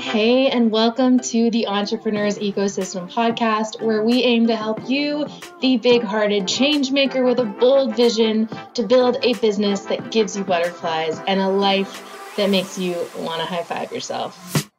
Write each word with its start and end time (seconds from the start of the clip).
Hey, 0.00 0.50
and 0.50 0.70
welcome 0.70 1.18
to 1.18 1.50
the 1.50 1.66
Entrepreneurs 1.66 2.38
Ecosystem 2.38 3.10
podcast, 3.10 3.82
where 3.82 4.04
we 4.04 4.22
aim 4.22 4.46
to 4.46 4.54
help 4.54 4.88
you, 4.88 5.26
the 5.60 5.78
big 5.78 6.02
hearted 6.02 6.46
change 6.46 6.92
maker 6.92 7.24
with 7.24 7.40
a 7.40 7.44
bold 7.44 7.96
vision, 7.96 8.48
to 8.74 8.84
build 8.84 9.16
a 9.24 9.34
business 9.34 9.80
that 9.86 10.12
gives 10.12 10.36
you 10.36 10.44
butterflies 10.44 11.18
and 11.26 11.40
a 11.40 11.48
life 11.48 12.32
that 12.36 12.48
makes 12.48 12.78
you 12.78 12.94
want 13.16 13.40
to 13.40 13.46
high 13.46 13.64
five 13.64 13.90
yourself. 13.90 14.70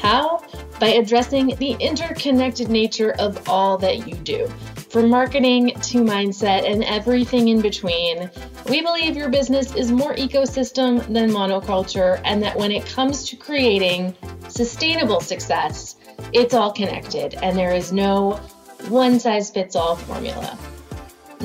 How? 0.00 0.42
By 0.80 0.88
addressing 0.88 1.48
the 1.56 1.72
interconnected 1.72 2.70
nature 2.70 3.14
of 3.18 3.46
all 3.46 3.76
that 3.78 4.08
you 4.08 4.14
do 4.14 4.50
from 4.88 5.10
marketing 5.10 5.74
to 5.82 5.98
mindset 5.98 6.70
and 6.70 6.82
everything 6.84 7.48
in 7.48 7.60
between, 7.60 8.30
we 8.68 8.80
believe 8.82 9.16
your 9.16 9.28
business 9.28 9.74
is 9.74 9.92
more 9.92 10.14
ecosystem 10.14 11.00
than 11.12 11.30
monoculture, 11.30 12.20
and 12.24 12.42
that 12.42 12.56
when 12.56 12.72
it 12.72 12.86
comes 12.86 13.28
to 13.28 13.36
creating 13.36 14.14
sustainable 14.48 15.20
success, 15.20 15.96
it's 16.32 16.54
all 16.54 16.72
connected 16.72 17.34
and 17.42 17.56
there 17.56 17.74
is 17.74 17.92
no 17.92 18.32
one 18.88 19.18
size 19.20 19.50
fits 19.50 19.76
all 19.76 19.96
formula. 19.96 20.58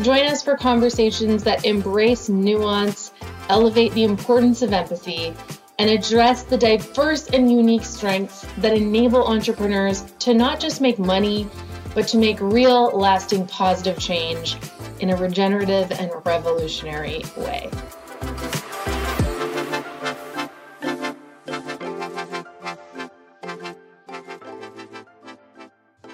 Join 0.01 0.25
us 0.25 0.41
for 0.41 0.57
conversations 0.57 1.43
that 1.43 1.65
embrace 1.65 2.29
nuance, 2.29 3.11
elevate 3.49 3.93
the 3.93 4.03
importance 4.03 4.61
of 4.61 4.73
empathy, 4.73 5.33
and 5.79 5.89
address 5.89 6.43
the 6.43 6.57
diverse 6.57 7.27
and 7.27 7.51
unique 7.51 7.83
strengths 7.83 8.45
that 8.59 8.73
enable 8.73 9.25
entrepreneurs 9.25 10.03
to 10.19 10.33
not 10.33 10.59
just 10.59 10.81
make 10.81 10.97
money 10.97 11.47
but 11.93 12.07
to 12.07 12.17
make 12.17 12.39
real, 12.39 12.89
lasting, 12.97 13.47
positive 13.47 13.99
change 13.99 14.57
in 14.99 15.09
a 15.09 15.15
regenerative 15.15 15.91
and 15.91 16.11
revolutionary 16.25 17.23
way. 17.37 17.69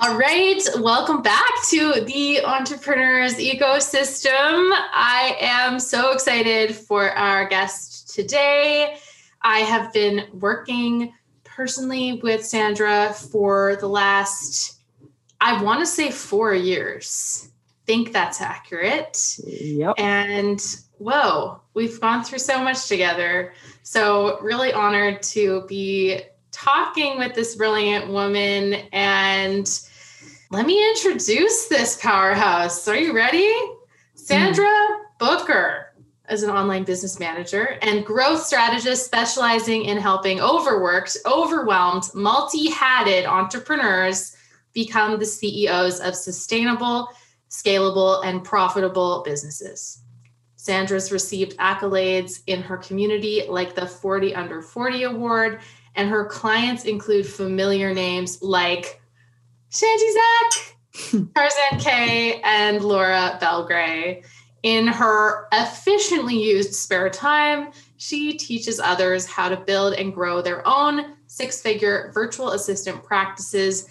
All 0.01 0.17
right, 0.17 0.61
welcome 0.77 1.21
back 1.21 1.49
to 1.69 2.01
the 2.05 2.43
Entrepreneurs 2.43 3.35
Ecosystem. 3.35 4.71
I 4.93 5.35
am 5.39 5.79
so 5.79 6.11
excited 6.11 6.75
for 6.75 7.11
our 7.11 7.47
guest 7.47 8.13
today. 8.15 8.97
I 9.41 9.59
have 9.59 9.93
been 9.93 10.27
working 10.33 11.13
personally 11.43 12.19
with 12.23 12.45
Sandra 12.45 13.13
for 13.13 13.75
the 13.75 13.87
last 13.87 14.78
I 15.41 15.61
want 15.63 15.79
to 15.79 15.85
say 15.85 16.11
four 16.11 16.53
years. 16.53 17.49
Think 17.85 18.13
that's 18.13 18.41
accurate. 18.41 19.37
Yep. 19.45 19.95
And 19.97 20.61
whoa, 20.97 21.59
we've 21.73 21.99
gone 21.99 22.23
through 22.23 22.39
so 22.39 22.63
much 22.63 22.87
together. 22.87 23.53
So, 23.83 24.39
really 24.41 24.71
honored 24.73 25.23
to 25.23 25.65
be 25.67 26.21
talking 26.51 27.17
with 27.17 27.33
this 27.33 27.55
brilliant 27.55 28.09
woman. 28.09 28.73
And 28.91 29.67
let 30.51 30.65
me 30.65 30.89
introduce 30.89 31.67
this 31.67 31.99
powerhouse. 32.01 32.87
Are 32.87 32.97
you 32.97 33.15
ready? 33.15 33.49
Sandra 34.15 34.65
mm. 34.65 34.97
Booker 35.17 35.93
is 36.29 36.43
an 36.43 36.49
online 36.49 36.83
business 36.83 37.19
manager 37.19 37.77
and 37.81 38.05
growth 38.05 38.43
strategist 38.43 39.05
specializing 39.05 39.85
in 39.85 39.97
helping 39.97 40.39
overworked, 40.39 41.17
overwhelmed, 41.25 42.03
multi 42.13 42.69
hatted 42.69 43.25
entrepreneurs 43.25 44.35
become 44.73 45.19
the 45.19 45.25
CEOs 45.25 45.99
of 45.99 46.15
sustainable, 46.15 47.09
scalable, 47.49 48.23
and 48.25 48.43
profitable 48.43 49.23
businesses. 49.25 50.01
Sandra's 50.55 51.11
received 51.11 51.57
accolades 51.57 52.41
in 52.47 52.61
her 52.61 52.77
community 52.77 53.43
like 53.47 53.75
the 53.75 53.87
40 53.87 54.35
Under 54.35 54.61
40 54.61 55.03
Award, 55.03 55.61
and 55.95 56.09
her 56.09 56.25
clients 56.25 56.85
include 56.85 57.25
familiar 57.25 57.93
names 57.93 58.41
like 58.41 59.01
Shanti 59.71 60.13
Zach, 60.13 60.75
Tarzan 61.35 61.79
Kay, 61.79 62.41
and 62.43 62.83
Laura 62.83 63.39
Belgray. 63.41 64.25
In 64.63 64.87
her 64.87 65.47
efficiently 65.53 66.35
used 66.43 66.73
spare 66.73 67.09
time, 67.09 67.71
she 67.95 68.33
teaches 68.33 68.79
others 68.79 69.25
how 69.25 69.47
to 69.47 69.55
build 69.55 69.93
and 69.93 70.13
grow 70.13 70.41
their 70.41 70.67
own 70.67 71.15
six 71.27 71.61
figure 71.61 72.11
virtual 72.13 72.51
assistant 72.51 73.01
practices 73.03 73.87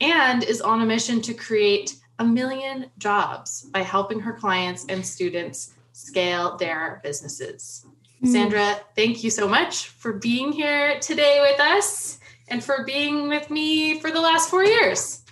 and 0.00 0.42
is 0.44 0.60
on 0.60 0.82
a 0.82 0.86
mission 0.86 1.20
to 1.22 1.34
create 1.34 1.96
a 2.18 2.24
million 2.24 2.86
jobs 2.98 3.62
by 3.72 3.80
helping 3.80 4.20
her 4.20 4.32
clients 4.32 4.84
and 4.88 5.04
students 5.04 5.72
scale 5.92 6.56
their 6.56 7.00
businesses. 7.02 7.86
Mm. 8.22 8.28
Sandra, 8.28 8.80
thank 8.94 9.24
you 9.24 9.30
so 9.30 9.48
much 9.48 9.88
for 9.88 10.12
being 10.12 10.52
here 10.52 10.98
today 11.00 11.40
with 11.40 11.60
us 11.60 12.18
and 12.48 12.62
for 12.62 12.84
being 12.84 13.28
with 13.28 13.50
me 13.50 14.00
for 14.00 14.10
the 14.10 14.20
last 14.20 14.50
four 14.50 14.64
years. 14.64 15.22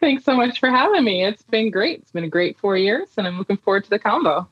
Thanks 0.00 0.24
so 0.24 0.36
much 0.36 0.58
for 0.58 0.70
having 0.70 1.04
me. 1.04 1.24
It's 1.24 1.42
been 1.42 1.70
great. 1.70 2.00
It's 2.00 2.10
been 2.10 2.24
a 2.24 2.28
great 2.28 2.58
four 2.58 2.76
years, 2.76 3.08
and 3.16 3.26
I'm 3.26 3.38
looking 3.38 3.56
forward 3.56 3.84
to 3.84 3.90
the 3.90 3.98
combo. 3.98 4.48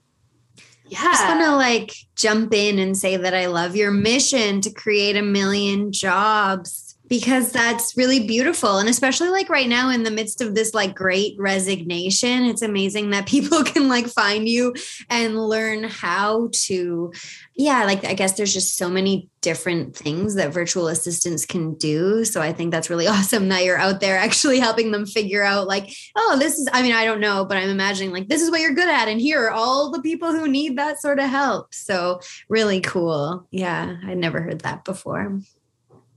Yeah. 0.86 0.98
I 1.00 1.04
just 1.04 1.26
want 1.26 1.40
to 1.40 1.56
like 1.56 1.92
jump 2.16 2.52
in 2.52 2.78
and 2.78 2.96
say 2.96 3.16
that 3.16 3.34
I 3.34 3.46
love 3.46 3.76
your 3.76 3.90
mission 3.90 4.60
to 4.60 4.70
create 4.70 5.16
a 5.16 5.22
million 5.22 5.92
jobs 5.92 6.89
because 7.10 7.50
that's 7.50 7.96
really 7.96 8.20
beautiful. 8.26 8.78
And 8.78 8.88
especially 8.88 9.28
like 9.28 9.50
right 9.50 9.68
now 9.68 9.90
in 9.90 10.04
the 10.04 10.12
midst 10.12 10.40
of 10.40 10.54
this 10.54 10.72
like 10.72 10.94
great 10.94 11.34
resignation 11.38 12.44
it's 12.44 12.62
amazing 12.62 13.10
that 13.10 13.26
people 13.26 13.62
can 13.64 13.88
like 13.88 14.06
find 14.06 14.48
you 14.48 14.74
and 15.10 15.36
learn 15.36 15.84
how 15.84 16.48
to 16.52 17.12
yeah 17.56 17.84
like 17.84 18.04
i 18.04 18.14
guess 18.14 18.34
there's 18.34 18.54
just 18.54 18.76
so 18.76 18.88
many 18.88 19.28
different 19.40 19.96
things 19.96 20.34
that 20.34 20.52
virtual 20.52 20.88
assistants 20.88 21.44
can 21.44 21.74
do. 21.74 22.24
So 22.24 22.40
i 22.40 22.52
think 22.52 22.70
that's 22.70 22.90
really 22.90 23.06
awesome 23.08 23.48
that 23.48 23.64
you're 23.64 23.76
out 23.76 24.00
there 24.00 24.16
actually 24.16 24.60
helping 24.60 24.92
them 24.92 25.04
figure 25.04 25.42
out 25.42 25.66
like 25.66 25.92
oh 26.16 26.36
this 26.38 26.58
is 26.58 26.68
i 26.72 26.82
mean 26.82 26.92
i 26.92 27.04
don't 27.04 27.20
know 27.20 27.44
but 27.44 27.56
i'm 27.56 27.70
imagining 27.70 28.12
like 28.12 28.28
this 28.28 28.42
is 28.42 28.50
what 28.50 28.60
you're 28.60 28.74
good 28.74 28.88
at 28.88 29.08
and 29.08 29.20
here 29.20 29.46
are 29.46 29.50
all 29.50 29.90
the 29.90 30.02
people 30.02 30.30
who 30.30 30.46
need 30.46 30.78
that 30.78 31.00
sort 31.00 31.18
of 31.18 31.28
help. 31.28 31.74
So 31.74 32.20
really 32.48 32.80
cool. 32.80 33.46
Yeah 33.50 33.96
i'd 34.06 34.18
never 34.18 34.40
heard 34.40 34.60
that 34.60 34.84
before 34.84 35.40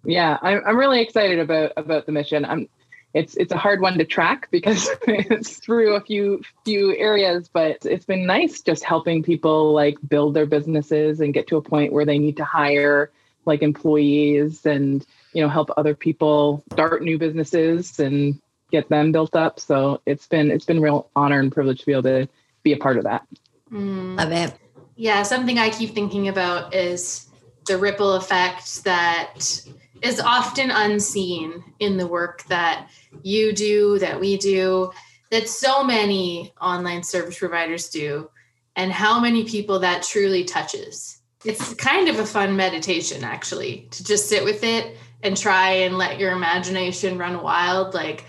yeah, 0.03 0.38
I'm, 0.41 0.62
I'm 0.66 0.78
really 0.78 1.02
excited 1.02 1.40
about 1.40 1.74
about 1.78 2.06
the 2.06 2.12
mission. 2.12 2.46
I'm 2.46 2.69
it's 3.14 3.36
it's 3.36 3.52
a 3.52 3.58
hard 3.58 3.80
one 3.80 3.97
to 3.97 4.06
track 4.06 4.47
because 4.52 4.90
it's 5.08 5.59
through 5.59 5.96
a 5.96 6.02
few 6.02 6.41
few 6.66 6.96
areas, 6.96 7.50
but 7.52 7.86
it's 7.86 8.06
been 8.06 8.25
nice 8.25 8.62
just 8.62 8.84
helping 8.84 9.24
people 9.24 9.74
like 9.74 9.97
build 10.08 10.34
their 10.34 10.46
businesses 10.46 11.19
and 11.19 11.34
get 11.34 11.47
to 11.47 11.58
a 11.58 11.62
point 11.62 11.94
where 11.94 12.06
they 12.06 12.18
need 12.18 12.38
to 12.38 12.46
hire 12.46 13.12
like 13.46 13.62
employees 13.62 14.66
and 14.66 15.06
you 15.34 15.42
know 15.42 15.50
help 15.50 15.69
other 15.78 15.94
people 15.94 16.63
start 16.72 17.03
new 17.03 17.18
businesses 17.18 18.00
and 18.00 18.40
get 18.72 18.90
them 18.90 19.12
built 19.12 19.36
up. 19.36 19.59
So 19.59 20.02
it's 20.06 20.28
been 20.28 20.50
it's 20.50 20.66
been 20.66 20.81
real 20.81 21.09
honor 21.16 21.40
and 21.40 21.52
privilege 21.52 21.81
to 21.81 21.86
be 21.86 21.92
able 21.92 22.03
to 22.03 22.28
be 22.63 22.74
a 22.74 22.78
part 22.78 22.97
of 22.97 23.03
that. 23.03 23.28
Mm. 23.72 24.18
Love 24.18 24.31
it. 24.31 24.53
Yeah, 24.96 25.24
something 25.24 25.58
I 25.58 25.69
keep 25.69 25.94
thinking 25.94 26.28
about 26.28 26.74
is 26.74 27.28
the 27.68 27.78
ripple 27.78 28.13
effect 28.13 28.84
that 28.84 29.62
is 30.03 30.19
often 30.19 30.69
unseen 30.69 31.64
in 31.80 31.97
the 31.97 32.06
work 32.06 32.44
that 32.44 32.90
you 33.24 33.53
do, 33.53 33.97
that 34.00 34.19
we 34.19 34.38
do, 34.38 34.91
that 35.31 35.47
so 35.47 35.84
many 35.84 36.53
online 36.62 37.02
service 37.02 37.40
providers 37.40 37.90
do, 37.90 38.30
and 38.75 38.92
how 38.92 39.19
many 39.19 39.46
people 39.46 39.80
that 39.80 40.03
truly 40.03 40.44
touches. 40.44 41.19
It's 41.46 41.74
kind 41.75 42.09
of 42.09 42.19
a 42.19 42.25
fun 42.25 42.56
meditation, 42.56 43.24
actually, 43.24 43.88
to 43.92 44.03
just 44.03 44.28
sit 44.28 44.44
with 44.44 44.63
it 44.63 44.97
and 45.22 45.38
try 45.38 45.72
and 45.72 45.97
let 45.97 46.19
your 46.19 46.34
imagination 46.34 47.18
run 47.18 47.42
wild. 47.42 47.94
Like, 47.94 48.25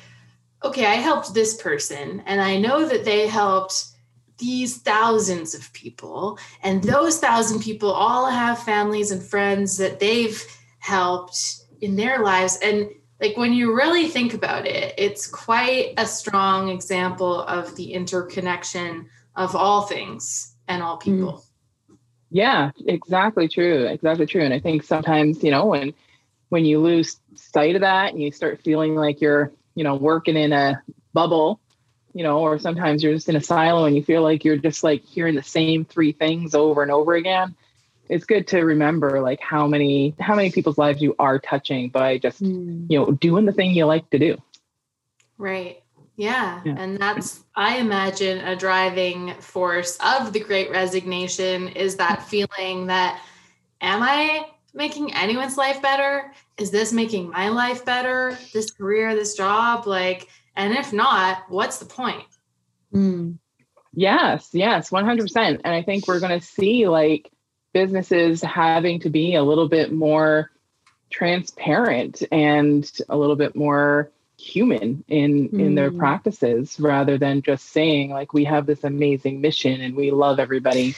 okay, 0.62 0.86
I 0.86 0.94
helped 0.94 1.34
this 1.34 1.60
person, 1.60 2.22
and 2.24 2.40
I 2.40 2.56
know 2.56 2.87
that 2.87 3.04
they 3.04 3.26
helped 3.26 3.87
these 4.38 4.78
thousands 4.78 5.54
of 5.54 5.72
people, 5.72 6.38
and 6.62 6.82
those 6.82 7.19
thousand 7.19 7.60
people 7.60 7.90
all 7.90 8.31
have 8.31 8.62
families 8.62 9.10
and 9.10 9.22
friends 9.22 9.76
that 9.78 9.99
they've 9.99 10.43
helped 10.78 11.63
in 11.84 11.96
their 11.96 12.22
lives. 12.22 12.58
And 12.62 12.88
like 13.20 13.36
when 13.36 13.52
you 13.52 13.75
really 13.75 14.08
think 14.08 14.34
about 14.34 14.66
it 14.66 14.94
it's 14.98 15.26
quite 15.26 15.94
a 15.96 16.06
strong 16.06 16.69
example 16.69 17.40
of 17.42 17.75
the 17.76 17.92
interconnection 17.92 19.08
of 19.36 19.56
all 19.56 19.82
things 19.82 20.54
and 20.69 20.82
all 20.82 20.98
mm. 20.98 21.02
people. 21.02 21.44
Yeah 22.31 22.70
exactly 22.86 23.48
true 23.48 23.86
exactly 23.86 24.26
true. 24.26 24.42
And 24.42 24.54
i 24.54 24.60
think 24.60 24.82
sometimes 24.82 25.42
you 25.42 25.50
know 25.50 25.66
when 25.66 25.94
when 26.48 26.64
you 26.64 26.81
lose 26.81 27.19
sight 27.34 27.75
of 27.75 27.81
that 27.82 28.12
and 28.12 28.22
you 28.22 28.30
start 28.30 28.62
feeling 28.62 28.94
like 28.94 29.20
you're 29.20 29.52
you 29.75 29.84
know 29.84 29.94
working 29.94 30.37
in 30.37 30.52
a 30.52 30.82
bubble 31.12 31.60
you 32.12 32.22
know 32.22 32.40
or 32.40 32.58
sometimes 32.58 33.02
you're 33.02 33.14
just 33.14 33.28
in 33.28 33.37
a 33.37 33.40
silo 33.40 33.84
and 33.84 33.96
you 33.96 34.02
feel 34.02 34.22
like 34.22 34.44
you're 34.44 34.56
just 34.56 34.84
like 34.84 35.04
hearing 35.04 35.34
the 35.34 35.42
same 35.42 35.84
three 35.84 36.12
things 36.12 36.54
over 36.54 36.82
and 36.82 36.90
over 36.90 37.14
again 37.14 37.54
it's 38.08 38.24
good 38.24 38.46
to 38.48 38.60
remember 38.60 39.20
like 39.20 39.40
how 39.40 39.66
many 39.66 40.14
how 40.20 40.34
many 40.34 40.50
people's 40.50 40.78
lives 40.78 41.00
you 41.00 41.14
are 41.18 41.38
touching 41.38 41.88
by 41.88 42.18
just 42.18 42.42
mm. 42.42 42.86
you 42.88 42.98
know 42.98 43.12
doing 43.12 43.46
the 43.46 43.52
thing 43.52 43.72
you 43.72 43.84
like 43.84 44.08
to 44.10 44.18
do 44.18 44.36
right 45.38 45.82
Yeah. 46.16 46.60
yeah. 46.64 46.76
And 46.78 46.98
that's, 46.98 47.42
I 47.56 47.78
imagine, 47.78 48.38
a 48.38 48.54
driving 48.54 49.34
force 49.40 49.98
of 50.04 50.32
the 50.32 50.40
great 50.40 50.70
resignation 50.70 51.68
is 51.68 51.96
that 51.96 52.22
feeling 52.28 52.86
that, 52.86 53.20
am 53.80 54.02
I 54.02 54.46
making 54.72 55.12
anyone's 55.14 55.56
life 55.56 55.82
better? 55.82 56.32
Is 56.56 56.70
this 56.70 56.92
making 56.92 57.30
my 57.30 57.48
life 57.48 57.84
better? 57.84 58.38
This 58.52 58.70
career, 58.70 59.14
this 59.14 59.34
job? 59.34 59.86
Like, 59.86 60.28
and 60.56 60.72
if 60.72 60.92
not, 60.92 61.44
what's 61.48 61.78
the 61.78 61.86
point? 61.86 62.24
Mm. 62.92 63.38
Yes, 63.92 64.50
yes, 64.52 64.90
100%. 64.90 65.36
And 65.36 65.74
I 65.74 65.82
think 65.82 66.06
we're 66.06 66.20
going 66.20 66.38
to 66.38 66.46
see 66.46 66.86
like 66.86 67.30
businesses 67.75 68.41
having 68.41 69.00
to 69.00 69.11
be 69.11 69.35
a 69.35 69.43
little 69.43 69.69
bit 69.69 69.93
more 69.93 70.50
transparent 71.11 72.23
and 72.32 72.91
a 73.11 73.17
little 73.17 73.37
bit 73.37 73.55
more 73.55 74.11
human 74.38 75.05
in 75.09 75.49
mm. 75.49 75.61
in 75.61 75.75
their 75.75 75.91
hmm. 75.91 75.99
practices 75.99 76.79
rather 76.81 77.17
than 77.19 77.41
just 77.41 77.67
saying 77.67 78.11
like 78.11 78.32
we 78.32 78.44
have 78.44 78.67
this 78.67 78.82
amazing 78.82 79.41
mission 79.41 79.81
and 79.81 79.94
we 79.94 80.11
love 80.11 80.41
everybody 80.41 80.94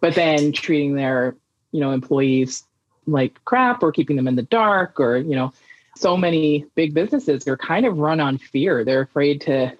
but 0.00 0.14
then 0.16 0.50
treating 0.50 0.94
their 0.94 1.36
you 1.70 1.80
know 1.80 1.92
employees 1.92 2.64
like 3.06 3.42
crap 3.44 3.82
or 3.82 3.92
keeping 3.92 4.16
them 4.16 4.26
in 4.26 4.34
the 4.34 4.42
dark 4.42 4.98
or 4.98 5.16
you 5.16 5.36
know 5.36 5.52
so 5.96 6.16
many 6.16 6.66
big 6.74 6.92
businesses 6.92 7.46
are 7.46 7.56
kind 7.56 7.86
of 7.86 7.98
run 7.98 8.18
on 8.18 8.36
fear 8.36 8.84
they're 8.84 9.02
afraid 9.02 9.42
to 9.42 9.72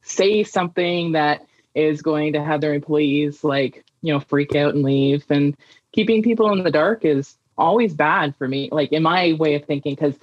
say 0.00 0.42
something 0.42 1.12
that 1.12 1.46
is 1.74 2.00
going 2.00 2.32
to 2.32 2.42
have 2.42 2.62
their 2.62 2.72
employees 2.72 3.44
like 3.44 3.84
you 4.00 4.12
know 4.12 4.20
freak 4.20 4.56
out 4.56 4.74
and 4.74 4.82
leave 4.82 5.24
and 5.28 5.56
keeping 5.96 6.22
people 6.22 6.52
in 6.52 6.62
the 6.62 6.70
dark 6.70 7.04
is 7.04 7.36
always 7.58 7.94
bad 7.94 8.36
for 8.36 8.46
me 8.46 8.68
like 8.70 8.92
in 8.92 9.02
my 9.02 9.32
way 9.32 9.54
of 9.54 9.64
thinking 9.64 9.94
because 9.94 10.14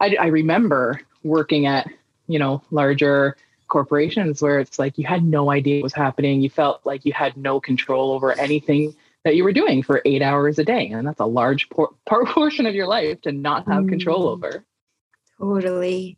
I, 0.00 0.16
I 0.18 0.26
remember 0.28 1.02
working 1.22 1.66
at 1.66 1.86
you 2.26 2.38
know 2.38 2.62
larger 2.70 3.36
corporations 3.68 4.40
where 4.40 4.58
it's 4.58 4.78
like 4.78 4.96
you 4.96 5.06
had 5.06 5.22
no 5.22 5.50
idea 5.50 5.80
what 5.80 5.84
was 5.84 5.92
happening. 5.92 6.40
You 6.40 6.48
felt 6.48 6.80
like 6.86 7.04
you 7.04 7.12
had 7.12 7.36
no 7.36 7.60
control 7.60 8.12
over 8.12 8.32
anything 8.32 8.94
that 9.24 9.36
you 9.36 9.44
were 9.44 9.52
doing 9.52 9.82
for 9.82 10.00
eight 10.06 10.22
hours 10.22 10.58
a 10.58 10.64
day 10.64 10.88
and 10.88 11.06
that's 11.06 11.20
a 11.20 11.26
large 11.26 11.68
por- 11.68 11.92
portion 12.06 12.64
of 12.64 12.74
your 12.74 12.86
life 12.86 13.20
to 13.22 13.32
not 13.32 13.68
have 13.68 13.84
mm. 13.84 13.90
control 13.90 14.26
over. 14.26 14.64
Totally 15.38 16.16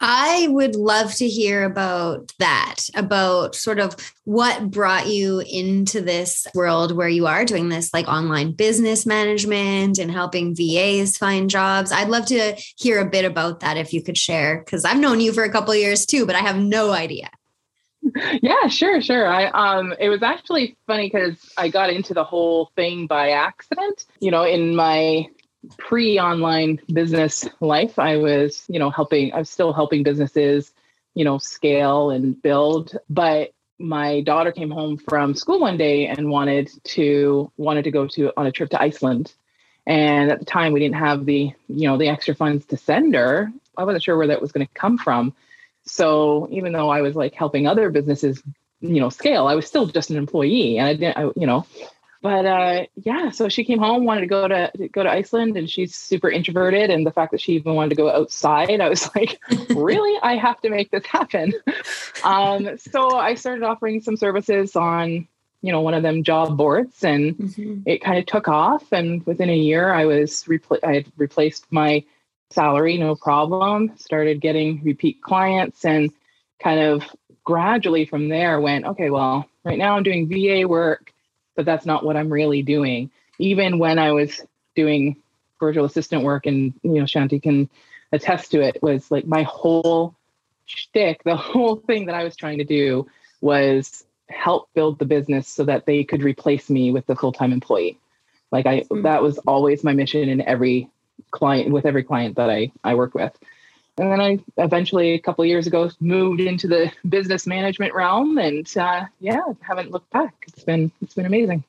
I 0.00 0.48
would 0.48 0.76
love 0.76 1.14
to 1.16 1.28
hear 1.28 1.64
about 1.64 2.32
that, 2.38 2.76
about 2.94 3.54
sort 3.54 3.78
of 3.78 3.94
what 4.24 4.70
brought 4.70 5.08
you 5.08 5.40
into 5.40 6.00
this 6.00 6.46
world 6.54 6.96
where 6.96 7.08
you 7.08 7.26
are 7.26 7.44
doing 7.44 7.68
this 7.68 7.92
like 7.92 8.08
online 8.08 8.52
business 8.52 9.04
management 9.04 9.98
and 9.98 10.10
helping 10.10 10.54
VAs 10.54 11.18
find 11.18 11.50
jobs. 11.50 11.92
I'd 11.92 12.08
love 12.08 12.24
to 12.26 12.54
hear 12.76 12.98
a 13.00 13.10
bit 13.10 13.26
about 13.26 13.60
that 13.60 13.76
if 13.76 13.92
you 13.92 14.02
could 14.02 14.16
share, 14.16 14.62
because 14.64 14.86
I've 14.86 15.00
known 15.00 15.20
you 15.20 15.32
for 15.32 15.44
a 15.44 15.52
couple 15.52 15.74
years 15.74 16.06
too, 16.06 16.24
but 16.24 16.34
I 16.34 16.40
have 16.40 16.56
no 16.56 16.92
idea. 16.92 17.28
Yeah, 18.42 18.68
sure, 18.68 19.02
sure. 19.02 19.26
I 19.26 19.46
um 19.48 19.94
it 20.00 20.08
was 20.08 20.22
actually 20.22 20.76
funny 20.86 21.10
because 21.10 21.36
I 21.58 21.68
got 21.68 21.90
into 21.90 22.14
the 22.14 22.24
whole 22.24 22.70
thing 22.74 23.06
by 23.06 23.30
accident. 23.30 24.06
You 24.20 24.30
know, 24.30 24.44
in 24.44 24.74
my 24.74 25.28
pre-online 25.76 26.80
business 26.92 27.48
life. 27.60 27.98
I 27.98 28.16
was 28.16 28.64
you 28.68 28.78
know 28.78 28.90
helping 28.90 29.32
i 29.32 29.38
was 29.38 29.50
still 29.50 29.72
helping 29.72 30.02
businesses 30.02 30.72
you 31.14 31.24
know 31.24 31.38
scale 31.38 32.10
and 32.10 32.40
build 32.40 32.96
but 33.08 33.52
my 33.80 34.20
daughter 34.20 34.52
came 34.52 34.70
home 34.70 34.98
from 34.98 35.34
school 35.34 35.58
one 35.58 35.78
day 35.78 36.06
and 36.06 36.30
wanted 36.30 36.70
to 36.84 37.50
wanted 37.56 37.84
to 37.84 37.90
go 37.90 38.06
to 38.06 38.30
on 38.36 38.46
a 38.46 38.52
trip 38.52 38.70
to 38.70 38.80
iceland. 38.80 39.32
And 39.86 40.30
at 40.30 40.38
the 40.38 40.44
time 40.44 40.72
we 40.72 40.80
didn't 40.80 40.96
have 40.96 41.24
the 41.24 41.52
you 41.68 41.88
know 41.88 41.96
the 41.96 42.08
extra 42.08 42.34
funds 42.34 42.66
to 42.66 42.76
send 42.76 43.14
her. 43.14 43.50
I 43.76 43.84
wasn't 43.84 44.04
sure 44.04 44.16
where 44.16 44.26
that 44.26 44.42
was 44.42 44.52
going 44.52 44.66
to 44.66 44.74
come 44.74 44.98
from. 44.98 45.34
So 45.84 46.48
even 46.52 46.72
though 46.72 46.90
i 46.90 47.00
was 47.00 47.16
like 47.16 47.34
helping 47.34 47.66
other 47.66 47.90
businesses 47.90 48.42
you 48.82 49.00
know 49.00 49.08
scale 49.08 49.46
i 49.46 49.54
was 49.54 49.66
still 49.66 49.86
just 49.86 50.10
an 50.10 50.16
employee. 50.16 50.78
And 50.78 50.86
i 50.86 50.94
didn't 50.94 51.16
I, 51.16 51.22
you 51.34 51.46
know 51.46 51.66
but 52.22 52.44
uh, 52.44 52.86
yeah, 52.96 53.30
so 53.30 53.48
she 53.48 53.64
came 53.64 53.78
home, 53.78 54.04
wanted 54.04 54.20
to 54.22 54.26
go 54.26 54.46
to, 54.46 54.70
to, 54.76 54.88
go 54.88 55.02
to 55.02 55.10
Iceland, 55.10 55.56
and 55.56 55.70
she's 55.70 55.94
super 55.94 56.30
introverted. 56.30 56.90
And 56.90 57.06
the 57.06 57.10
fact 57.10 57.32
that 57.32 57.40
she 57.40 57.52
even 57.52 57.74
wanted 57.74 57.90
to 57.90 57.94
go 57.96 58.10
outside, 58.10 58.80
I 58.80 58.88
was 58.90 59.08
like, 59.16 59.40
really, 59.70 60.18
I 60.22 60.36
have 60.36 60.60
to 60.60 60.70
make 60.70 60.90
this 60.90 61.06
happen. 61.06 61.54
Um, 62.22 62.76
so 62.76 63.16
I 63.16 63.34
started 63.34 63.64
offering 63.64 64.02
some 64.02 64.14
services 64.14 64.76
on, 64.76 65.26
you 65.62 65.72
know, 65.72 65.80
one 65.80 65.94
of 65.94 66.02
them 66.02 66.22
job 66.22 66.54
boards, 66.54 67.02
and 67.02 67.34
mm-hmm. 67.34 67.80
it 67.86 68.02
kind 68.02 68.18
of 68.18 68.26
took 68.26 68.46
off. 68.46 68.92
And 68.92 69.24
within 69.24 69.48
a 69.48 69.56
year, 69.56 69.90
I 69.90 70.04
was 70.04 70.44
repl- 70.44 70.84
I 70.84 70.96
had 70.96 71.12
replaced 71.16 71.64
my 71.70 72.04
salary, 72.50 72.98
no 72.98 73.14
problem. 73.14 73.96
Started 73.96 74.42
getting 74.42 74.82
repeat 74.84 75.22
clients, 75.22 75.86
and 75.86 76.12
kind 76.62 76.78
of 76.78 77.04
gradually 77.42 78.04
from 78.04 78.28
there 78.28 78.60
went, 78.60 78.84
okay, 78.84 79.08
well, 79.08 79.48
right 79.64 79.78
now 79.78 79.96
I'm 79.96 80.02
doing 80.02 80.28
VA 80.28 80.68
work 80.68 81.10
but 81.60 81.66
that's 81.66 81.84
not 81.84 82.02
what 82.02 82.16
I'm 82.16 82.32
really 82.32 82.62
doing. 82.62 83.10
Even 83.38 83.78
when 83.78 83.98
I 83.98 84.12
was 84.12 84.40
doing 84.74 85.16
virtual 85.58 85.84
assistant 85.84 86.22
work, 86.22 86.46
and 86.46 86.72
you 86.82 86.92
know, 86.92 87.02
Shanti 87.02 87.42
can 87.42 87.68
attest 88.12 88.52
to 88.52 88.62
it, 88.62 88.82
was 88.82 89.10
like 89.10 89.26
my 89.26 89.42
whole 89.42 90.14
shtick, 90.64 91.22
the 91.22 91.36
whole 91.50 91.76
thing 91.76 92.06
that 92.06 92.14
I 92.14 92.24
was 92.24 92.34
trying 92.34 92.56
to 92.56 92.64
do 92.64 93.06
was 93.42 94.06
help 94.30 94.70
build 94.72 94.98
the 94.98 95.04
business 95.04 95.48
so 95.48 95.64
that 95.64 95.84
they 95.84 96.02
could 96.02 96.22
replace 96.22 96.70
me 96.70 96.92
with 96.92 97.04
the 97.04 97.14
full-time 97.14 97.52
employee. 97.52 97.98
Like 98.50 98.64
I 98.64 98.80
mm-hmm. 98.80 99.02
that 99.02 99.22
was 99.22 99.36
always 99.40 99.84
my 99.84 99.92
mission 99.92 100.30
in 100.30 100.40
every 100.40 100.88
client 101.30 101.70
with 101.72 101.84
every 101.84 102.04
client 102.04 102.36
that 102.36 102.48
I 102.48 102.72
I 102.82 102.94
work 102.94 103.14
with. 103.14 103.38
And 103.98 104.10
then 104.10 104.20
I 104.20 104.38
eventually, 104.56 105.12
a 105.12 105.18
couple 105.18 105.44
years 105.44 105.66
ago, 105.66 105.90
moved 106.00 106.40
into 106.40 106.66
the 106.66 106.92
business 107.08 107.46
management 107.46 107.94
realm, 107.94 108.38
and 108.38 108.66
uh, 108.76 109.04
yeah, 109.18 109.42
haven't 109.60 109.90
looked 109.90 110.10
back. 110.10 110.34
It's 110.48 110.64
been 110.64 110.90
it's 111.02 111.14
been 111.14 111.26
amazing. 111.26 111.64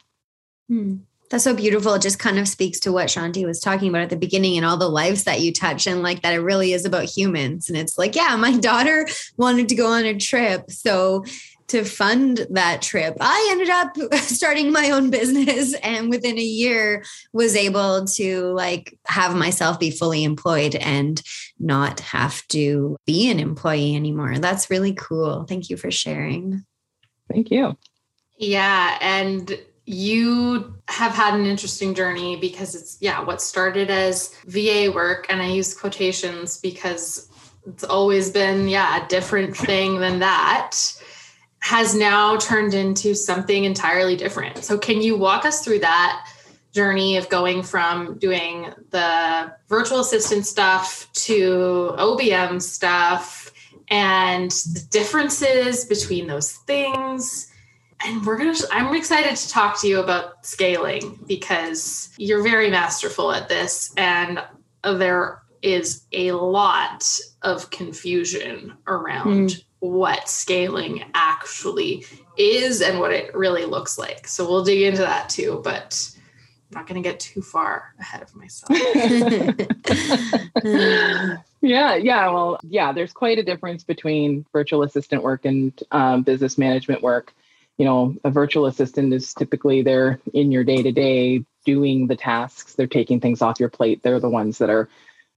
Hmm. 0.67 0.97
That's 1.29 1.45
so 1.45 1.55
beautiful. 1.55 1.93
It 1.93 2.01
just 2.01 2.19
kind 2.19 2.37
of 2.37 2.47
speaks 2.47 2.77
to 2.81 2.91
what 2.91 3.07
Shanti 3.07 3.45
was 3.45 3.61
talking 3.61 3.87
about 3.87 4.01
at 4.01 4.09
the 4.09 4.17
beginning 4.17 4.57
and 4.57 4.65
all 4.65 4.75
the 4.75 4.89
lives 4.89 5.23
that 5.23 5.39
you 5.39 5.53
touch, 5.53 5.87
and 5.87 6.03
like 6.03 6.21
that 6.23 6.33
it 6.33 6.39
really 6.39 6.73
is 6.73 6.85
about 6.85 7.05
humans. 7.05 7.69
And 7.69 7.77
it's 7.77 7.97
like, 7.97 8.15
yeah, 8.15 8.35
my 8.35 8.57
daughter 8.59 9.07
wanted 9.37 9.69
to 9.69 9.75
go 9.75 9.87
on 9.87 10.05
a 10.05 10.17
trip, 10.17 10.69
so 10.69 11.23
to 11.71 11.85
fund 11.85 12.45
that 12.49 12.81
trip. 12.81 13.15
I 13.21 13.47
ended 13.51 13.69
up 13.69 13.95
starting 14.19 14.73
my 14.73 14.91
own 14.91 15.09
business 15.09 15.73
and 15.83 16.09
within 16.09 16.37
a 16.37 16.43
year 16.43 17.05
was 17.31 17.55
able 17.55 18.05
to 18.05 18.47
like 18.53 18.97
have 19.07 19.35
myself 19.35 19.79
be 19.79 19.89
fully 19.89 20.25
employed 20.25 20.75
and 20.75 21.21
not 21.59 22.01
have 22.01 22.45
to 22.49 22.97
be 23.05 23.31
an 23.31 23.39
employee 23.39 23.95
anymore. 23.95 24.37
That's 24.39 24.69
really 24.69 24.93
cool. 24.93 25.45
Thank 25.45 25.69
you 25.69 25.77
for 25.77 25.91
sharing. 25.91 26.65
Thank 27.31 27.51
you. 27.51 27.77
Yeah, 28.37 28.97
and 28.99 29.57
you 29.85 30.75
have 30.89 31.13
had 31.13 31.35
an 31.35 31.45
interesting 31.45 31.95
journey 31.95 32.35
because 32.35 32.75
it's 32.75 32.97
yeah, 32.99 33.23
what 33.23 33.41
started 33.41 33.89
as 33.89 34.35
VA 34.45 34.91
work 34.93 35.27
and 35.29 35.41
I 35.41 35.47
use 35.47 35.73
quotations 35.73 36.57
because 36.57 37.29
it's 37.65 37.83
always 37.83 38.29
been 38.29 38.67
yeah, 38.67 39.05
a 39.05 39.07
different 39.07 39.55
thing 39.55 39.99
than 39.99 40.19
that 40.19 40.75
has 41.61 41.95
now 41.95 42.37
turned 42.37 42.73
into 42.73 43.15
something 43.15 43.63
entirely 43.63 44.15
different. 44.15 44.63
So, 44.63 44.77
can 44.77 45.01
you 45.01 45.17
walk 45.17 45.45
us 45.45 45.63
through 45.63 45.79
that 45.79 46.27
journey 46.73 47.17
of 47.17 47.29
going 47.29 47.63
from 47.63 48.17
doing 48.17 48.73
the 48.89 49.53
virtual 49.67 49.99
assistant 49.99 50.45
stuff 50.45 51.11
to 51.13 51.93
OBM 51.97 52.61
stuff 52.61 53.51
and 53.89 54.51
the 54.51 54.85
differences 54.89 55.85
between 55.85 56.27
those 56.27 56.51
things? 56.51 57.47
And 58.03 58.25
we're 58.25 58.37
to, 58.39 58.67
I'm 58.71 58.95
excited 58.95 59.35
to 59.35 59.49
talk 59.49 59.79
to 59.81 59.87
you 59.87 59.99
about 59.99 60.43
scaling 60.43 61.19
because 61.27 62.11
you're 62.17 62.41
very 62.41 62.71
masterful 62.71 63.31
at 63.31 63.47
this. 63.47 63.93
And 63.95 64.43
there 64.83 65.43
is 65.61 66.05
a 66.11 66.31
lot 66.31 67.19
of 67.43 67.69
confusion 67.69 68.73
around 68.87 69.49
mm 69.49 69.63
what 69.81 70.29
scaling 70.29 71.03
actually 71.15 72.05
is 72.37 72.81
and 72.81 72.99
what 72.99 73.11
it 73.11 73.35
really 73.35 73.65
looks 73.65 73.97
like. 73.97 74.27
So 74.27 74.47
we'll 74.47 74.63
dig 74.63 74.83
into 74.83 75.01
that 75.01 75.27
too, 75.27 75.59
but 75.63 76.15
I'm 76.71 76.79
not 76.79 76.87
going 76.87 77.01
to 77.01 77.09
get 77.09 77.19
too 77.19 77.41
far 77.41 77.95
ahead 77.99 78.21
of 78.21 78.35
myself. 78.35 78.69
yeah, 81.61 81.95
yeah. 81.95 82.29
Well, 82.29 82.59
yeah, 82.63 82.93
there's 82.93 83.11
quite 83.11 83.39
a 83.39 83.43
difference 83.43 83.83
between 83.83 84.45
virtual 84.53 84.83
assistant 84.83 85.23
work 85.23 85.45
and 85.45 85.73
um, 85.91 86.21
business 86.21 86.59
management 86.59 87.01
work. 87.01 87.33
You 87.77 87.85
know, 87.85 88.15
a 88.23 88.29
virtual 88.29 88.67
assistant 88.67 89.11
is 89.13 89.33
typically 89.33 89.81
they're 89.81 90.19
in 90.31 90.51
your 90.51 90.63
day 90.63 90.83
to 90.83 90.91
day 90.91 91.43
doing 91.65 92.05
the 92.05 92.15
tasks, 92.15 92.75
they're 92.75 92.85
taking 92.85 93.19
things 93.19 93.41
off 93.41 93.59
your 93.59 93.69
plate. 93.69 94.03
They're 94.03 94.19
the 94.19 94.29
ones 94.29 94.59
that 94.59 94.69
are 94.69 94.87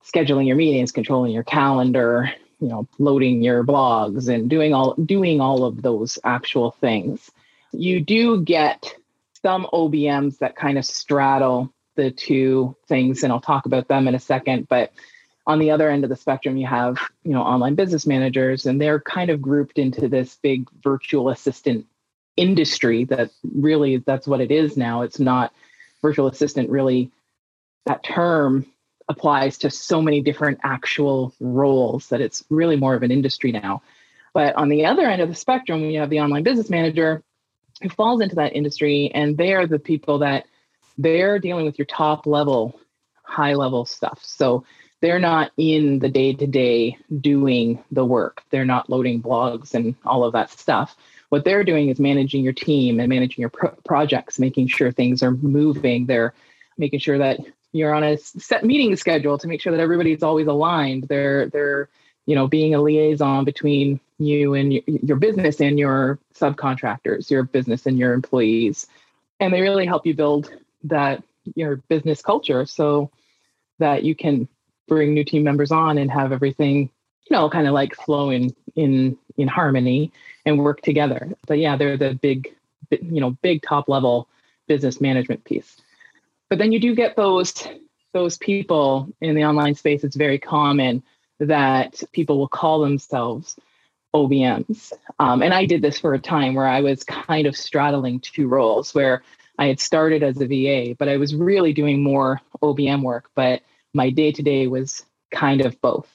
scheduling 0.05 0.47
your 0.47 0.57
meetings, 0.57 0.93
controlling 0.93 1.33
your 1.33 1.45
calendar, 1.45 2.31
you 2.61 2.69
know 2.69 2.87
loading 2.99 3.43
your 3.43 3.65
blogs 3.65 4.29
and 4.29 4.51
doing 4.51 4.75
all 4.75 4.95
doing 4.95 5.41
all 5.41 5.65
of 5.65 5.83
those 5.83 6.19
actual 6.25 6.73
things 6.73 7.31
you 7.73 8.01
do 8.01 8.41
get 8.43 8.95
some 9.43 9.67
obms 9.73 10.39
that 10.39 10.57
kind 10.57 10.79
of 10.79 10.85
straddle 10.85 11.73
the 11.97 12.11
two 12.11 12.77
things 12.87 13.23
and 13.23 13.33
i'll 13.33 13.41
talk 13.41 13.67
about 13.67 13.89
them 13.89 14.09
in 14.09 14.15
a 14.15 14.21
second 14.21 14.67
but 14.69 14.93
on 15.47 15.59
the 15.59 15.71
other 15.71 15.91
end 15.91 16.05
of 16.05 16.11
the 16.11 16.17
spectrum, 16.17 16.57
you 16.57 16.67
have, 16.67 16.99
you 17.23 17.33
know, 17.33 17.43
online 17.43 17.75
business 17.75 18.07
managers, 18.07 18.67
and 18.67 18.81
they're 18.81 19.01
kind 19.01 19.31
of 19.31 19.43
grouped 19.43 19.79
into 19.79 20.09
this 20.09 20.39
big 20.43 20.69
virtual 20.83 21.29
assistant 21.29 21.87
industry 22.37 23.05
that 23.05 23.31
really 23.55 23.99
that's 23.99 24.27
what 24.27 24.41
it 24.41 24.51
is 24.51 24.77
now. 24.77 25.03
It's 25.03 25.21
not 25.21 25.53
virtual 26.03 26.27
assistant 26.27 26.71
really 26.71 27.11
that 27.87 28.03
term 28.03 28.67
applies 29.09 29.59
to 29.59 29.71
so 29.71 30.01
many 30.01 30.21
different 30.21 30.61
actual 30.63 31.35
roles 31.41 32.09
that 32.09 32.21
it's 32.21 32.45
really 32.51 32.77
more 32.77 32.95
of 32.95 33.03
an 33.03 33.11
industry 33.11 33.53
now. 33.53 33.83
But 34.33 34.57
on 34.57 34.69
the 34.69 34.87
other 34.87 35.03
end 35.03 35.23
of 35.23 35.29
the 35.29 35.35
spectrum, 35.35 35.81
you 35.81 36.01
have 36.01 36.11
the 36.11 36.21
online 36.21 36.43
business 36.43 36.71
manager 36.71 37.23
who 37.83 37.89
falls 37.89 38.21
into 38.21 38.37
that 38.37 38.55
industry, 38.55 39.11
and 39.15 39.37
they 39.37 39.53
are 39.55 39.67
the 39.67 39.79
people 39.79 40.19
that 40.19 40.47
they're 40.97 41.39
dealing 41.39 41.67
with 41.67 41.79
your 41.79 41.87
top 41.87 42.27
level, 42.27 42.79
high 43.23 43.55
level 43.55 43.85
stuff. 43.85 44.21
So 44.23 44.65
they're 45.01 45.19
not 45.19 45.53
in 45.57 45.99
the 45.99 46.09
day 46.09 46.33
to 46.33 46.47
day 46.47 46.97
doing 47.21 47.83
the 47.91 48.05
work. 48.05 48.43
They're 48.51 48.65
not 48.65 48.89
loading 48.89 49.23
blogs 49.23 49.75
and 49.75 49.95
all 50.05 50.25
of 50.25 50.33
that 50.33 50.51
stuff. 50.51 50.97
What 51.29 51.45
they're 51.45 51.65
doing 51.65 51.89
is 51.89 52.01
managing 52.01 52.43
your 52.43 52.53
team 52.53 53.01
and 53.01 53.09
managing 53.09 53.43
your 53.43 53.51
pro- 53.51 53.77
projects, 53.85 54.39
making 54.39 54.69
sure 54.69 54.93
things 54.93 55.23
are 55.23 55.33
moving. 55.33 56.07
They're 56.07 56.33
making 56.79 57.01
sure 57.01 57.19
that 57.19 57.41
you're 57.75 57.93
on 57.93 58.05
a 58.05 58.17
set 58.17 58.65
meeting 58.65 58.95
schedule 58.95 59.37
to 59.37 59.49
make 59.49 59.61
sure 59.61 59.73
that 59.73 59.81
everybody's 59.81 60.23
always 60.23 60.47
aligned. 60.47 61.09
They're 61.09 61.49
they're 61.49 61.89
you 62.25 62.37
know 62.37 62.47
being 62.47 62.75
a 62.75 62.81
liaison 62.81 63.45
between 63.45 64.01
you 64.19 64.55
and 64.55 64.73
your 64.87 65.17
business 65.17 65.61
and 65.61 65.77
your 65.77 66.21
subcontractors, 66.35 67.29
your 67.31 67.43
business 67.43 67.87
and 67.87 67.99
your 67.99 68.15
employees, 68.15 68.87
and 69.41 69.53
they 69.53 69.61
really 69.61 69.87
help 69.87 70.07
you 70.07 70.15
build 70.15 70.53
that 70.85 71.23
your 71.57 71.77
business 71.89 72.23
culture 72.23 72.65
so 72.65 73.11
that 73.81 74.05
you 74.05 74.15
can 74.15 74.49
bring 74.87 75.13
new 75.13 75.25
team 75.25 75.43
members 75.43 75.73
on 75.73 75.99
and 75.99 76.11
have 76.13 76.31
everything 76.31 76.89
you 77.29 77.37
know 77.37 77.51
kind 77.51 77.67
of 77.67 77.75
like 77.75 77.97
flow 77.97 78.31
in 78.31 78.55
in 78.77 79.19
in 79.37 79.49
harmony 79.49 80.13
and 80.47 80.61
work 80.61 80.81
together. 80.81 81.29
But 81.49 81.59
yeah 81.59 81.77
they're 81.77 81.97
the 81.97 82.15
big 82.15 82.55
you 82.93 83.21
know 83.21 83.31
big 83.43 83.63
top 83.63 83.89
level 83.89 84.29
business 84.69 85.01
management 85.01 85.45
piece 85.45 85.81
but 86.49 86.59
then 86.59 86.73
you 86.73 86.81
do 86.81 86.95
get 86.95 87.17
those 87.17 87.67
those 88.13 88.39
people 88.39 89.09
in 89.21 89.35
the 89.35 89.45
online 89.45 89.75
space. 89.75 90.05
It's 90.05 90.17
very 90.17 90.39
common 90.39 91.03
that 91.41 92.03
people 92.13 92.39
will 92.39 92.49
call 92.49 92.81
themselves 92.81 93.57
OBMs. 94.15 94.93
Um, 95.19 95.43
and 95.43 95.53
I 95.53 95.67
did 95.67 95.83
this 95.83 95.99
for 95.99 96.15
a 96.15 96.19
time 96.19 96.55
where 96.55 96.69
I 96.69 96.81
was 96.81 97.03
kind 97.05 97.47
of 97.47 97.57
straddling 97.57 98.21
two 98.21 98.47
roles 98.47 98.95
where 98.95 99.23
I 99.59 99.67
had 99.67 99.81
started 99.81 100.23
as 100.23 100.41
a 100.41 100.47
VA, 100.47 100.95
but 100.97 101.09
I 101.09 101.17
was 101.17 101.35
really 101.35 101.73
doing 101.73 102.03
more 102.03 102.41
OBM 102.63 103.03
work, 103.03 103.31
but 103.35 103.63
my 103.93 104.11
day 104.11 104.33
to 104.33 104.43
day 104.43 104.69
was 104.69 105.05
kind 105.33 105.61
of 105.61 105.81
both. 105.81 106.09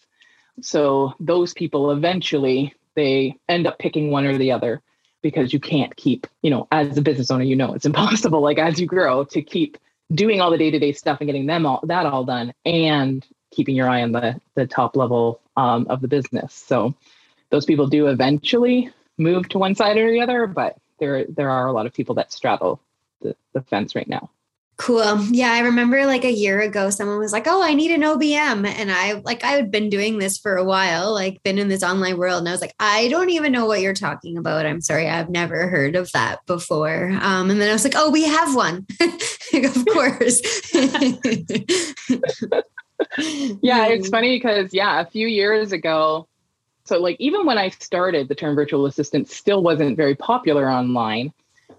So 0.61 1.13
those 1.19 1.53
people 1.53 1.91
eventually 1.91 2.73
they 2.95 3.37
end 3.47 3.67
up 3.67 3.79
picking 3.79 4.09
one 4.09 4.25
or 4.25 4.37
the 4.37 4.51
other 4.51 4.81
because 5.21 5.53
you 5.53 5.59
can't 5.59 5.95
keep, 5.95 6.27
you 6.41 6.49
know, 6.49 6.67
as 6.71 6.97
a 6.97 7.01
business 7.01 7.31
owner, 7.31 7.43
you 7.43 7.55
know, 7.55 7.73
it's 7.73 7.85
impossible 7.91 8.41
like 8.41 8.57
as 8.57 8.79
you 8.79 8.85
grow 8.85 9.23
to 9.25 9.41
keep 9.41 9.77
doing 10.11 10.41
all 10.41 10.51
the 10.51 10.57
day-to-day 10.57 10.93
stuff 10.93 11.19
and 11.21 11.27
getting 11.27 11.45
them 11.45 11.65
all 11.65 11.81
that 11.83 12.05
all 12.05 12.23
done 12.23 12.53
and 12.65 13.25
keeping 13.51 13.75
your 13.75 13.89
eye 13.89 14.01
on 14.01 14.11
the 14.11 14.39
the 14.55 14.67
top 14.67 14.95
level 14.95 15.41
um, 15.57 15.87
of 15.89 16.01
the 16.01 16.07
business. 16.07 16.53
So 16.53 16.95
those 17.49 17.65
people 17.65 17.87
do 17.87 18.07
eventually 18.07 18.91
move 19.17 19.49
to 19.49 19.59
one 19.59 19.75
side 19.75 19.97
or 19.97 20.11
the 20.11 20.21
other 20.21 20.47
but 20.47 20.77
there 20.99 21.25
there 21.25 21.49
are 21.49 21.67
a 21.67 21.73
lot 21.73 21.85
of 21.85 21.93
people 21.93 22.15
that 22.15 22.31
straddle 22.31 22.81
the, 23.21 23.35
the 23.53 23.61
fence 23.61 23.95
right 23.95 24.07
now 24.07 24.29
Cool. 24.79 25.25
Yeah, 25.25 25.51
I 25.51 25.59
remember 25.59 26.05
like 26.05 26.23
a 26.23 26.31
year 26.31 26.61
ago, 26.61 26.89
someone 26.89 27.19
was 27.19 27.33
like, 27.33 27.47
"Oh, 27.47 27.61
I 27.61 27.73
need 27.73 27.91
an 27.91 28.01
OBM," 28.01 28.65
and 28.65 28.89
I 28.89 29.21
like 29.25 29.43
I 29.43 29.49
had 29.49 29.69
been 29.71 29.89
doing 29.89 30.19
this 30.19 30.37
for 30.37 30.55
a 30.55 30.63
while, 30.63 31.13
like 31.13 31.43
been 31.43 31.59
in 31.59 31.67
this 31.67 31.83
online 31.83 32.17
world, 32.17 32.39
and 32.39 32.47
I 32.47 32.53
was 32.53 32.61
like, 32.61 32.75
"I 32.79 33.09
don't 33.09 33.29
even 33.29 33.51
know 33.51 33.65
what 33.65 33.81
you're 33.81 33.93
talking 33.93 34.37
about. 34.37 34.65
I'm 34.65 34.79
sorry, 34.79 35.09
I've 35.09 35.29
never 35.29 35.67
heard 35.67 35.97
of 35.97 36.09
that 36.13 36.45
before." 36.45 37.09
Um, 37.21 37.49
and 37.51 37.59
then 37.59 37.69
I 37.69 37.73
was 37.73 37.83
like, 37.83 37.95
"Oh, 37.97 38.09
we 38.09 38.23
have 38.23 38.55
one, 38.55 38.87
of 39.53 39.85
course." 39.87 40.41
yeah, 43.61 43.87
it's 43.87 44.07
funny 44.07 44.37
because 44.37 44.73
yeah, 44.73 45.01
a 45.01 45.05
few 45.05 45.27
years 45.27 45.73
ago, 45.73 46.25
so 46.85 46.99
like 47.01 47.17
even 47.19 47.45
when 47.45 47.57
I 47.57 47.67
started, 47.67 48.29
the 48.29 48.35
term 48.35 48.55
virtual 48.55 48.85
assistant 48.85 49.27
still 49.27 49.61
wasn't 49.61 49.97
very 49.97 50.15
popular 50.15 50.71
online, 50.71 51.33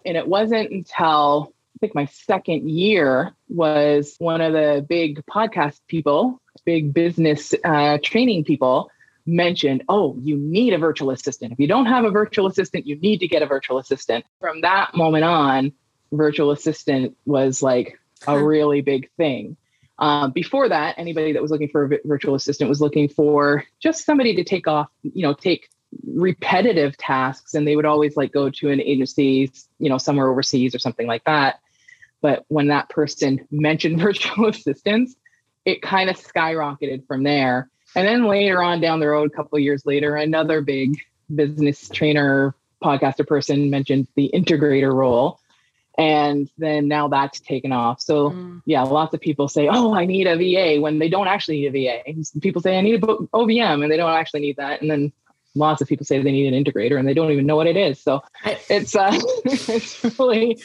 and 0.05 0.19
it 0.19 0.29
wasn't 0.29 0.71
until 0.71 1.55
think 1.81 1.95
my 1.95 2.07
second 2.07 2.69
year 2.71 3.35
was 3.49 4.15
one 4.19 4.41
of 4.41 4.53
the 4.53 4.85
big 4.87 5.25
podcast 5.27 5.81
people, 5.89 6.41
big 6.65 6.93
business 6.93 7.55
uh, 7.65 7.99
training 8.03 8.45
people 8.45 8.91
mentioned, 9.27 9.85
oh, 9.89 10.17
you 10.21 10.37
need 10.37 10.73
a 10.73 10.79
virtual 10.79 11.11
assistant. 11.11 11.53
If 11.53 11.59
you 11.59 11.67
don't 11.67 11.87
have 11.87 12.05
a 12.05 12.11
virtual 12.11 12.47
assistant, 12.47 12.87
you 12.87 12.97
need 12.97 13.19
to 13.21 13.29
get 13.29 13.43
a 13.43 13.47
virtual 13.47 13.79
assistant. 13.79 14.25
From 14.41 14.61
that 14.63 14.95
moment 14.95 15.25
on, 15.25 15.73
virtual 16.13 16.51
assistant 16.51 17.17
was 17.25 17.63
like 17.63 17.99
a 18.27 18.43
really 18.43 18.81
big 18.81 19.11
thing. 19.17 19.57
Um, 19.99 20.33
before 20.33 20.69
that, 20.69 20.99
anybody 20.99 21.33
that 21.33 21.43
was 21.43 21.51
looking 21.51 21.69
for 21.69 21.85
a 21.85 21.99
virtual 22.05 22.35
assistant 22.35 22.69
was 22.69 22.81
looking 22.81 23.09
for 23.09 23.65
just 23.81 24.05
somebody 24.05 24.35
to 24.37 24.45
take 24.45 24.67
off, 24.67 24.89
you 25.03 25.23
know, 25.23 25.35
take 25.35 25.69
repetitive 26.07 26.97
tasks 26.97 27.55
and 27.55 27.67
they 27.67 27.77
would 27.77 27.85
always 27.85 28.17
like 28.17 28.33
go 28.33 28.49
to 28.49 28.71
an 28.71 28.81
agency 28.81 29.51
you 29.81 29.89
know 29.89 29.99
somewhere 29.99 30.29
overseas 30.29 30.73
or 30.73 30.79
something 30.79 31.09
like 31.09 31.25
that 31.25 31.59
but 32.21 32.45
when 32.49 32.69
that 32.69 32.89
person 32.89 33.47
mentioned 33.51 34.01
virtual 34.01 34.49
assistants, 34.49 35.15
it 35.65 35.83
kind 35.83 36.11
of 36.11 36.17
skyrocketed 36.17 37.07
from 37.07 37.23
there. 37.23 37.71
And 37.95 38.07
then 38.07 38.27
later 38.27 38.63
on 38.63 38.81
down 38.81 39.01
the 39.01 39.09
road, 39.09 39.31
a 39.33 39.37
couple 39.37 39.57
of 39.57 39.63
years 39.63 39.85
later, 39.85 40.17
another 40.17 40.61
big 40.61 40.97
business 41.35 41.89
trainer, 41.89 42.55
podcaster 42.83 43.27
person 43.27 43.71
mentioned 43.71 44.09
the 44.17 44.31
integrator 44.33 44.93
role. 44.93 45.41
And 45.99 46.49
then 46.57 46.89
now 46.89 47.09
that's 47.09 47.41
taken 47.41 47.73
off. 47.73 48.01
So, 48.01 48.31
mm. 48.31 48.63
yeah, 48.65 48.83
lots 48.83 49.13
of 49.13 49.21
people 49.21 49.49
say, 49.49 49.69
Oh, 49.71 49.93
I 49.93 50.07
need 50.07 50.27
a 50.27 50.37
VA 50.37 50.81
when 50.81 50.99
they 50.99 51.09
don't 51.09 51.27
actually 51.27 51.61
need 51.61 51.75
a 51.75 52.13
VA. 52.13 52.41
People 52.41 52.63
say, 52.63 52.79
I 52.79 52.81
need 52.81 53.03
a 53.03 53.07
OBM 53.07 53.83
and 53.83 53.93
they 53.93 53.97
don't 53.97 54.11
actually 54.11 54.41
need 54.41 54.57
that. 54.57 54.81
And 54.81 54.91
then 54.91 55.13
lots 55.55 55.83
of 55.83 55.89
people 55.89 56.07
say 56.07 56.23
they 56.23 56.33
need 56.33 56.53
an 56.53 56.65
integrator 56.65 56.99
and 56.99 57.07
they 57.07 57.13
don't 57.13 57.33
even 57.33 57.45
know 57.45 57.57
what 57.57 57.67
it 57.67 57.77
is. 57.77 58.01
So, 58.01 58.23
it's, 58.45 58.95
uh, 58.95 59.11
it's 59.45 60.19
really, 60.19 60.59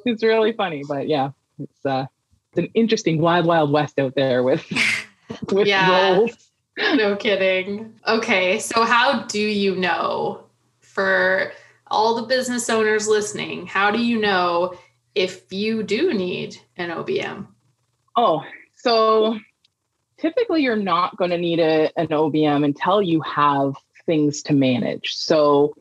it's 0.04 0.22
really 0.22 0.52
funny, 0.52 0.82
but 0.86 1.08
yeah, 1.08 1.30
it's 1.58 1.86
uh, 1.86 2.06
it's 2.52 2.58
an 2.58 2.70
interesting 2.74 3.20
wild, 3.20 3.46
wild 3.46 3.70
west 3.70 3.98
out 3.98 4.14
there 4.14 4.42
with 4.42 4.64
with 5.52 5.66
yeah, 5.66 6.16
roles. 6.16 6.50
No 6.78 7.16
kidding. 7.16 7.94
Okay, 8.06 8.58
so 8.58 8.84
how 8.84 9.24
do 9.24 9.40
you 9.40 9.76
know 9.76 10.44
for 10.80 11.52
all 11.88 12.16
the 12.16 12.26
business 12.26 12.70
owners 12.70 13.08
listening? 13.08 13.66
How 13.66 13.90
do 13.90 14.02
you 14.02 14.18
know 14.18 14.74
if 15.14 15.52
you 15.52 15.82
do 15.82 16.14
need 16.14 16.56
an 16.76 16.90
OBM? 16.90 17.46
Oh, 18.16 18.44
so 18.76 19.38
typically 20.18 20.62
you're 20.62 20.76
not 20.76 21.16
going 21.16 21.30
to 21.30 21.38
need 21.38 21.60
a, 21.60 21.90
an 21.98 22.08
OBM 22.08 22.64
until 22.64 23.02
you 23.02 23.20
have 23.22 23.74
things 24.06 24.42
to 24.42 24.54
manage. 24.54 25.14
So 25.14 25.74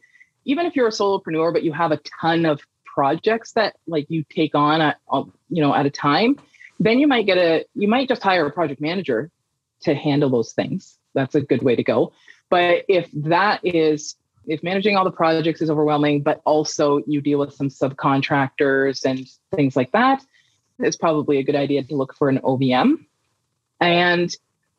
even 0.46 0.66
if 0.66 0.76
you're 0.76 0.88
a 0.88 0.92
solopreneur, 0.92 1.54
but 1.54 1.64
you 1.64 1.74
have 1.74 1.92
a 1.92 2.00
ton 2.22 2.46
of 2.46 2.62
projects 3.00 3.53
that 3.53 3.72
like 3.88 4.06
you 4.10 4.22
take 4.39 4.53
on 4.56 4.82
at 4.82 4.98
uh, 5.15 5.24
you 5.50 5.62
know 5.63 5.74
at 5.74 5.86
a 5.86 5.89
time 5.89 6.32
then 6.79 7.00
you 7.00 7.08
might 7.08 7.25
get 7.25 7.38
a 7.38 7.65
you 7.75 7.88
might 7.88 8.08
just 8.08 8.24
hire 8.24 8.46
a 8.46 8.51
project 8.51 8.82
manager 8.82 9.29
to 9.82 9.94
handle 9.94 10.29
those 10.29 10.53
things. 10.53 10.98
That's 11.13 11.36
a 11.36 11.41
good 11.41 11.63
way 11.63 11.75
to 11.75 11.84
go. 11.84 12.13
But 12.50 12.86
if 12.88 13.10
that 13.13 13.62
is 13.63 14.15
if 14.48 14.63
managing 14.63 14.96
all 14.96 15.03
the 15.03 15.12
projects 15.12 15.62
is 15.62 15.70
overwhelming 15.70 16.24
but 16.24 16.41
also 16.46 17.00
you 17.06 17.22
deal 17.22 17.38
with 17.38 17.53
some 17.53 17.70
subcontractors 17.70 19.06
and 19.06 19.27
things 19.53 19.75
like 19.75 19.91
that 19.91 20.24
it's 20.79 20.96
probably 20.96 21.38
a 21.38 21.44
good 21.44 21.58
idea 21.58 21.84
to 21.84 21.94
look 21.94 22.15
for 22.15 22.29
an 22.29 22.39
obm 22.39 23.06
and 23.79 24.36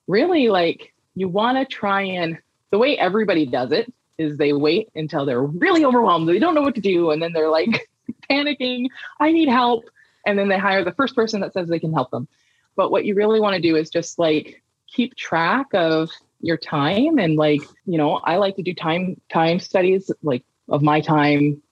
really 0.08 0.48
like 0.48 0.92
you 1.14 1.28
want 1.28 1.58
to 1.58 1.64
try 1.66 2.02
and 2.02 2.38
the 2.70 2.78
way 2.78 2.98
everybody 2.98 3.46
does 3.46 3.70
it 3.70 3.92
is 4.18 4.38
they 4.38 4.52
wait 4.52 4.88
until 4.96 5.24
they're 5.24 5.42
really 5.42 5.84
overwhelmed 5.84 6.28
they 6.28 6.40
don't 6.40 6.54
know 6.54 6.62
what 6.62 6.74
to 6.74 6.80
do 6.80 7.10
and 7.10 7.22
then 7.22 7.32
they're 7.32 7.50
like 7.50 7.86
panicking. 8.30 8.88
I 9.18 9.32
need 9.32 9.48
help. 9.48 9.84
And 10.26 10.38
then 10.38 10.48
they 10.48 10.58
hire 10.58 10.84
the 10.84 10.92
first 10.92 11.16
person 11.16 11.40
that 11.40 11.52
says 11.52 11.68
they 11.68 11.78
can 11.78 11.92
help 11.92 12.10
them. 12.10 12.28
But 12.76 12.90
what 12.90 13.04
you 13.04 13.14
really 13.14 13.40
want 13.40 13.56
to 13.56 13.60
do 13.60 13.76
is 13.76 13.90
just 13.90 14.18
like 14.18 14.62
keep 14.86 15.16
track 15.16 15.66
of 15.74 16.10
your 16.40 16.56
time 16.56 17.18
and 17.18 17.36
like, 17.36 17.62
you 17.84 17.98
know, 17.98 18.14
I 18.16 18.36
like 18.36 18.56
to 18.56 18.62
do 18.62 18.74
time 18.74 19.20
time 19.30 19.60
studies 19.60 20.10
like 20.22 20.44
of 20.68 20.82
my 20.82 21.00
time 21.00 21.62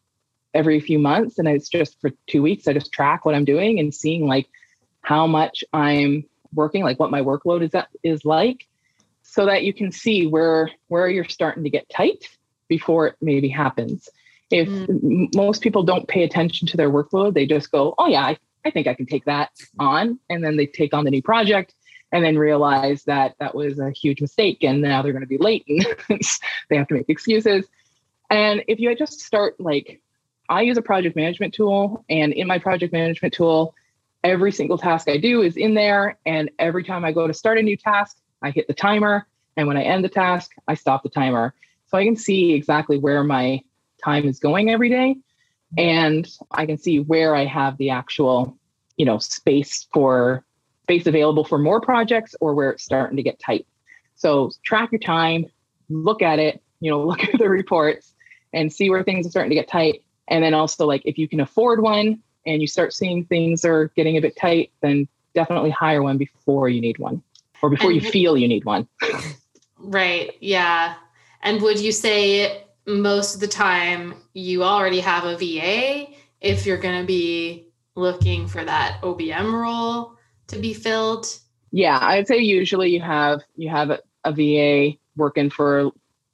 every 0.54 0.80
few 0.80 0.98
months 0.98 1.38
and 1.38 1.46
it's 1.46 1.68
just 1.68 2.00
for 2.00 2.10
2 2.28 2.42
weeks 2.42 2.66
I 2.66 2.72
just 2.72 2.92
track 2.92 3.24
what 3.24 3.34
I'm 3.34 3.44
doing 3.44 3.78
and 3.78 3.94
seeing 3.94 4.26
like 4.26 4.48
how 5.02 5.26
much 5.26 5.62
I'm 5.72 6.24
working, 6.54 6.82
like 6.82 6.98
what 6.98 7.10
my 7.10 7.20
workload 7.20 7.62
is 7.62 7.70
that 7.72 7.88
is 8.02 8.24
like 8.24 8.66
so 9.22 9.46
that 9.46 9.62
you 9.62 9.72
can 9.72 9.92
see 9.92 10.26
where 10.26 10.70
where 10.88 11.08
you're 11.08 11.28
starting 11.28 11.64
to 11.64 11.70
get 11.70 11.88
tight 11.90 12.28
before 12.66 13.06
it 13.08 13.16
maybe 13.20 13.48
happens 13.48 14.08
if 14.50 14.68
mm. 14.68 15.34
most 15.34 15.62
people 15.62 15.82
don't 15.82 16.08
pay 16.08 16.24
attention 16.24 16.66
to 16.68 16.76
their 16.76 16.90
workload, 16.90 17.34
they 17.34 17.46
just 17.46 17.70
go, 17.70 17.94
oh, 17.98 18.06
yeah, 18.06 18.22
I, 18.22 18.38
I 18.64 18.70
think 18.70 18.86
I 18.86 18.94
can 18.94 19.06
take 19.06 19.24
that 19.26 19.50
on. 19.78 20.18
And 20.30 20.42
then 20.42 20.56
they 20.56 20.66
take 20.66 20.94
on 20.94 21.04
the 21.04 21.10
new 21.10 21.22
project 21.22 21.74
and 22.12 22.24
then 22.24 22.38
realize 22.38 23.04
that 23.04 23.34
that 23.38 23.54
was 23.54 23.78
a 23.78 23.90
huge 23.90 24.20
mistake 24.20 24.58
and 24.62 24.80
now 24.80 25.02
they're 25.02 25.12
going 25.12 25.20
to 25.20 25.28
be 25.28 25.38
late 25.38 25.64
and 25.68 25.86
they 26.70 26.76
have 26.76 26.88
to 26.88 26.94
make 26.94 27.08
excuses. 27.08 27.66
And 28.30 28.64
if 28.66 28.78
you 28.78 28.94
just 28.94 29.20
start 29.20 29.60
like, 29.60 30.00
I 30.48 30.62
use 30.62 30.78
a 30.78 30.82
project 30.82 31.16
management 31.16 31.52
tool, 31.52 32.04
and 32.08 32.32
in 32.32 32.46
my 32.46 32.58
project 32.58 32.92
management 32.92 33.34
tool, 33.34 33.74
every 34.24 34.50
single 34.52 34.78
task 34.78 35.08
I 35.08 35.18
do 35.18 35.42
is 35.42 35.56
in 35.56 35.74
there. 35.74 36.18
And 36.24 36.50
every 36.58 36.84
time 36.84 37.04
I 37.04 37.12
go 37.12 37.26
to 37.26 37.34
start 37.34 37.58
a 37.58 37.62
new 37.62 37.76
task, 37.76 38.16
I 38.42 38.50
hit 38.50 38.66
the 38.66 38.74
timer. 38.74 39.26
And 39.56 39.66
when 39.68 39.76
I 39.76 39.82
end 39.82 40.04
the 40.04 40.08
task, 40.08 40.52
I 40.66 40.74
stop 40.74 41.02
the 41.02 41.08
timer. 41.08 41.54
So 41.88 41.98
I 41.98 42.04
can 42.04 42.16
see 42.16 42.52
exactly 42.52 42.98
where 42.98 43.24
my 43.24 43.62
time 44.02 44.26
is 44.26 44.38
going 44.38 44.70
every 44.70 44.88
day. 44.88 45.16
And 45.76 46.26
I 46.50 46.66
can 46.66 46.78
see 46.78 47.00
where 47.00 47.34
I 47.34 47.44
have 47.44 47.76
the 47.76 47.90
actual, 47.90 48.56
you 48.96 49.04
know, 49.04 49.18
space 49.18 49.86
for 49.92 50.44
space 50.84 51.06
available 51.06 51.44
for 51.44 51.58
more 51.58 51.80
projects 51.80 52.34
or 52.40 52.54
where 52.54 52.70
it's 52.70 52.82
starting 52.82 53.16
to 53.18 53.22
get 53.22 53.38
tight. 53.38 53.66
So 54.16 54.50
track 54.64 54.90
your 54.90 55.00
time, 55.00 55.46
look 55.90 56.22
at 56.22 56.38
it, 56.38 56.62
you 56.80 56.90
know, 56.90 57.02
look 57.06 57.22
at 57.22 57.38
the 57.38 57.48
reports 57.48 58.14
and 58.52 58.72
see 58.72 58.88
where 58.88 59.04
things 59.04 59.26
are 59.26 59.30
starting 59.30 59.50
to 59.50 59.56
get 59.56 59.68
tight. 59.68 60.02
And 60.28 60.42
then 60.42 60.54
also 60.54 60.86
like 60.86 61.02
if 61.04 61.18
you 61.18 61.28
can 61.28 61.40
afford 61.40 61.82
one 61.82 62.22
and 62.46 62.60
you 62.62 62.66
start 62.66 62.94
seeing 62.94 63.24
things 63.24 63.64
are 63.64 63.88
getting 63.96 64.16
a 64.16 64.20
bit 64.20 64.36
tight, 64.36 64.72
then 64.80 65.06
definitely 65.34 65.70
hire 65.70 66.02
one 66.02 66.16
before 66.16 66.68
you 66.68 66.80
need 66.80 66.98
one 66.98 67.22
or 67.60 67.68
before 67.68 67.90
and 67.90 68.02
you 68.02 68.10
feel 68.10 68.36
you 68.36 68.48
need 68.48 68.64
one. 68.64 68.88
right. 69.78 70.32
Yeah. 70.40 70.94
And 71.42 71.60
would 71.62 71.78
you 71.78 71.92
say 71.92 72.64
most 72.88 73.34
of 73.34 73.40
the 73.40 73.48
time 73.48 74.14
you 74.34 74.64
already 74.64 75.00
have 75.00 75.24
a 75.24 75.36
VA 75.36 76.12
if 76.40 76.66
you're 76.66 76.78
going 76.78 77.00
to 77.00 77.06
be 77.06 77.68
looking 77.94 78.48
for 78.48 78.64
that 78.64 79.00
OBM 79.02 79.52
role? 79.52 80.18
to 80.48 80.58
be 80.58 80.74
filled? 80.74 81.26
Yeah, 81.70 81.98
I'd 82.00 82.26
say 82.26 82.38
usually 82.38 82.90
you 82.90 83.00
have 83.00 83.42
you 83.56 83.68
have 83.68 83.90
a, 83.90 84.00
VA 84.30 84.98
working 85.16 85.48
for 85.48 85.90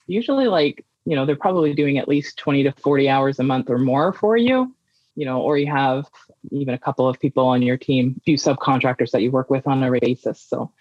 usually 0.08 0.48
like 0.48 0.84
you 1.04 1.14
know 1.14 1.24
they're 1.24 1.36
probably 1.36 1.74
doing 1.74 1.96
at 1.96 2.08
least 2.08 2.36
20 2.38 2.64
to 2.64 2.72
40 2.72 3.08
hours 3.08 3.38
a 3.38 3.44
month 3.44 3.70
or 3.70 3.78
more 3.78 4.12
for 4.12 4.36
you 4.36 4.74
you 5.14 5.24
know 5.24 5.40
or 5.40 5.56
you 5.56 5.70
have 5.70 6.08
even 6.50 6.74
a 6.74 6.78
couple 6.78 7.08
of 7.08 7.20
people 7.20 7.46
on 7.46 7.62
your 7.62 7.76
team 7.76 8.16
a 8.18 8.20
few 8.22 8.36
subcontractors 8.36 9.12
that 9.12 9.22
you 9.22 9.30
work 9.30 9.48
with 9.48 9.68
on 9.68 9.84
a 9.84 10.00
basis 10.00 10.40
so 10.40 10.72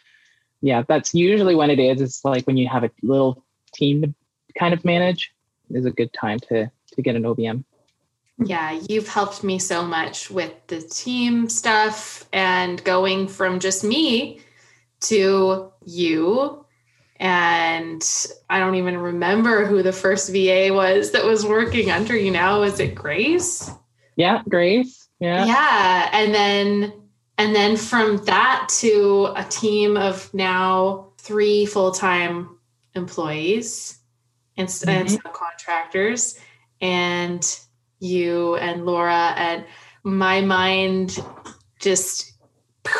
yeah 0.61 0.81
that's 0.87 1.13
usually 1.13 1.53
when 1.53 1.69
it 1.69 1.77
is 1.77 2.01
it's 2.01 2.25
like 2.25 2.47
when 2.47 2.57
you 2.57 2.67
have 2.67 2.83
a 2.83 2.89
little 3.03 3.45
team 3.75 4.01
to 4.01 4.13
kind 4.57 4.73
of 4.73 4.83
manage 4.83 5.32
is 5.75 5.85
a 5.85 5.91
good 5.91 6.11
time 6.13 6.39
to 6.39 6.69
to 6.91 7.01
get 7.01 7.15
an 7.15 7.23
obm 7.23 7.63
yeah, 8.39 8.79
you've 8.89 9.07
helped 9.07 9.43
me 9.43 9.59
so 9.59 9.83
much 9.85 10.31
with 10.31 10.53
the 10.67 10.81
team 10.81 11.49
stuff 11.49 12.25
and 12.33 12.83
going 12.83 13.27
from 13.27 13.59
just 13.59 13.83
me 13.83 14.41
to 15.01 15.71
you. 15.85 16.65
And 17.17 18.03
I 18.49 18.59
don't 18.59 18.75
even 18.75 18.97
remember 18.97 19.65
who 19.65 19.83
the 19.83 19.93
first 19.93 20.31
VA 20.31 20.69
was 20.71 21.11
that 21.11 21.23
was 21.23 21.45
working 21.45 21.91
under 21.91 22.17
you 22.17 22.31
now. 22.31 22.63
Is 22.63 22.79
it 22.79 22.95
Grace? 22.95 23.69
Yeah, 24.15 24.41
Grace. 24.49 25.07
Yeah. 25.19 25.45
Yeah. 25.45 26.09
And 26.11 26.33
then 26.33 26.93
and 27.37 27.55
then 27.55 27.77
from 27.77 28.17
that 28.25 28.67
to 28.79 29.31
a 29.35 29.43
team 29.43 29.95
of 29.95 30.33
now 30.33 31.09
three 31.17 31.65
full-time 31.65 32.57
employees 32.95 33.99
and, 34.57 34.67
mm-hmm. 34.67 34.89
and 34.89 35.09
subcontractors. 35.09 36.39
And 36.81 37.59
you 37.99 38.55
and 38.55 38.85
Laura, 38.85 39.33
and 39.37 39.65
my 40.03 40.41
mind 40.41 41.17
just 41.79 42.33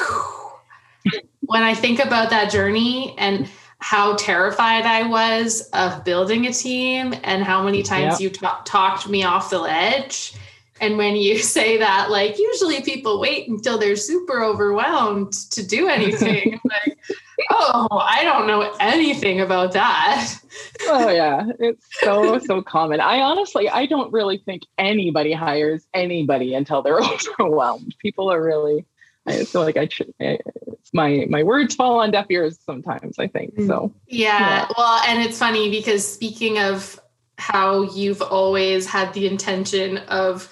when 1.42 1.64
I 1.64 1.74
think 1.74 2.00
about 2.00 2.30
that 2.30 2.52
journey 2.52 3.16
and 3.18 3.50
how 3.84 4.16
terrified 4.16 4.86
I 4.86 5.06
was 5.06 5.70
of 5.74 6.06
building 6.06 6.48
a 6.48 6.54
team 6.54 7.14
and 7.24 7.44
how 7.44 7.64
many 7.64 7.84
times 7.84 8.14
yep. 8.14 8.22
you 8.22 8.30
t- 8.30 8.48
talked 8.64 9.10
me 9.10 9.24
off 9.24 9.50
the 9.50 9.60
ledge. 9.60 10.34
And 10.80 10.98
when 10.98 11.18
you 11.18 11.38
say 11.56 11.78
that, 11.80 12.10
like 12.10 12.40
usually 12.40 12.82
people 12.82 13.20
wait 13.20 13.50
until 13.50 13.78
they're 13.78 13.98
super 13.98 14.42
overwhelmed 14.42 15.34
to 15.52 15.68
do 15.68 15.88
anything. 15.90 16.62
like, 16.64 16.98
oh, 17.50 17.88
I 17.92 18.24
don't 18.24 18.48
know 18.48 18.74
anything 18.80 19.42
about 19.42 19.74
that. 19.74 20.36
oh 20.84 21.10
yeah, 21.12 21.46
it's 21.60 21.86
so 22.02 22.40
so 22.40 22.62
common. 22.62 23.00
I 23.00 23.22
honestly, 23.22 23.70
I 23.70 23.86
don't 23.86 24.12
really 24.12 24.38
think 24.38 24.64
anybody 24.78 25.34
hires 25.34 25.86
anybody 25.94 26.54
until 26.54 26.82
they're 26.82 27.00
overwhelmed. 27.40 27.96
People 28.00 28.32
are 28.32 28.42
really. 28.42 28.86
I 29.26 29.46
feel 29.46 29.62
like 29.62 29.78
I 29.78 29.88
should. 29.88 30.14
My 30.94 31.26
my 31.30 31.44
words 31.44 31.76
fall 31.76 32.00
on 32.00 32.12
deaf 32.12 32.26
ears 32.30 32.60
sometimes. 32.66 33.18
I 33.20 33.28
think 33.28 33.54
so. 33.56 33.64
Mm. 33.64 33.94
Yeah, 34.08 34.40
yeah. 34.40 34.68
Well, 34.78 35.02
and 35.08 35.22
it's 35.22 35.40
funny 35.40 35.72
because 35.72 36.06
speaking 36.06 36.60
of 36.60 37.00
how 37.38 37.84
you've 37.84 38.22
always 38.22 38.86
had 38.86 39.14
the 39.14 39.28
intention 39.28 39.98
of 40.10 40.50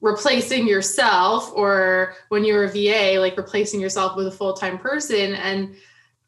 replacing 0.00 0.68
yourself 0.68 1.52
or 1.54 2.14
when 2.28 2.44
you're 2.44 2.64
a 2.64 2.68
VA, 2.68 3.18
like 3.18 3.36
replacing 3.36 3.80
yourself 3.80 4.16
with 4.16 4.26
a 4.26 4.30
full 4.30 4.54
time 4.54 4.78
person. 4.78 5.34
And 5.34 5.74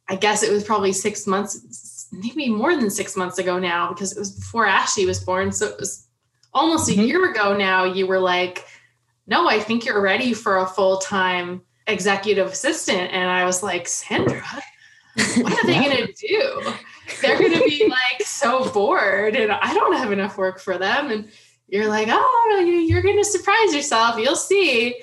I 0.09 0.17
guess 0.17 0.43
it 0.43 0.51
was 0.51 0.65
probably 0.65 0.93
six 0.93 1.27
months, 1.27 2.09
maybe 2.13 2.49
more 2.49 2.75
than 2.75 2.91
six 2.91 3.17
months 3.17 3.39
ago 3.39 3.59
now, 3.59 3.89
because 3.89 4.13
it 4.13 4.19
was 4.19 4.33
before 4.33 4.67
Ashley 4.67 5.05
was 5.05 5.23
born. 5.23 5.53
So 5.53 5.67
it 5.67 5.79
was 5.79 6.07
almost 6.55 6.89
mm-hmm. 6.89 7.01
a 7.01 7.05
year 7.05 7.31
ago 7.31 7.57
now. 7.57 7.85
You 7.85 8.07
were 8.07 8.19
like, 8.19 8.65
no, 9.27 9.49
I 9.49 9.61
think 9.61 9.85
you're 9.85 10.01
ready 10.01 10.33
for 10.33 10.59
a 10.59 10.67
full 10.67 10.99
time 10.99 11.63
executive 11.87 12.49
assistant. 12.49 13.13
And 13.13 13.31
I 13.31 13.45
was 13.45 13.63
like, 13.63 13.87
Sandra, 13.87 14.45
what 15.37 15.53
are 15.53 15.67
they 15.67 15.75
going 15.75 16.07
to 16.07 16.13
do? 16.13 16.73
They're 17.21 17.39
going 17.39 17.53
to 17.53 17.65
be 17.65 17.89
like 17.89 18.23
so 18.27 18.71
bored 18.71 19.35
and 19.35 19.51
I 19.51 19.75
don't 19.75 19.97
have 19.97 20.13
enough 20.13 20.39
work 20.39 20.61
for 20.61 20.79
them. 20.79 21.11
And 21.11 21.29
you're 21.69 21.89
like, 21.89 22.09
oh, 22.11 22.65
you're 22.87 23.03
going 23.03 23.17
to 23.17 23.25
surprise 23.25 23.75
yourself. 23.75 24.19
You'll 24.19 24.37
see. 24.37 25.03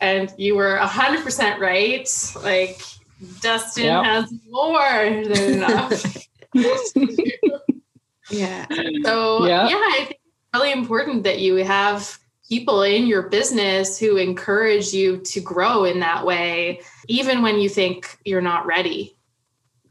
And 0.00 0.32
you 0.36 0.54
were 0.54 0.78
100% 0.78 1.58
right. 1.58 2.08
Like, 2.42 2.80
Dustin 3.40 3.84
yep. 3.84 4.04
has 4.04 4.32
more 4.50 5.24
than 5.24 5.54
enough. 5.54 6.26
yeah. 8.30 8.66
So, 9.04 9.46
yeah, 9.46 9.66
I 9.66 10.04
think 10.06 10.10
it's 10.10 10.20
really 10.54 10.72
important 10.72 11.24
that 11.24 11.40
you 11.40 11.56
have 11.56 12.18
people 12.48 12.82
in 12.82 13.06
your 13.06 13.22
business 13.28 13.98
who 13.98 14.16
encourage 14.16 14.92
you 14.92 15.18
to 15.18 15.40
grow 15.40 15.84
in 15.84 16.00
that 16.00 16.24
way, 16.24 16.80
even 17.08 17.42
when 17.42 17.58
you 17.58 17.68
think 17.68 18.18
you're 18.24 18.40
not 18.40 18.66
ready. 18.66 19.16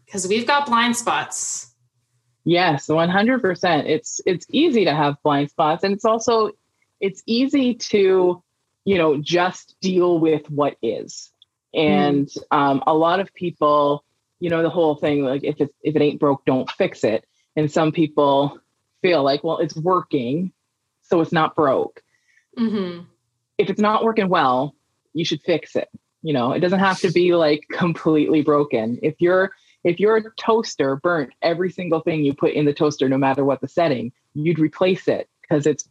Because 0.05 0.27
we've 0.27 0.47
got 0.47 0.67
blind 0.67 0.95
spots. 0.95 1.73
Yes, 2.45 2.87
100%. 2.87 3.85
It's 3.85 4.21
it's 4.25 4.45
easy 4.49 4.85
to 4.85 4.93
have 4.93 5.21
blind 5.23 5.49
spots 5.49 5.83
and 5.83 5.93
it's 5.93 6.05
also 6.05 6.51
it's 7.01 7.23
easy 7.25 7.73
to, 7.73 8.43
you 8.85 8.97
know, 8.97 9.17
just 9.17 9.75
deal 9.81 10.19
with 10.19 10.49
what 10.49 10.77
is. 10.81 11.31
And 11.75 12.27
mm. 12.27 12.43
um, 12.51 12.83
a 12.87 12.93
lot 12.93 13.19
of 13.19 13.33
people, 13.33 14.03
you 14.39 14.49
know, 14.49 14.63
the 14.63 14.69
whole 14.69 14.95
thing 14.95 15.23
like 15.23 15.43
if 15.43 15.59
it 15.59 15.73
if 15.81 15.95
it 15.95 16.01
ain't 16.01 16.19
broke, 16.19 16.45
don't 16.45 16.69
fix 16.71 17.03
it. 17.03 17.25
And 17.55 17.71
some 17.71 17.91
people 17.91 18.59
feel 19.01 19.23
like, 19.23 19.43
well, 19.43 19.59
it's 19.59 19.75
working, 19.75 20.51
so 21.03 21.21
it's 21.21 21.31
not 21.31 21.55
broke. 21.55 22.01
Mm-hmm. 22.57 23.03
If 23.57 23.69
it's 23.69 23.79
not 23.79 24.03
working 24.03 24.29
well, 24.29 24.75
you 25.13 25.25
should 25.25 25.41
fix 25.41 25.75
it. 25.75 25.89
You 26.21 26.33
know, 26.33 26.53
it 26.53 26.59
doesn't 26.59 26.79
have 26.79 26.99
to 27.01 27.11
be 27.11 27.35
like 27.35 27.65
completely 27.71 28.41
broken. 28.41 28.99
If 29.03 29.21
your 29.21 29.51
if 29.83 29.99
your 29.99 30.33
toaster 30.37 30.95
burnt 30.95 31.31
every 31.41 31.71
single 31.71 31.99
thing 31.99 32.23
you 32.23 32.33
put 32.33 32.53
in 32.53 32.65
the 32.65 32.73
toaster, 32.73 33.07
no 33.07 33.17
matter 33.17 33.45
what 33.45 33.61
the 33.61 33.67
setting, 33.67 34.11
you'd 34.33 34.59
replace 34.59 35.07
it 35.07 35.29
because 35.41 35.67
it's 35.67 35.87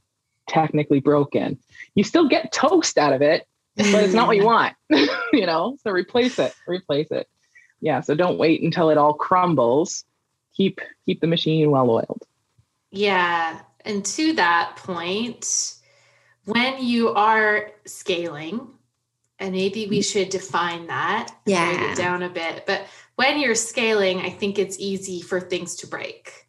technically 0.49 1.01
broken. 1.01 1.59
You 1.95 2.05
still 2.05 2.29
get 2.29 2.53
toast 2.53 2.99
out 2.99 3.13
of 3.13 3.23
it, 3.23 3.47
but 3.77 4.05
it's 4.05 4.15
not 4.15 4.27
what 4.27 4.37
you 4.37 4.45
want, 4.45 4.75
you 5.33 5.47
know? 5.47 5.77
So 5.83 5.91
replace 5.91 6.39
it, 6.39 6.55
replace 6.67 7.11
it. 7.11 7.29
Yeah. 7.81 8.01
So 8.01 8.15
don't 8.15 8.39
wait 8.39 8.63
until 8.63 8.91
it 8.91 8.99
all 8.99 9.15
crumbles. 9.15 10.05
Keep 10.57 10.81
keep 11.05 11.21
the 11.21 11.27
machine 11.27 11.71
well 11.71 11.91
oiled. 11.91 12.23
Yeah. 12.91 13.61
And 13.85 14.05
to 14.05 14.33
that 14.35 14.77
point, 14.77 15.75
when 16.45 16.83
you 16.83 17.11
are 17.11 17.73
scaling, 17.85 18.69
and 19.39 19.53
maybe 19.53 19.87
we 19.87 20.01
should 20.01 20.31
define 20.31 20.87
that, 20.87 21.35
yeah, 21.45 21.77
break 21.77 21.91
it 21.91 21.97
down 21.97 22.23
a 22.23 22.29
bit. 22.29 22.65
But 22.67 22.87
when 23.17 23.41
you're 23.41 23.55
scaling, 23.55 24.21
I 24.21 24.31
think 24.31 24.59
it's 24.59 24.79
easy 24.79 25.21
for 25.21 25.41
things 25.41 25.77
to 25.77 25.87
break, 25.87 26.47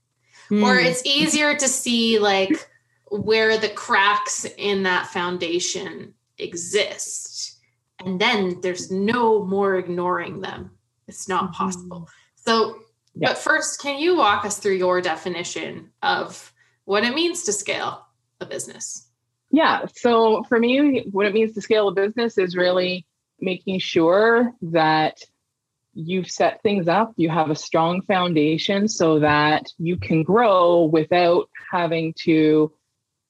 mm. 0.50 0.64
or 0.64 0.78
it's 0.78 1.06
easier 1.06 1.56
to 1.56 1.68
see 1.68 2.20
like 2.20 2.70
where 3.10 3.58
the 3.58 3.70
cracks 3.70 4.46
in 4.58 4.84
that 4.84 5.08
foundation 5.08 6.14
exist. 6.38 7.60
And 8.00 8.20
then 8.20 8.60
there's 8.62 8.92
no 8.92 9.44
more 9.46 9.76
ignoring 9.76 10.42
them. 10.42 10.72
It's 11.08 11.30
not 11.30 11.46
mm-hmm. 11.46 11.54
possible. 11.54 12.10
So 12.36 12.80
yeah. 13.16 13.30
but 13.30 13.38
first 13.38 13.82
can 13.82 14.00
you 14.00 14.18
walk 14.18 14.46
us 14.46 14.58
through 14.58 14.76
your 14.76 15.02
definition 15.02 15.92
of 16.02 16.54
what 16.86 17.04
it 17.04 17.16
means 17.16 17.44
to 17.44 17.54
scale 17.54 18.06
a 18.42 18.46
business? 18.46 19.08
Yeah. 19.52 19.86
So 19.96 20.44
for 20.44 20.60
me 20.60 21.08
what 21.12 21.26
it 21.26 21.34
means 21.34 21.54
to 21.54 21.62
scale 21.62 21.88
a 21.88 21.94
business 21.94 22.38
is 22.38 22.56
really 22.56 23.06
making 23.40 23.80
sure 23.80 24.54
that 24.62 25.18
you've 25.94 26.30
set 26.30 26.62
things 26.62 26.88
up, 26.90 27.14
you 27.16 27.30
have 27.30 27.50
a 27.50 27.56
strong 27.56 28.02
foundation 28.02 28.88
so 28.88 29.20
that 29.20 29.68
you 29.78 29.98
can 29.98 30.24
grow 30.24 30.84
without 30.84 31.50
having 31.72 32.14
to 32.24 32.72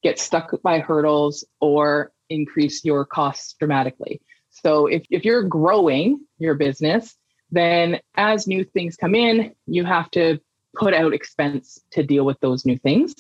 get 0.02 0.20
stuck 0.20 0.52
by 0.64 0.80
hurdles 0.80 1.46
or 1.62 2.12
increase 2.30 2.84
your 2.84 3.06
costs 3.06 3.56
dramatically. 3.60 4.22
So 4.50 4.88
if, 4.88 5.06
if 5.10 5.26
you're 5.26 5.44
growing 5.44 6.22
your 6.40 6.56
business, 6.56 7.16
then 7.52 8.00
as 8.16 8.48
new 8.48 8.64
things 8.64 8.96
come 8.96 9.16
in, 9.16 9.54
you 9.68 9.86
have 9.86 10.10
to 10.12 10.40
put 10.76 10.94
out 10.94 11.14
expense 11.14 11.80
to 11.92 12.04
deal 12.04 12.26
with 12.26 12.40
those 12.40 12.66
new 12.66 12.78
things. 12.78 13.16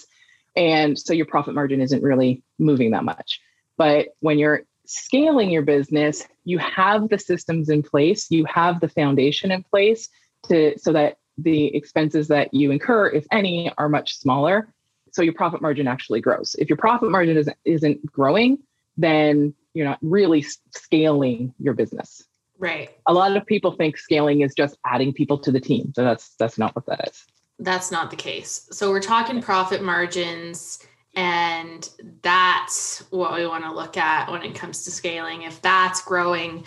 And 0.55 0.97
so 0.97 1.13
your 1.13 1.25
profit 1.25 1.53
margin 1.53 1.81
isn't 1.81 2.03
really 2.03 2.43
moving 2.57 2.91
that 2.91 3.03
much. 3.03 3.39
But 3.77 4.09
when 4.19 4.39
you're 4.39 4.63
scaling 4.85 5.49
your 5.49 5.63
business, 5.63 6.25
you 6.43 6.57
have 6.59 7.09
the 7.09 7.19
systems 7.19 7.69
in 7.69 7.83
place, 7.83 8.29
you 8.29 8.45
have 8.45 8.79
the 8.79 8.87
foundation 8.87 9.51
in 9.51 9.63
place 9.63 10.09
to 10.47 10.77
so 10.77 10.93
that 10.93 11.17
the 11.37 11.75
expenses 11.75 12.29
that 12.29 12.53
you 12.53 12.71
incur, 12.71 13.07
if 13.07 13.25
any, 13.31 13.71
are 13.77 13.89
much 13.89 14.17
smaller. 14.17 14.73
So 15.11 15.21
your 15.21 15.33
profit 15.33 15.61
margin 15.61 15.87
actually 15.87 16.21
grows. 16.21 16.55
If 16.59 16.69
your 16.69 16.77
profit 16.77 17.09
margin 17.09 17.37
isn't, 17.37 17.57
isn't 17.65 18.05
growing, 18.05 18.59
then 18.97 19.53
you're 19.73 19.85
not 19.85 19.99
really 20.01 20.45
scaling 20.73 21.53
your 21.59 21.73
business. 21.73 22.23
Right. 22.57 22.89
A 23.07 23.13
lot 23.13 23.35
of 23.35 23.45
people 23.45 23.71
think 23.71 23.97
scaling 23.97 24.41
is 24.41 24.53
just 24.53 24.77
adding 24.85 25.13
people 25.13 25.37
to 25.39 25.51
the 25.51 25.59
team. 25.59 25.91
So 25.95 26.03
that's 26.03 26.35
that's 26.35 26.57
not 26.57 26.75
what 26.75 26.85
that 26.85 27.09
is. 27.09 27.25
That's 27.59 27.91
not 27.91 28.09
the 28.09 28.15
case. 28.15 28.67
So 28.71 28.89
we're 28.89 29.01
talking 29.01 29.41
profit 29.41 29.81
margins 29.81 30.79
and 31.15 31.89
that's 32.21 32.99
what 33.09 33.33
we 33.33 33.47
want 33.47 33.63
to 33.63 33.73
look 33.73 33.97
at 33.97 34.29
when 34.29 34.43
it 34.43 34.55
comes 34.55 34.83
to 34.83 34.91
scaling. 34.91 35.43
If 35.43 35.61
that's 35.61 36.01
growing, 36.01 36.65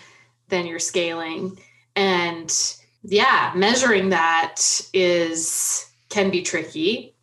then 0.49 0.67
you're 0.67 0.79
scaling. 0.79 1.59
And 1.95 2.55
yeah, 3.03 3.53
measuring 3.55 4.11
that 4.11 4.63
is 4.95 5.91
can 6.09 6.31
be 6.31 6.43
tricky. 6.43 7.15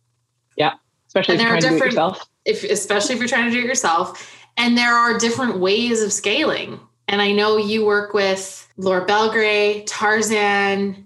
Yeah. 0.56 0.74
Especially 1.08 1.36
if 1.36 1.40
you're 1.40 1.50
trying 1.50 1.62
to 1.62 1.68
do 1.68 1.76
it 1.76 1.84
yourself. 1.84 2.28
If, 2.44 2.64
especially 2.64 3.14
if 3.14 3.20
you're 3.20 3.28
trying 3.28 3.50
to 3.50 3.56
do 3.56 3.58
it 3.58 3.66
yourself. 3.66 4.32
And 4.56 4.76
there 4.76 4.94
are 4.94 5.18
different 5.18 5.58
ways 5.58 6.02
of 6.02 6.12
scaling. 6.12 6.80
And 7.08 7.20
I 7.22 7.32
know 7.32 7.56
you 7.56 7.84
work 7.84 8.14
with 8.14 8.68
Laura 8.76 9.06
Belgray, 9.06 9.84
Tarzan. 9.86 11.04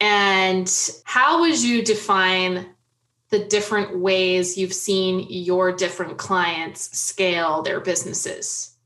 And 0.00 0.70
how 1.04 1.40
would 1.40 1.60
you 1.60 1.82
define 1.82 2.66
the 3.30 3.38
different 3.38 3.98
ways 3.98 4.58
you've 4.58 4.74
seen 4.74 5.26
your 5.28 5.72
different 5.72 6.18
clients 6.18 6.96
scale 6.96 7.62
their 7.62 7.80
businesses? 7.80 8.76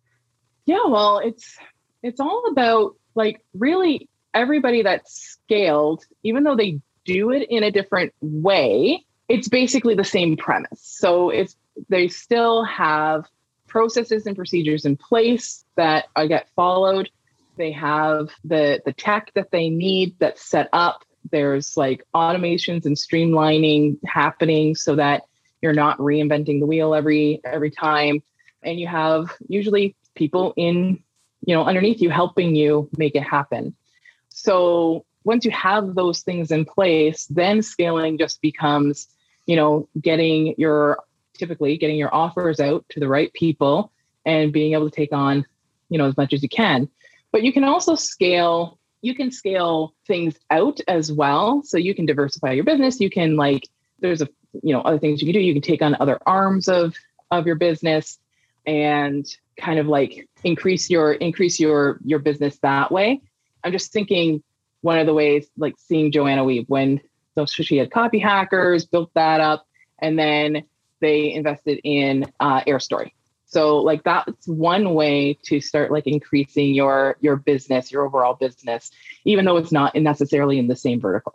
Yeah, 0.66 0.86
well, 0.86 1.18
it's 1.18 1.56
it's 2.02 2.20
all 2.20 2.44
about 2.50 2.96
like 3.14 3.40
really 3.54 4.08
everybody 4.34 4.82
that's 4.82 5.38
scaled, 5.42 6.04
even 6.22 6.44
though 6.44 6.56
they 6.56 6.80
do 7.04 7.30
it 7.30 7.48
in 7.48 7.62
a 7.62 7.70
different 7.70 8.12
way, 8.20 9.04
it's 9.28 9.48
basically 9.48 9.94
the 9.94 10.04
same 10.04 10.36
premise. 10.36 10.80
So 10.80 11.30
it's 11.30 11.56
they 11.88 12.08
still 12.08 12.64
have 12.64 13.24
processes 13.66 14.26
and 14.26 14.36
procedures 14.36 14.84
in 14.84 14.96
place 14.96 15.64
that 15.76 16.06
I 16.14 16.26
get 16.26 16.48
followed. 16.50 17.10
They 17.56 17.72
have 17.72 18.30
the 18.44 18.82
the 18.84 18.92
tech 18.92 19.32
that 19.34 19.50
they 19.50 19.68
need 19.68 20.16
that's 20.18 20.44
set 20.44 20.68
up. 20.72 21.04
There's 21.30 21.76
like 21.76 22.04
automations 22.14 22.84
and 22.84 22.96
streamlining 22.96 23.98
happening 24.06 24.74
so 24.74 24.96
that 24.96 25.22
you're 25.62 25.72
not 25.72 25.98
reinventing 25.98 26.60
the 26.60 26.66
wheel 26.66 26.94
every 26.94 27.40
every 27.44 27.70
time. 27.70 28.22
And 28.62 28.78
you 28.78 28.86
have 28.86 29.34
usually 29.48 29.96
people 30.14 30.52
in 30.56 31.02
you 31.44 31.54
know 31.54 31.64
underneath 31.64 32.00
you 32.00 32.10
helping 32.10 32.54
you 32.54 32.88
make 32.96 33.14
it 33.14 33.22
happen. 33.22 33.74
So 34.28 35.04
once 35.24 35.44
you 35.44 35.50
have 35.50 35.94
those 35.94 36.22
things 36.22 36.50
in 36.50 36.64
place 36.64 37.26
then 37.26 37.62
scaling 37.62 38.16
just 38.16 38.40
becomes 38.40 39.08
you 39.46 39.56
know 39.56 39.88
getting 40.00 40.54
your 40.56 40.98
typically 41.36 41.76
getting 41.76 41.96
your 41.96 42.14
offers 42.14 42.60
out 42.60 42.84
to 42.88 43.00
the 43.00 43.08
right 43.08 43.32
people 43.32 43.92
and 44.24 44.52
being 44.52 44.72
able 44.72 44.88
to 44.88 44.94
take 44.94 45.12
on 45.12 45.44
you 45.88 45.98
know 45.98 46.06
as 46.06 46.16
much 46.16 46.32
as 46.32 46.42
you 46.42 46.48
can 46.48 46.88
but 47.32 47.42
you 47.42 47.52
can 47.52 47.64
also 47.64 47.94
scale 47.94 48.78
you 49.06 49.14
can 49.14 49.30
scale 49.30 49.94
things 50.06 50.38
out 50.50 50.80
as 50.88 51.12
well. 51.12 51.62
So 51.62 51.78
you 51.78 51.94
can 51.94 52.06
diversify 52.06 52.52
your 52.52 52.64
business. 52.64 53.00
You 53.00 53.08
can 53.08 53.36
like 53.36 53.68
there's 54.00 54.20
a 54.20 54.28
you 54.62 54.72
know 54.72 54.80
other 54.80 54.98
things 54.98 55.22
you 55.22 55.26
can 55.26 55.34
do. 55.34 55.40
You 55.40 55.52
can 55.52 55.62
take 55.62 55.80
on 55.82 55.96
other 56.00 56.18
arms 56.26 56.68
of 56.68 56.94
of 57.30 57.46
your 57.46 57.54
business 57.54 58.18
and 58.66 59.24
kind 59.56 59.78
of 59.78 59.86
like 59.86 60.28
increase 60.44 60.90
your 60.90 61.12
increase 61.12 61.60
your 61.60 62.00
your 62.04 62.18
business 62.18 62.58
that 62.58 62.90
way. 62.90 63.20
I'm 63.62 63.72
just 63.72 63.92
thinking 63.92 64.42
one 64.80 64.98
of 64.98 65.06
the 65.06 65.14
ways 65.14 65.48
like 65.56 65.74
seeing 65.78 66.10
Joanna 66.10 66.44
Wiebe 66.44 66.68
when 66.68 67.00
so 67.36 67.44
she 67.46 67.76
had 67.76 67.90
Copyhackers 67.90 68.90
built 68.90 69.10
that 69.14 69.40
up 69.40 69.66
and 70.00 70.18
then 70.18 70.64
they 71.00 71.32
invested 71.32 71.80
in 71.84 72.26
uh, 72.40 72.62
Airstory. 72.62 73.12
So 73.46 73.78
like 73.78 74.02
that's 74.02 74.46
one 74.48 74.94
way 74.94 75.38
to 75.44 75.60
start 75.60 75.92
like 75.92 76.06
increasing 76.06 76.74
your 76.74 77.16
your 77.20 77.36
business 77.36 77.92
your 77.92 78.04
overall 78.04 78.34
business 78.34 78.90
even 79.24 79.44
though 79.44 79.56
it's 79.56 79.72
not 79.72 79.94
necessarily 79.94 80.58
in 80.58 80.66
the 80.66 80.76
same 80.76 81.00
vertical. 81.00 81.34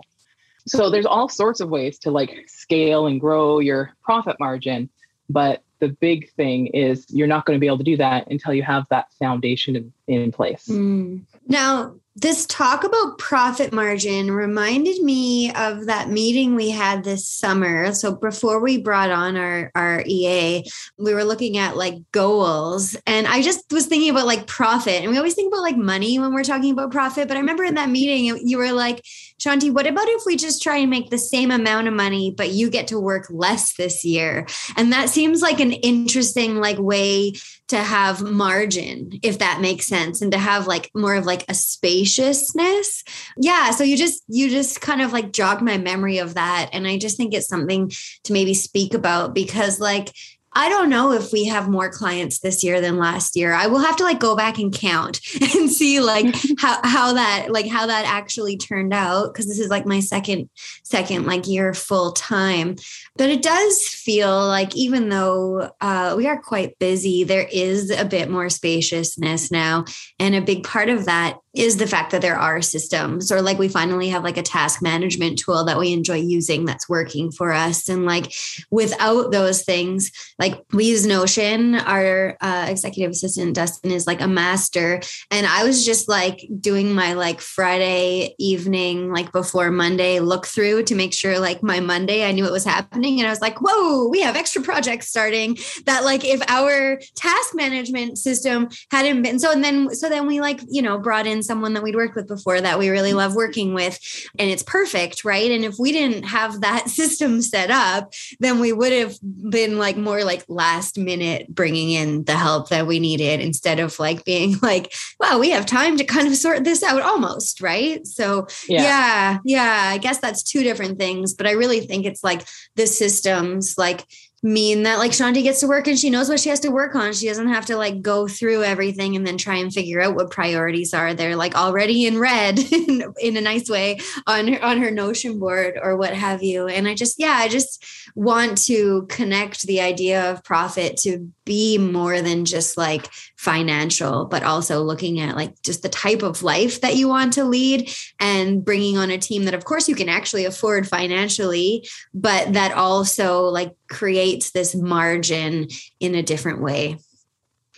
So 0.67 0.89
there's 0.91 1.06
all 1.06 1.30
sorts 1.30 1.62
of 1.62 1.69
ways 1.69 1.97
to 2.00 2.12
like 2.12 2.43
scale 2.47 3.08
and 3.08 3.19
grow 3.19 3.60
your 3.60 3.93
profit 4.04 4.36
margin 4.39 4.89
but 5.32 5.63
the 5.80 5.89
big 5.89 6.32
thing 6.34 6.67
is 6.67 7.06
you're 7.10 7.28
not 7.28 7.45
going 7.45 7.58
to 7.58 7.60
be 7.60 7.67
able 7.67 7.80
to 7.80 7.84
do 7.84 7.97
that 7.97 8.30
until 8.30 8.54
you 8.54 8.63
have 8.63 8.86
that 8.89 9.12
foundation 9.13 9.76
in, 9.76 9.93
in 10.08 10.32
place. 10.32 10.67
Mm. 10.67 11.21
now 11.47 11.95
this 12.15 12.45
talk 12.45 12.84
about 12.84 13.17
profit 13.17 13.71
margin 13.71 14.32
reminded 14.32 15.02
me 15.02 15.50
of 15.54 15.86
that 15.86 16.10
meeting 16.10 16.56
we 16.56 16.69
had 16.69 17.06
this 17.06 17.26
summer. 17.26 17.93
So 17.93 18.13
before 18.13 18.60
we 18.60 18.78
brought 18.78 19.12
on 19.12 19.38
our, 19.38 19.71
our 19.76 20.04
EA, 20.06 20.65
we 20.97 21.13
were 21.13 21.24
looking 21.24 21.58
at 21.58 21.78
like 21.78 21.95
goals. 22.12 22.97
And 23.08 23.28
I 23.28 23.41
just 23.41 23.71
was 23.71 23.86
thinking 23.86 24.10
about 24.10 24.26
like 24.26 24.45
profit. 24.45 25.02
And 25.02 25.10
we 25.10 25.17
always 25.17 25.36
think 25.36 25.54
about 25.54 25.62
like 25.62 25.78
money 25.78 26.19
when 26.19 26.34
we're 26.34 26.43
talking 26.43 26.71
about 26.71 26.91
profit. 26.91 27.30
But 27.30 27.38
I 27.38 27.39
remember 27.39 27.63
in 27.63 27.76
that 27.76 27.89
meeting, 27.89 28.41
you 28.43 28.58
were 28.58 28.74
like, 28.74 29.06
Shanti, 29.39 29.74
what 29.74 29.88
about 29.88 30.08
if 30.08 30.24
we 30.26 30.36
just 30.36 30.62
try 30.62 30.78
and 30.78 30.89
make 30.89 31.10
the 31.10 31.17
same 31.17 31.50
amount 31.50 31.88
of 31.88 31.93
money, 31.93 32.32
but 32.36 32.52
you 32.52 32.69
get 32.69 32.88
to 32.89 33.00
work 33.00 33.28
less 33.30 33.74
this 33.76 34.04
year? 34.04 34.45
And 34.76 34.91
that 34.91 35.10
seems 35.10 35.41
like 35.41 35.62
an 35.62 35.71
interesting 35.71 36.58
like 36.58 36.78
way 36.78 37.34
to 37.69 37.78
have 37.78 38.21
margin, 38.21 39.17
if 39.24 39.39
that 39.39 39.62
makes 39.62 39.88
sense, 39.88 40.21
and 40.21 40.34
to 40.34 40.38
have 40.38 40.67
like 40.67 40.91
more 40.93 41.15
of 41.15 41.26
like 41.26 41.45
a 41.47 41.54
spaciousness. 42.01 43.03
Yeah. 43.37 43.71
So 43.71 43.83
you 43.83 43.97
just, 43.97 44.23
you 44.27 44.49
just 44.49 44.81
kind 44.81 45.01
of 45.01 45.13
like 45.13 45.31
jogged 45.31 45.61
my 45.61 45.77
memory 45.77 46.17
of 46.17 46.33
that. 46.35 46.69
And 46.73 46.87
I 46.87 46.97
just 46.97 47.17
think 47.17 47.33
it's 47.33 47.47
something 47.47 47.91
to 48.23 48.33
maybe 48.33 48.53
speak 48.53 48.93
about 48.93 49.33
because 49.33 49.79
like 49.79 50.11
I 50.53 50.67
don't 50.67 50.89
know 50.89 51.13
if 51.13 51.31
we 51.31 51.45
have 51.45 51.69
more 51.69 51.89
clients 51.89 52.39
this 52.39 52.61
year 52.61 52.81
than 52.81 52.97
last 52.97 53.37
year. 53.37 53.53
I 53.53 53.67
will 53.67 53.79
have 53.79 53.95
to 53.97 54.03
like 54.03 54.19
go 54.19 54.35
back 54.35 54.59
and 54.59 54.73
count 54.73 55.21
and 55.55 55.71
see 55.71 56.01
like 56.01 56.25
how 56.57 56.79
how 56.83 57.13
that 57.13 57.47
like 57.51 57.67
how 57.67 57.85
that 57.87 58.05
actually 58.05 58.57
turned 58.57 58.93
out 58.93 59.31
because 59.31 59.47
this 59.47 59.59
is 59.59 59.69
like 59.69 59.85
my 59.85 60.01
second 60.01 60.49
second 60.83 61.25
like 61.25 61.47
year 61.47 61.73
full 61.73 62.11
time. 62.11 62.75
But 63.15 63.29
it 63.29 63.41
does 63.41 63.87
feel 63.87 64.45
like 64.47 64.75
even 64.75 65.07
though 65.07 65.71
uh, 65.79 66.15
we 66.17 66.27
are 66.27 66.41
quite 66.41 66.77
busy, 66.79 67.23
there 67.23 67.47
is 67.49 67.89
a 67.89 68.03
bit 68.03 68.29
more 68.29 68.49
spaciousness 68.49 69.51
now, 69.51 69.85
and 70.19 70.35
a 70.35 70.41
big 70.41 70.63
part 70.63 70.89
of 70.89 71.05
that 71.05 71.37
is 71.53 71.77
the 71.77 71.87
fact 71.87 72.11
that 72.11 72.21
there 72.21 72.37
are 72.37 72.61
systems 72.61 73.31
or 73.31 73.41
like 73.41 73.59
we 73.59 73.67
finally 73.67 74.07
have 74.09 74.23
like 74.23 74.37
a 74.37 74.41
task 74.41 74.81
management 74.81 75.37
tool 75.37 75.65
that 75.65 75.77
we 75.77 75.91
enjoy 75.91 76.15
using 76.15 76.63
that's 76.63 76.87
working 76.87 77.29
for 77.29 77.51
us. 77.51 77.89
And 77.89 78.05
like 78.05 78.33
without 78.69 79.31
those 79.31 79.63
things 79.63 80.11
like 80.39 80.63
we 80.71 80.85
use 80.85 81.05
notion. 81.05 81.75
Our 81.75 82.37
uh, 82.39 82.67
executive 82.69 83.11
assistant 83.11 83.55
dustin 83.55 83.91
is 83.91 84.07
like 84.07 84.21
a 84.21 84.27
master. 84.27 85.01
And 85.29 85.45
i 85.45 85.63
was 85.63 85.85
just 85.85 86.07
like 86.07 86.47
doing 86.59 86.93
my 86.93 87.13
like 87.13 87.41
friday 87.41 88.33
evening 88.39 89.11
like 89.11 89.31
before 89.31 89.71
monday 89.71 90.19
look 90.19 90.45
through 90.45 90.83
to 90.83 90.95
make 90.95 91.13
sure 91.13 91.39
like 91.39 91.61
my 91.61 91.79
monday 91.79 92.23
i 92.23 92.31
knew 92.31 92.43
what 92.43 92.53
was 92.53 92.65
happening. 92.65 93.19
And 93.19 93.27
i 93.27 93.29
was 93.29 93.41
like 93.41 93.59
whoa 93.59 94.07
we 94.07 94.21
have 94.21 94.35
extra 94.35 94.61
projects 94.61 95.09
starting. 95.09 95.57
That 95.85 96.05
like 96.05 96.23
if 96.23 96.41
our 96.47 96.99
task 97.15 97.53
management 97.53 98.17
system 98.17 98.69
hadn't 98.89 99.21
been 99.21 99.37
so 99.37 99.51
and 99.51 99.63
then 99.63 99.93
so 99.93 100.07
then 100.07 100.27
we 100.27 100.39
like 100.39 100.61
you 100.69 100.81
know 100.81 100.97
brought 100.97 101.27
in 101.27 101.40
someone 101.41 101.73
that 101.73 101.84
we'd 101.84 101.95
worked 101.95 102.15
with 102.15 102.27
before 102.27 102.60
that 102.62 102.80
we 102.80 102.89
really 102.89 103.13
love 103.13 103.36
working 103.36 103.73
with 103.73 103.99
and 104.38 104.49
it's 104.49 104.63
perfect 104.63 105.23
right? 105.23 105.51
And 105.51 105.65
if 105.65 105.75
we 105.80 105.91
didn't 105.91 106.23
have 106.23 106.62
that 106.62 106.89
system 107.01 107.41
set 107.41 107.69
up 107.69 108.13
then 108.39 108.60
we 108.60 108.71
would 108.71 108.91
have 108.91 109.15
been 109.21 109.77
like 109.77 109.97
more 109.97 110.23
like 110.23 110.43
last 110.47 110.97
minute 110.97 111.54
bringing 111.54 111.91
in 111.91 112.23
the 112.23 112.36
help 112.36 112.69
that 112.69 112.88
we 112.88 112.99
needed 112.99 113.39
instead 113.39 113.80
of 113.80 113.97
like 113.99 114.25
being 114.25 114.56
like 114.62 114.93
wow 115.19 115.39
we 115.39 115.51
have 115.51 115.65
time 115.65 115.97
to 115.97 116.04
kind 116.04 116.27
of 116.27 116.36
sort 116.36 116.63
this 116.63 116.84
out 116.84 117.01
almost 117.01 117.62
right? 117.62 118.06
So 118.06 118.47
yeah. 118.67 118.84
yeah, 118.84 119.38
yeah 119.45 119.82
i 119.91 119.97
guess 119.97 120.19
that's 120.19 120.43
two 120.43 120.63
different 120.63 120.97
things 120.97 121.34
but 121.34 121.47
i 121.47 121.51
really 121.51 121.82
think 121.82 122.06
it's 122.06 122.23
like 122.23 122.45
the 122.75 122.88
systems 122.88 123.77
like 123.77 124.06
mean 124.43 124.84
that 124.84 124.97
like 124.97 125.12
Shanti 125.12 125.43
gets 125.43 125.60
to 125.60 125.67
work 125.67 125.88
and 125.88 125.99
she 125.99 126.10
knows 126.10 126.27
what 126.27 126.39
she 126.39 126.49
has 126.49 126.60
to 126.62 126.69
work 126.69 126.95
on. 126.95 127.13
She 127.13 127.27
doesn't 127.27 127.49
have 127.49 127.67
to 127.67 127.77
like 127.77 128.01
go 128.01 128.27
through 128.27 128.63
everything 128.63 129.15
and 129.15 129.25
then 129.25 129.38
try 129.38 129.56
and 129.56 129.71
figure 129.71 130.01
out 130.01 130.15
what 130.15 130.32
priorities 130.32 130.93
are. 130.93 131.13
They're 131.13 131.36
like 131.36 131.56
already 131.56 132.08
in 132.08 132.17
red 132.17 132.58
in, 132.71 133.38
a 133.38 133.41
nice 133.41 133.69
way 133.69 133.99
on 134.25 134.47
her 134.47 134.63
on 134.63 134.82
her 134.82 134.89
notion 134.89 135.39
board 135.39 135.77
or 135.82 135.95
what 135.95 136.13
have 136.13 136.41
you. 136.41 136.67
And 136.67 136.88
I 136.88 136.95
just 136.95 137.19
yeah, 137.19 137.36
I 137.38 137.47
just 137.49 137.84
want 138.15 138.58
to 138.65 139.06
connect 139.10 139.63
the 139.63 139.82
idea 139.82 140.32
of 140.32 140.43
profit 140.43 140.97
to 140.97 141.32
be 141.45 141.78
more 141.78 142.21
than 142.21 142.45
just 142.45 142.78
like 142.78 143.10
financial, 143.38 144.26
but 144.26 144.43
also 144.43 144.82
looking 144.82 145.19
at 145.19 145.36
like 145.36 145.62
just 145.63 145.82
the 145.82 145.89
type 145.89 146.21
of 146.21 146.43
life 146.43 146.82
that 146.82 146.95
you 146.95 147.08
want 147.08 147.34
to 147.34 147.43
lead 147.43 147.91
and 148.19 148.63
bringing 148.63 148.97
on 148.97 149.12
a 149.12 149.17
team 149.17 149.45
that, 149.45 149.54
of 149.54 149.65
course, 149.65 149.89
you 149.89 149.95
can 149.95 150.10
actually 150.10 150.45
afford 150.45 150.88
financially, 150.88 151.88
but 152.13 152.54
that 152.54 152.74
also 152.74 153.43
like 153.43 153.74
creates 153.89 154.52
this 154.52 154.76
margin 154.76 155.67
in 156.00 156.15
a 156.15 156.24
different 156.24 156.62
way. 156.62 156.97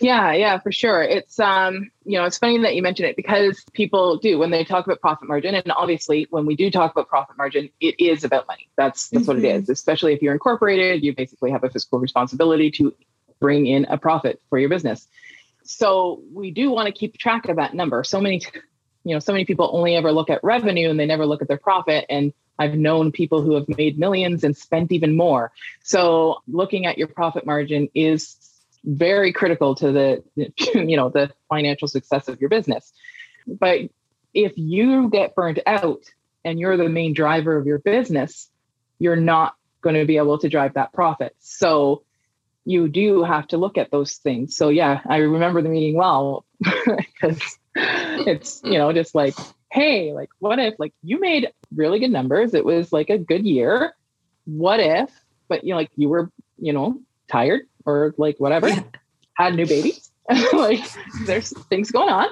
Yeah, 0.04 0.34
yeah, 0.34 0.58
for 0.58 0.70
sure. 0.70 1.02
It's 1.02 1.40
um, 1.40 1.90
you 2.04 2.18
know, 2.18 2.26
it's 2.26 2.36
funny 2.36 2.58
that 2.58 2.74
you 2.74 2.82
mention 2.82 3.06
it 3.06 3.16
because 3.16 3.64
people 3.72 4.18
do 4.18 4.38
when 4.38 4.50
they 4.50 4.62
talk 4.62 4.84
about 4.84 5.00
profit 5.00 5.26
margin, 5.26 5.54
and 5.54 5.72
obviously 5.72 6.26
when 6.28 6.44
we 6.44 6.56
do 6.56 6.70
talk 6.70 6.92
about 6.92 7.08
profit 7.08 7.38
margin, 7.38 7.70
it 7.80 7.98
is 7.98 8.22
about 8.22 8.46
money. 8.46 8.68
That's 8.76 9.08
that's 9.08 9.22
mm-hmm. 9.22 9.28
what 9.28 9.42
it 9.42 9.62
mm-hmm. 9.62 9.72
Especially 9.72 10.12
if 10.12 10.20
you're 10.20 10.34
incorporated, 10.34 11.02
you 11.02 11.14
basically 11.14 11.52
have 11.52 11.64
a 11.64 11.70
fiscal 11.70 11.98
responsibility 12.00 12.70
to 12.72 12.94
bring 13.40 13.64
in 13.64 13.86
a 13.86 13.96
profit 13.96 14.42
for 14.50 14.58
your 14.58 14.68
business. 14.68 15.08
So 15.62 16.22
we 16.34 16.50
do 16.50 16.70
want 16.70 16.86
to 16.88 16.92
keep 16.92 17.16
track 17.16 17.48
of 17.48 17.56
that 17.56 17.72
number. 17.72 18.04
So 18.04 18.20
many, 18.20 18.42
you 19.04 19.14
know, 19.14 19.20
so 19.20 19.32
many 19.32 19.46
people 19.46 19.70
only 19.72 19.96
ever 19.96 20.12
look 20.12 20.28
at 20.28 20.44
revenue 20.44 20.90
and 20.90 21.00
they 21.00 21.06
never 21.06 21.24
look 21.24 21.40
at 21.40 21.48
their 21.48 21.56
profit. 21.56 22.04
And 22.10 22.34
I've 22.58 22.74
known 22.74 23.10
people 23.10 23.40
who 23.40 23.54
have 23.54 23.66
made 23.70 23.98
millions 23.98 24.44
and 24.44 24.54
spent 24.54 24.92
even 24.92 25.16
more. 25.16 25.50
So 25.82 26.42
looking 26.46 26.84
at 26.84 26.98
your 26.98 27.08
profit 27.08 27.46
margin 27.46 27.88
is 27.94 28.43
very 28.84 29.32
critical 29.32 29.74
to 29.76 29.92
the, 29.92 30.22
you 30.74 30.96
know, 30.96 31.08
the 31.08 31.30
financial 31.48 31.88
success 31.88 32.28
of 32.28 32.40
your 32.40 32.50
business. 32.50 32.92
But 33.46 33.90
if 34.32 34.52
you 34.56 35.08
get 35.10 35.34
burnt 35.34 35.60
out 35.66 36.04
and 36.44 36.58
you're 36.58 36.76
the 36.76 36.88
main 36.88 37.14
driver 37.14 37.56
of 37.56 37.66
your 37.66 37.78
business, 37.78 38.50
you're 38.98 39.16
not 39.16 39.54
going 39.80 39.96
to 39.96 40.04
be 40.04 40.16
able 40.16 40.38
to 40.38 40.48
drive 40.48 40.74
that 40.74 40.92
profit. 40.92 41.34
So 41.38 42.02
you 42.64 42.88
do 42.88 43.22
have 43.22 43.46
to 43.48 43.58
look 43.58 43.78
at 43.78 43.90
those 43.90 44.14
things. 44.14 44.56
So 44.56 44.68
yeah, 44.70 45.00
I 45.08 45.18
remember 45.18 45.62
the 45.62 45.68
meeting 45.68 45.96
well 45.96 46.44
because 46.64 47.58
it's, 47.74 48.62
you 48.64 48.78
know, 48.78 48.92
just 48.92 49.14
like, 49.14 49.34
hey, 49.70 50.12
like 50.12 50.30
what 50.38 50.58
if 50.58 50.74
like 50.78 50.94
you 51.02 51.20
made 51.20 51.52
really 51.74 51.98
good 51.98 52.10
numbers? 52.10 52.54
It 52.54 52.64
was 52.64 52.92
like 52.92 53.10
a 53.10 53.18
good 53.18 53.44
year. 53.44 53.94
What 54.46 54.80
if, 54.80 55.10
but 55.48 55.64
you 55.64 55.70
know, 55.70 55.76
like 55.76 55.90
you 55.96 56.08
were, 56.08 56.30
you 56.58 56.72
know, 56.72 57.00
tired 57.30 57.62
or 57.84 58.14
like 58.18 58.38
whatever, 58.38 58.68
yeah. 58.68 58.82
had 59.36 59.54
new 59.54 59.66
babies. 59.66 60.10
like 60.52 60.80
there's 61.26 61.52
things 61.68 61.90
going 61.90 62.08
on. 62.08 62.28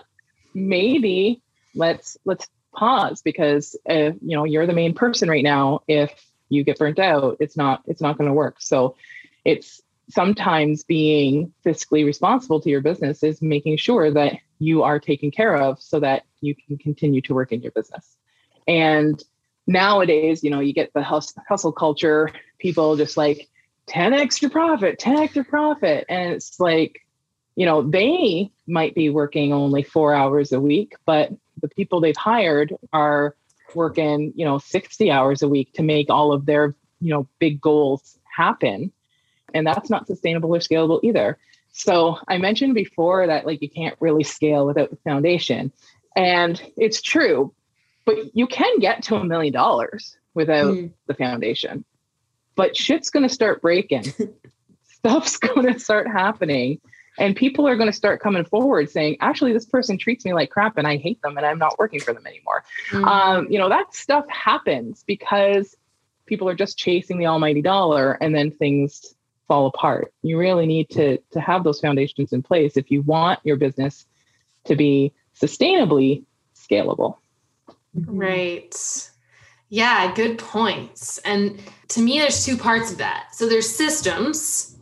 Maybe 0.55 1.43
let's 1.75 2.17
let's 2.25 2.49
pause 2.75 3.23
because 3.23 3.77
if 3.85 4.17
you 4.23 4.37
know 4.37 4.45
you're 4.45 4.67
the 4.67 4.73
main 4.73 4.95
person 4.95 5.29
right 5.29 5.45
now, 5.45 5.81
if 5.89 6.11
you 6.49 6.65
get 6.65 6.79
burnt 6.79 6.99
out, 6.99 7.37
it's 7.41 7.57
not 7.57 7.83
it's 7.87 8.01
not 8.01 8.19
going 8.19 8.29
to 8.29 8.35
work. 8.35 8.57
So 8.61 8.97
it's 9.45 9.83
sometimes 10.11 10.85
being 10.85 11.53
fiscally 11.65 12.05
responsible 12.05 12.61
to 12.61 12.71
your 12.71 12.81
business 12.81 13.23
is 13.23 13.41
making 13.41 13.77
sure 13.77 14.11
that 14.11 14.35
you 14.59 14.83
are 14.83 14.99
taken 14.99 15.31
care 15.31 15.57
of 15.57 15.81
so 15.81 16.01
that 16.01 16.25
you 16.41 16.55
can 16.55 16.77
continue 16.77 17.21
to 17.23 17.35
work 17.35 17.53
in 17.53 17.63
your 17.63 17.73
business. 17.73 18.17
And 18.67 19.23
nowadays, 19.67 20.43
you 20.43 20.51
know, 20.51 20.61
you 20.61 20.73
get 20.73 20.93
the 20.93 21.03
hustle, 21.03 21.43
hustle 21.49 21.73
culture, 21.73 22.31
people 22.59 22.97
just 22.97 23.17
like 23.17 23.49
10 23.87 24.13
extra 24.13 24.49
profit, 24.49 24.99
10 24.99 25.19
extra 25.19 25.45
profit. 25.45 26.05
And 26.09 26.33
it's 26.33 26.59
like, 26.61 27.01
you 27.57 27.67
know, 27.67 27.83
they 27.83 28.51
might 28.67 28.95
be 28.95 29.11
working 29.11 29.53
only 29.53 29.83
four 29.83 30.15
hours 30.15 30.53
a 30.53 30.61
week, 30.61 30.95
but 31.05 31.31
the 31.61 31.69
people 31.69 32.01
they've 32.01 32.17
hired 32.17 32.75
are 32.93 33.37
working, 33.75 34.33
you 34.37 34.45
know, 34.45 34.59
60 34.59 35.11
hours 35.11 35.43
a 35.43 35.49
week 35.49 35.73
to 35.75 35.83
make 35.83 36.11
all 36.11 36.33
of 36.33 36.47
their, 36.47 36.75
you 37.01 37.11
know, 37.11 37.29
big 37.39 37.61
goals 37.61 38.19
happen 38.25 38.93
and 39.55 39.67
that's 39.67 39.91
not 39.91 40.07
sustainable 40.07 40.55
or 40.55 40.59
scalable 40.59 41.01
either. 41.03 41.39
So 41.73 42.19
I 42.29 42.39
mentioned 42.39 42.75
before 42.75 43.27
that 43.27 43.47
like 43.47 43.63
you 43.63 43.71
can't 43.71 43.97
really 44.01 44.25
scale 44.25 44.67
without 44.67 44.91
the 44.91 44.97
foundation. 44.97 45.73
And 46.15 46.61
it's 46.77 47.01
true, 47.01 47.55
but 48.05 48.17
you 48.35 48.47
can 48.47 48.79
get 48.79 49.03
to 49.05 49.17
a 49.17 49.25
million 49.25 49.53
dollars 49.53 50.17
without 50.35 50.75
mm. 50.75 50.93
the 51.07 51.15
foundation. 51.15 51.85
But 52.55 52.77
shit's 52.77 53.11
going 53.11 53.27
to 53.27 53.33
start 53.33 53.63
breaking. 53.63 54.13
Stuff's 54.85 55.39
going 55.39 55.73
to 55.73 55.79
start 55.79 56.07
happening. 56.07 56.81
And 57.19 57.37
people 57.37 57.69
are 57.69 57.77
going 57.77 57.91
to 57.91 57.97
start 57.97 58.21
coming 58.21 58.45
forward 58.45 58.91
saying, 58.91 59.19
actually, 59.21 59.53
this 59.53 59.67
person 59.67 59.99
treats 59.99 60.25
me 60.25 60.33
like 60.33 60.51
crap 60.51 60.79
and 60.79 60.87
I 60.87 60.97
hate 60.97 61.21
them 61.23 61.37
and 61.37 61.45
I'm 61.45 61.59
not 61.59 61.79
working 61.79 62.01
for 62.01 62.15
them 62.15 62.27
anymore. 62.27 62.65
Mm. 62.91 63.07
Um, 63.07 63.47
you 63.51 63.59
know, 63.59 63.69
that 63.69 63.95
stuff 63.95 64.25
happens 64.29 65.05
because 65.07 65.77
people 66.27 66.49
are 66.49 66.55
just 66.55 66.79
chasing 66.79 67.19
the 67.19 67.27
almighty 67.27 67.61
dollar 67.61 68.13
and 68.13 68.35
then 68.35 68.51
things 68.51 69.15
fall 69.47 69.67
apart. 69.67 70.13
You 70.23 70.39
really 70.39 70.65
need 70.65 70.89
to 70.91 71.19
to 71.33 71.41
have 71.41 71.65
those 71.65 71.81
foundations 71.81 72.33
in 72.33 72.43
place 72.43 72.77
if 72.77 72.91
you 72.91 73.03
want 73.03 73.41
your 73.45 73.57
business 73.57 74.07
to 74.65 74.77
be 74.77 75.13
sustainably 75.39 76.25
scalable. 76.57 77.17
Right. 77.95 79.11
Yeah, 79.73 80.13
good 80.13 80.37
points. 80.37 81.17
And 81.25 81.59
to 81.89 82.03
me 82.03 82.19
there's 82.19 82.45
two 82.45 82.59
parts 82.59 82.93
of 82.93 82.99
that. 82.99 83.29
So 83.33 83.49
there's 83.49 83.75
systems 83.75 84.77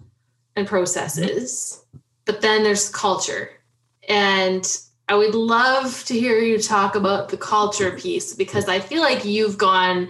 and 0.56 0.66
processes, 0.66 1.84
but 2.24 2.40
then 2.40 2.64
there's 2.64 2.88
culture. 2.88 3.50
And 4.08 4.66
I 5.08 5.14
would 5.14 5.36
love 5.36 6.02
to 6.06 6.18
hear 6.18 6.40
you 6.40 6.58
talk 6.58 6.96
about 6.96 7.28
the 7.28 7.36
culture 7.36 7.92
piece 7.92 8.34
because 8.34 8.68
I 8.68 8.80
feel 8.80 9.00
like 9.00 9.24
you've 9.24 9.58
gone 9.58 10.08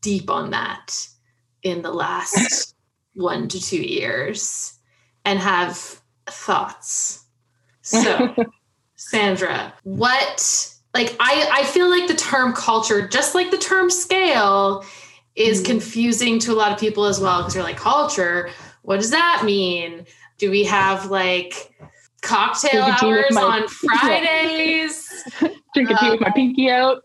deep 0.00 0.28
on 0.28 0.50
that 0.50 1.06
in 1.62 1.82
the 1.82 1.92
last 1.92 2.74
one 3.14 3.46
to 3.46 3.60
two 3.60 3.80
years 3.80 4.76
and 5.24 5.38
have 5.38 6.00
thoughts. 6.26 7.24
So, 7.82 8.34
Sandra, 8.96 9.72
what 9.84 10.75
like 10.96 11.16
I 11.20 11.48
I 11.52 11.64
feel 11.64 11.90
like 11.90 12.08
the 12.08 12.14
term 12.14 12.52
culture, 12.54 13.06
just 13.06 13.34
like 13.34 13.50
the 13.50 13.58
term 13.58 13.90
scale, 13.90 14.84
is 15.34 15.62
mm. 15.62 15.66
confusing 15.66 16.38
to 16.40 16.52
a 16.52 16.56
lot 16.56 16.72
of 16.72 16.78
people 16.78 17.04
as 17.04 17.20
well 17.20 17.40
because 17.40 17.54
you're 17.54 17.64
like 17.64 17.76
culture. 17.76 18.50
What 18.82 19.00
does 19.00 19.10
that 19.10 19.42
mean? 19.44 20.06
Do 20.38 20.50
we 20.50 20.64
have 20.64 21.10
like 21.10 21.74
cocktail 22.22 22.82
hours 22.82 23.24
my, 23.32 23.42
on 23.42 23.68
Fridays? 23.68 25.24
Drink 25.74 25.90
a 25.90 25.94
tea 25.94 26.06
um, 26.06 26.10
with 26.12 26.20
my 26.20 26.30
pinky 26.30 26.70
out. 26.70 27.04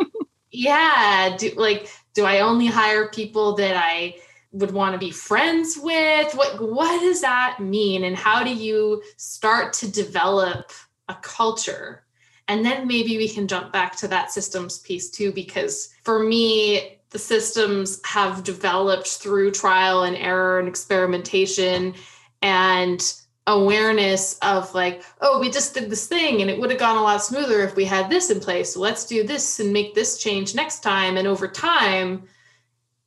yeah. 0.50 1.34
Do 1.38 1.50
like 1.56 1.90
do 2.14 2.24
I 2.24 2.40
only 2.40 2.66
hire 2.66 3.08
people 3.08 3.54
that 3.56 3.76
I 3.76 4.16
would 4.52 4.72
want 4.72 4.92
to 4.92 4.98
be 4.98 5.12
friends 5.12 5.78
with 5.80 6.34
what 6.34 6.60
what 6.60 7.00
does 7.00 7.20
that 7.22 7.60
mean 7.60 8.04
and 8.04 8.16
how 8.16 8.42
do 8.42 8.52
you 8.52 9.02
start 9.16 9.72
to 9.74 9.90
develop 9.90 10.72
a 11.08 11.14
culture 11.22 12.02
and 12.50 12.64
then 12.64 12.86
maybe 12.86 13.16
we 13.16 13.28
can 13.28 13.48
jump 13.48 13.72
back 13.72 13.96
to 13.96 14.08
that 14.08 14.30
systems 14.30 14.78
piece 14.78 15.10
too 15.10 15.32
because 15.32 15.88
for 16.02 16.22
me 16.22 16.98
the 17.10 17.18
systems 17.18 18.00
have 18.04 18.44
developed 18.44 19.08
through 19.08 19.50
trial 19.50 20.02
and 20.02 20.16
error 20.16 20.58
and 20.58 20.68
experimentation 20.68 21.94
and 22.42 23.14
awareness 23.46 24.38
of 24.42 24.72
like 24.74 25.02
oh 25.22 25.40
we 25.40 25.50
just 25.50 25.74
did 25.74 25.88
this 25.88 26.06
thing 26.06 26.42
and 26.42 26.50
it 26.50 26.60
would 26.60 26.70
have 26.70 26.78
gone 26.78 26.96
a 26.96 27.02
lot 27.02 27.22
smoother 27.22 27.60
if 27.60 27.74
we 27.74 27.84
had 27.84 28.10
this 28.10 28.30
in 28.30 28.38
place 28.38 28.74
so 28.74 28.80
let's 28.80 29.06
do 29.06 29.24
this 29.24 29.58
and 29.60 29.72
make 29.72 29.94
this 29.94 30.18
change 30.18 30.54
next 30.54 30.80
time 30.80 31.16
and 31.16 31.26
over 31.26 31.48
time 31.48 32.22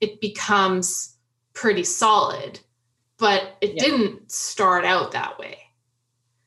it 0.03 0.19
becomes 0.19 1.13
pretty 1.53 1.83
solid, 1.83 2.59
but 3.17 3.55
it 3.61 3.75
yeah. 3.75 3.83
didn't 3.85 4.31
start 4.31 4.83
out 4.83 5.13
that 5.13 5.39
way. 5.39 5.57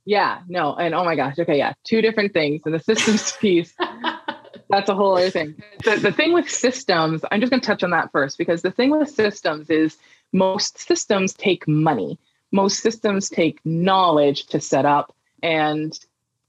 Yeah, 0.06 0.38
no. 0.48 0.74
And 0.74 0.94
oh 0.94 1.04
my 1.04 1.16
gosh, 1.16 1.38
okay, 1.38 1.58
yeah, 1.58 1.74
two 1.84 2.00
different 2.00 2.32
things. 2.32 2.62
And 2.64 2.72
the 2.72 2.78
systems 2.94 3.32
piece, 3.32 3.74
that's 4.70 4.88
a 4.88 4.94
whole 4.94 5.16
other 5.16 5.30
thing. 5.30 5.60
The, 5.84 5.96
the 5.96 6.12
thing 6.12 6.32
with 6.32 6.48
systems, 6.48 7.22
I'm 7.30 7.40
just 7.40 7.50
going 7.50 7.60
to 7.60 7.66
touch 7.66 7.82
on 7.82 7.90
that 7.90 8.12
first 8.12 8.38
because 8.38 8.62
the 8.62 8.70
thing 8.70 8.90
with 8.90 9.10
systems 9.10 9.68
is 9.68 9.98
most 10.32 10.78
systems 10.78 11.34
take 11.34 11.68
money. 11.68 12.18
Most 12.52 12.80
systems 12.80 13.28
take 13.28 13.60
knowledge 13.64 14.46
to 14.46 14.60
set 14.60 14.86
up, 14.86 15.14
and 15.42 15.98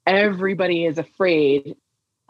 everybody 0.06 0.86
is 0.86 1.00
afraid 1.00 1.76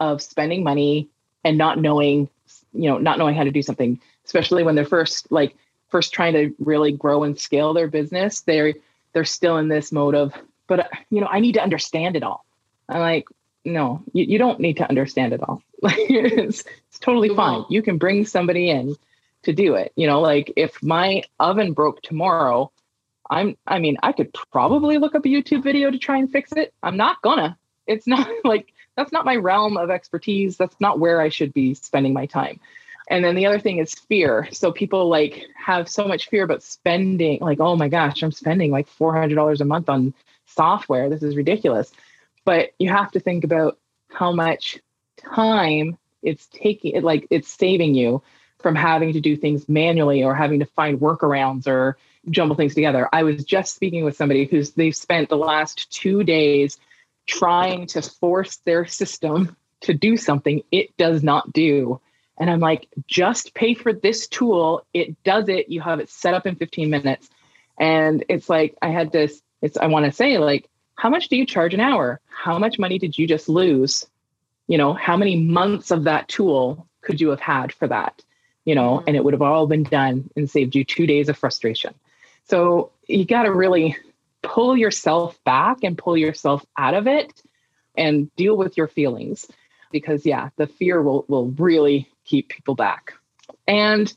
of 0.00 0.22
spending 0.22 0.64
money 0.64 1.08
and 1.44 1.58
not 1.58 1.78
knowing, 1.78 2.30
you 2.72 2.88
know, 2.88 2.96
not 2.96 3.18
knowing 3.18 3.34
how 3.34 3.44
to 3.44 3.50
do 3.50 3.62
something, 3.62 4.00
especially 4.24 4.62
when 4.62 4.74
they're 4.74 4.86
first 4.86 5.30
like 5.30 5.54
first 5.90 6.12
trying 6.12 6.32
to 6.32 6.54
really 6.58 6.92
grow 6.92 7.24
and 7.24 7.38
scale 7.38 7.74
their 7.74 7.88
business, 7.88 8.40
they're 8.40 8.74
they're 9.12 9.24
still 9.24 9.58
in 9.58 9.68
this 9.68 9.92
mode 9.92 10.14
of, 10.14 10.32
but 10.68 10.88
you 11.10 11.20
know, 11.20 11.26
I 11.26 11.40
need 11.40 11.54
to 11.54 11.62
understand 11.62 12.14
it 12.14 12.22
all. 12.22 12.44
I'm 12.88 13.00
like, 13.00 13.26
no, 13.64 14.04
you, 14.12 14.24
you 14.24 14.38
don't 14.38 14.60
need 14.60 14.76
to 14.76 14.88
understand 14.88 15.32
it 15.32 15.42
all. 15.42 15.62
Like 15.82 15.96
it's, 15.98 16.64
it's 16.88 16.98
totally 16.98 17.34
fine. 17.34 17.64
You 17.68 17.82
can 17.82 17.98
bring 17.98 18.26
somebody 18.26 18.70
in 18.70 18.96
to 19.42 19.52
do 19.52 19.74
it. 19.74 19.92
You 19.96 20.06
know, 20.06 20.20
like 20.20 20.52
if 20.56 20.82
my 20.82 21.22
oven 21.40 21.72
broke 21.72 22.02
tomorrow, 22.02 22.70
I'm 23.30 23.56
I 23.66 23.78
mean, 23.78 23.96
I 24.02 24.12
could 24.12 24.34
probably 24.52 24.98
look 24.98 25.14
up 25.14 25.24
a 25.24 25.28
YouTube 25.28 25.62
video 25.62 25.90
to 25.90 25.98
try 25.98 26.18
and 26.18 26.30
fix 26.30 26.52
it. 26.52 26.72
I'm 26.82 26.96
not 26.96 27.20
gonna. 27.22 27.58
It's 27.86 28.06
not 28.06 28.28
like 28.44 28.72
that's 28.96 29.12
not 29.12 29.24
my 29.24 29.36
realm 29.36 29.76
of 29.76 29.90
expertise. 29.90 30.56
That's 30.56 30.76
not 30.80 30.98
where 30.98 31.20
I 31.20 31.28
should 31.28 31.52
be 31.52 31.74
spending 31.74 32.12
my 32.12 32.26
time. 32.26 32.60
And 33.08 33.24
then 33.24 33.34
the 33.34 33.46
other 33.46 33.58
thing 33.58 33.78
is 33.78 33.94
fear. 33.94 34.48
So 34.52 34.70
people 34.70 35.08
like 35.08 35.46
have 35.56 35.88
so 35.88 36.06
much 36.06 36.28
fear 36.28 36.44
about 36.44 36.62
spending, 36.62 37.40
like, 37.40 37.58
oh 37.60 37.74
my 37.74 37.88
gosh, 37.88 38.22
I'm 38.22 38.32
spending 38.32 38.70
like 38.70 38.88
$400 38.88 39.60
a 39.60 39.64
month 39.64 39.88
on 39.88 40.14
software. 40.46 41.08
This 41.08 41.22
is 41.22 41.36
ridiculous. 41.36 41.90
But 42.44 42.70
you 42.78 42.90
have 42.90 43.10
to 43.12 43.20
think 43.20 43.44
about 43.44 43.78
how 44.08 44.32
much 44.32 44.78
time 45.18 45.96
it's 46.22 46.46
taking, 46.48 46.92
it 46.92 47.04
like 47.04 47.26
it's 47.30 47.48
saving 47.48 47.94
you 47.94 48.22
from 48.58 48.74
having 48.74 49.12
to 49.12 49.20
do 49.20 49.36
things 49.36 49.68
manually 49.68 50.24
or 50.24 50.34
having 50.34 50.60
to 50.60 50.66
find 50.66 51.00
workarounds 51.00 51.66
or 51.66 51.96
jumble 52.30 52.56
things 52.56 52.74
together. 52.74 53.08
I 53.12 53.22
was 53.22 53.44
just 53.44 53.74
speaking 53.74 54.04
with 54.04 54.16
somebody 54.16 54.44
who's 54.44 54.72
they've 54.72 54.96
spent 54.96 55.28
the 55.28 55.36
last 55.36 55.90
two 55.90 56.24
days 56.24 56.78
trying 57.26 57.86
to 57.86 58.02
force 58.02 58.56
their 58.64 58.86
system 58.86 59.56
to 59.82 59.94
do 59.94 60.16
something 60.16 60.62
it 60.72 60.96
does 60.96 61.22
not 61.22 61.52
do. 61.52 62.00
And 62.38 62.48
I'm 62.50 62.60
like, 62.60 62.88
just 63.06 63.54
pay 63.54 63.74
for 63.74 63.92
this 63.92 64.28
tool. 64.28 64.86
It 64.94 65.22
does 65.24 65.48
it. 65.48 65.68
You 65.68 65.80
have 65.80 66.00
it 66.00 66.08
set 66.08 66.34
up 66.34 66.46
in 66.46 66.54
15 66.54 66.88
minutes. 66.88 67.28
And 67.78 68.24
it's 68.28 68.48
like, 68.48 68.76
I 68.80 68.88
had 68.88 69.12
this, 69.12 69.42
it's, 69.60 69.76
I 69.76 69.86
want 69.86 70.06
to 70.06 70.12
say, 70.12 70.38
like, 70.38 70.68
how 70.94 71.10
much 71.10 71.28
do 71.28 71.36
you 71.36 71.46
charge 71.46 71.74
an 71.74 71.80
hour? 71.80 72.20
How 72.26 72.58
much 72.58 72.78
money 72.78 72.98
did 72.98 73.18
you 73.18 73.26
just 73.26 73.48
lose? 73.48 74.06
You 74.66 74.78
know, 74.78 74.92
how 74.92 75.16
many 75.16 75.36
months 75.36 75.90
of 75.90 76.04
that 76.04 76.28
tool 76.28 76.86
could 77.02 77.20
you 77.20 77.30
have 77.30 77.40
had 77.40 77.72
for 77.72 77.88
that? 77.88 78.22
You 78.64 78.74
know, 78.74 78.98
mm-hmm. 78.98 79.08
and 79.08 79.16
it 79.16 79.24
would 79.24 79.34
have 79.34 79.42
all 79.42 79.66
been 79.66 79.84
done 79.84 80.30
and 80.36 80.50
saved 80.50 80.74
you 80.74 80.84
two 80.84 81.06
days 81.06 81.28
of 81.28 81.38
frustration. 81.38 81.94
So 82.44 82.90
you 83.06 83.24
got 83.24 83.44
to 83.44 83.52
really 83.52 83.96
pull 84.42 84.76
yourself 84.76 85.38
back 85.44 85.78
and 85.82 85.98
pull 85.98 86.16
yourself 86.16 86.64
out 86.76 86.94
of 86.94 87.06
it 87.06 87.42
and 87.96 88.34
deal 88.36 88.56
with 88.56 88.76
your 88.76 88.86
feelings 88.86 89.46
because 89.90 90.24
yeah 90.24 90.50
the 90.56 90.66
fear 90.66 91.02
will 91.02 91.24
will 91.28 91.48
really 91.52 92.08
keep 92.28 92.48
people 92.48 92.74
back. 92.74 93.14
And 93.66 94.12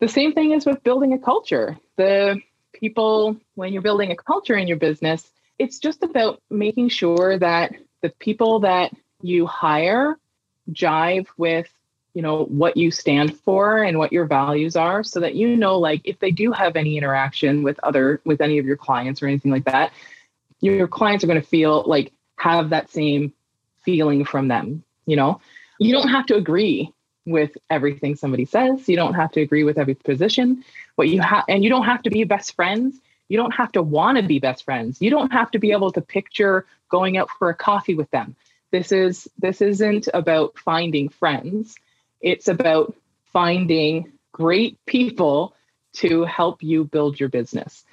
the 0.00 0.08
same 0.08 0.32
thing 0.32 0.52
is 0.52 0.64
with 0.64 0.82
building 0.84 1.12
a 1.12 1.18
culture. 1.18 1.76
The 1.96 2.40
people 2.72 3.36
when 3.54 3.72
you're 3.72 3.82
building 3.82 4.10
a 4.10 4.16
culture 4.16 4.56
in 4.56 4.68
your 4.68 4.76
business 4.76 5.30
it's 5.58 5.78
just 5.78 6.02
about 6.02 6.40
making 6.50 6.88
sure 6.88 7.36
that 7.38 7.72
the 8.02 8.10
people 8.20 8.60
that 8.60 8.92
you 9.22 9.46
hire 9.46 10.16
jive 10.70 11.26
with 11.36 11.66
you 12.14 12.22
know 12.22 12.44
what 12.44 12.76
you 12.76 12.90
stand 12.90 13.36
for 13.40 13.78
and 13.78 13.98
what 13.98 14.12
your 14.12 14.26
values 14.26 14.76
are 14.76 15.02
so 15.02 15.18
that 15.18 15.34
you 15.34 15.56
know 15.56 15.78
like 15.78 16.02
if 16.04 16.18
they 16.20 16.30
do 16.30 16.52
have 16.52 16.76
any 16.76 16.96
interaction 16.96 17.62
with 17.62 17.80
other 17.82 18.20
with 18.24 18.40
any 18.40 18.58
of 18.58 18.66
your 18.66 18.76
clients 18.76 19.22
or 19.22 19.26
anything 19.26 19.50
like 19.50 19.64
that 19.64 19.92
your 20.60 20.86
clients 20.86 21.24
are 21.24 21.26
going 21.26 21.40
to 21.40 21.46
feel 21.46 21.84
like 21.86 22.12
have 22.36 22.70
that 22.70 22.90
same 22.90 23.32
feeling 23.82 24.24
from 24.24 24.48
them 24.48 24.84
you 25.08 25.16
know? 25.16 25.40
You 25.80 25.92
don't 25.92 26.08
have 26.08 26.26
to 26.26 26.36
agree 26.36 26.92
with 27.30 27.56
everything 27.70 28.16
somebody 28.16 28.44
says. 28.44 28.88
You 28.88 28.96
don't 28.96 29.14
have 29.14 29.32
to 29.32 29.40
agree 29.40 29.64
with 29.64 29.78
every 29.78 29.94
position. 29.94 30.64
What 30.96 31.08
you 31.08 31.20
have 31.20 31.44
and 31.48 31.62
you 31.62 31.70
don't 31.70 31.84
have 31.84 32.02
to 32.02 32.10
be 32.10 32.24
best 32.24 32.54
friends. 32.54 32.98
You 33.28 33.36
don't 33.36 33.54
have 33.54 33.72
to 33.72 33.82
want 33.82 34.16
to 34.18 34.24
be 34.24 34.38
best 34.38 34.64
friends. 34.64 35.00
You 35.00 35.10
don't 35.10 35.32
have 35.32 35.50
to 35.52 35.58
be 35.58 35.72
able 35.72 35.92
to 35.92 36.00
picture 36.00 36.66
going 36.88 37.18
out 37.18 37.28
for 37.38 37.50
a 37.50 37.54
coffee 37.54 37.94
with 37.94 38.10
them. 38.10 38.36
This 38.70 38.92
is 38.92 39.28
this 39.38 39.60
isn't 39.60 40.08
about 40.12 40.58
finding 40.58 41.08
friends. 41.08 41.76
It's 42.20 42.48
about 42.48 42.94
finding 43.32 44.12
great 44.32 44.78
people 44.86 45.54
to 45.94 46.24
help 46.24 46.62
you 46.62 46.84
build 46.84 47.18
your 47.18 47.28
business. 47.28 47.84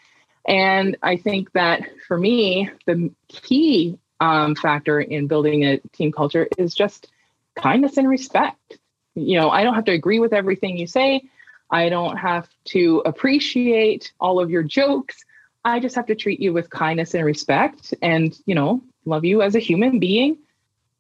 And 0.48 0.98
I 1.02 1.18
think 1.18 1.52
that 1.54 1.82
for 2.08 2.18
me, 2.18 2.70
the 2.86 3.12
key 3.28 3.98
um, 4.20 4.56
factor 4.56 5.00
in 5.00 5.28
building 5.28 5.66
a 5.66 5.80
team 5.94 6.12
culture 6.12 6.48
is 6.58 6.76
just 6.76 7.12
kindness 7.56 7.98
and 7.98 8.08
respect. 8.08 8.78
You 9.16 9.40
know, 9.40 9.50
I 9.50 9.64
don't 9.64 9.76
have 9.76 9.86
to 9.86 9.92
agree 9.92 10.20
with 10.20 10.34
everything 10.34 10.78
you 10.78 10.88
say. 10.88 11.24
I 11.72 11.90
don't 11.90 12.18
have 12.18 12.48
to 12.66 13.02
appreciate 13.06 14.12
all 14.20 14.40
of 14.40 14.50
your 14.50 14.64
jokes. 14.64 15.24
I 15.64 15.80
just 15.80 15.96
have 15.96 16.06
to 16.08 16.16
treat 16.16 16.40
you 16.40 16.54
with 16.54 16.70
kindness 16.70 17.16
and 17.16 17.26
respect 17.26 17.94
and, 18.02 18.38
you 18.46 18.54
know, 18.54 18.82
love 19.06 19.26
you 19.26 19.42
as 19.42 19.56
a 19.56 19.60
human 19.60 20.00
being 20.00 20.38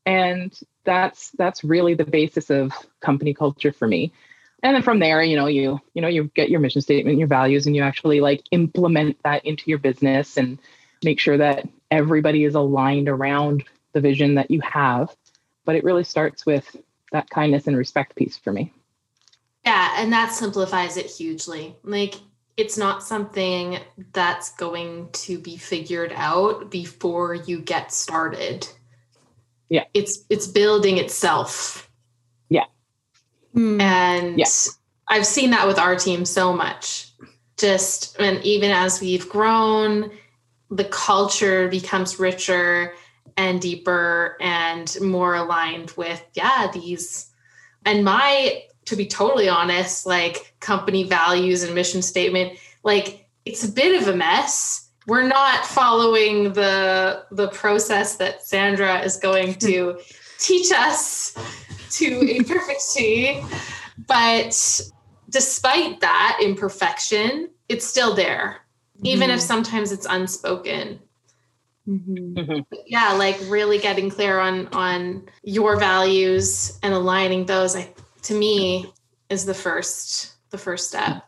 and 0.05 0.57
that's 0.83 1.31
that's 1.31 1.63
really 1.63 1.93
the 1.93 2.05
basis 2.05 2.49
of 2.49 2.71
company 2.99 3.33
culture 3.33 3.71
for 3.71 3.87
me 3.87 4.11
and 4.61 4.75
then 4.75 4.83
from 4.83 4.99
there 4.99 5.21
you 5.23 5.35
know 5.35 5.47
you 5.47 5.79
you 5.93 6.01
know 6.01 6.07
you 6.07 6.25
get 6.35 6.49
your 6.49 6.59
mission 6.59 6.81
statement 6.81 7.17
your 7.17 7.27
values 7.27 7.65
and 7.65 7.75
you 7.75 7.81
actually 7.81 8.21
like 8.21 8.43
implement 8.51 9.17
that 9.23 9.45
into 9.45 9.69
your 9.69 9.79
business 9.79 10.37
and 10.37 10.59
make 11.03 11.19
sure 11.19 11.37
that 11.37 11.67
everybody 11.89 12.43
is 12.43 12.55
aligned 12.55 13.09
around 13.09 13.63
the 13.93 14.01
vision 14.01 14.35
that 14.35 14.51
you 14.51 14.61
have 14.61 15.13
but 15.65 15.75
it 15.75 15.83
really 15.83 16.03
starts 16.03 16.45
with 16.45 16.75
that 17.11 17.29
kindness 17.29 17.67
and 17.67 17.77
respect 17.77 18.15
piece 18.15 18.37
for 18.37 18.51
me. 18.51 18.73
Yeah 19.65 19.95
and 19.97 20.11
that 20.13 20.31
simplifies 20.31 20.97
it 20.97 21.07
hugely. 21.07 21.75
Like 21.83 22.15
it's 22.57 22.77
not 22.77 23.03
something 23.03 23.79
that's 24.13 24.53
going 24.55 25.09
to 25.11 25.39
be 25.39 25.57
figured 25.57 26.13
out 26.15 26.71
before 26.71 27.33
you 27.33 27.59
get 27.59 27.91
started. 27.91 28.67
Yeah. 29.69 29.85
It's 29.93 30.25
it's 30.29 30.47
building 30.47 30.97
itself. 30.97 31.89
Yeah. 32.49 32.65
Hmm. 33.53 33.79
and 33.79 34.37
yeah. 34.37 34.45
i've 35.07 35.25
seen 35.25 35.51
that 35.51 35.67
with 35.67 35.79
our 35.79 35.95
team 35.95 36.25
so 36.25 36.53
much. 36.53 37.11
Just 37.57 38.19
and 38.19 38.43
even 38.43 38.71
as 38.71 39.01
we've 39.01 39.27
grown 39.29 40.11
the 40.71 40.85
culture 40.85 41.67
becomes 41.67 42.19
richer 42.19 42.93
and 43.37 43.61
deeper 43.61 44.37
and 44.39 44.97
more 45.01 45.35
aligned 45.35 45.91
with 45.91 46.23
yeah 46.33 46.69
these 46.73 47.31
and 47.85 48.03
my 48.03 48.63
to 48.85 48.95
be 48.95 49.05
totally 49.05 49.49
honest 49.49 50.05
like 50.05 50.55
company 50.59 51.03
values 51.03 51.63
and 51.63 51.75
mission 51.75 52.01
statement 52.01 52.57
like 52.83 53.27
it's 53.45 53.63
a 53.63 53.71
bit 53.71 54.01
of 54.01 54.07
a 54.07 54.15
mess 54.15 54.85
we're 55.07 55.27
not 55.27 55.65
following 55.65 56.53
the 56.53 57.25
the 57.31 57.47
process 57.49 58.15
that 58.17 58.43
Sandra 58.43 58.99
is 58.99 59.17
going 59.17 59.55
to 59.55 59.99
teach 60.39 60.71
us 60.71 61.35
to 61.91 62.21
a 62.29 62.43
perfect 62.47 62.81
T. 62.93 63.41
But 64.07 64.81
despite 65.29 66.01
that 66.01 66.39
imperfection, 66.41 67.49
it's 67.69 67.85
still 67.85 68.15
there, 68.15 68.61
mm-hmm. 68.97 69.05
even 69.07 69.29
if 69.29 69.39
mm-hmm. 69.39 69.47
sometimes 69.47 69.91
it's 69.91 70.07
unspoken. 70.09 70.99
Mm-hmm. 71.87 72.37
mm-hmm. 72.37 72.75
Yeah, 72.87 73.13
like 73.13 73.39
really 73.47 73.77
getting 73.77 74.09
clear 74.09 74.39
on 74.39 74.67
on 74.67 75.29
your 75.43 75.77
values 75.77 76.79
and 76.81 76.93
aligning 76.93 77.45
those. 77.45 77.75
I 77.75 77.93
to 78.23 78.33
me 78.33 78.91
is 79.29 79.45
the 79.45 79.53
first 79.53 80.33
the 80.49 80.57
first 80.57 80.87
step. 80.87 81.23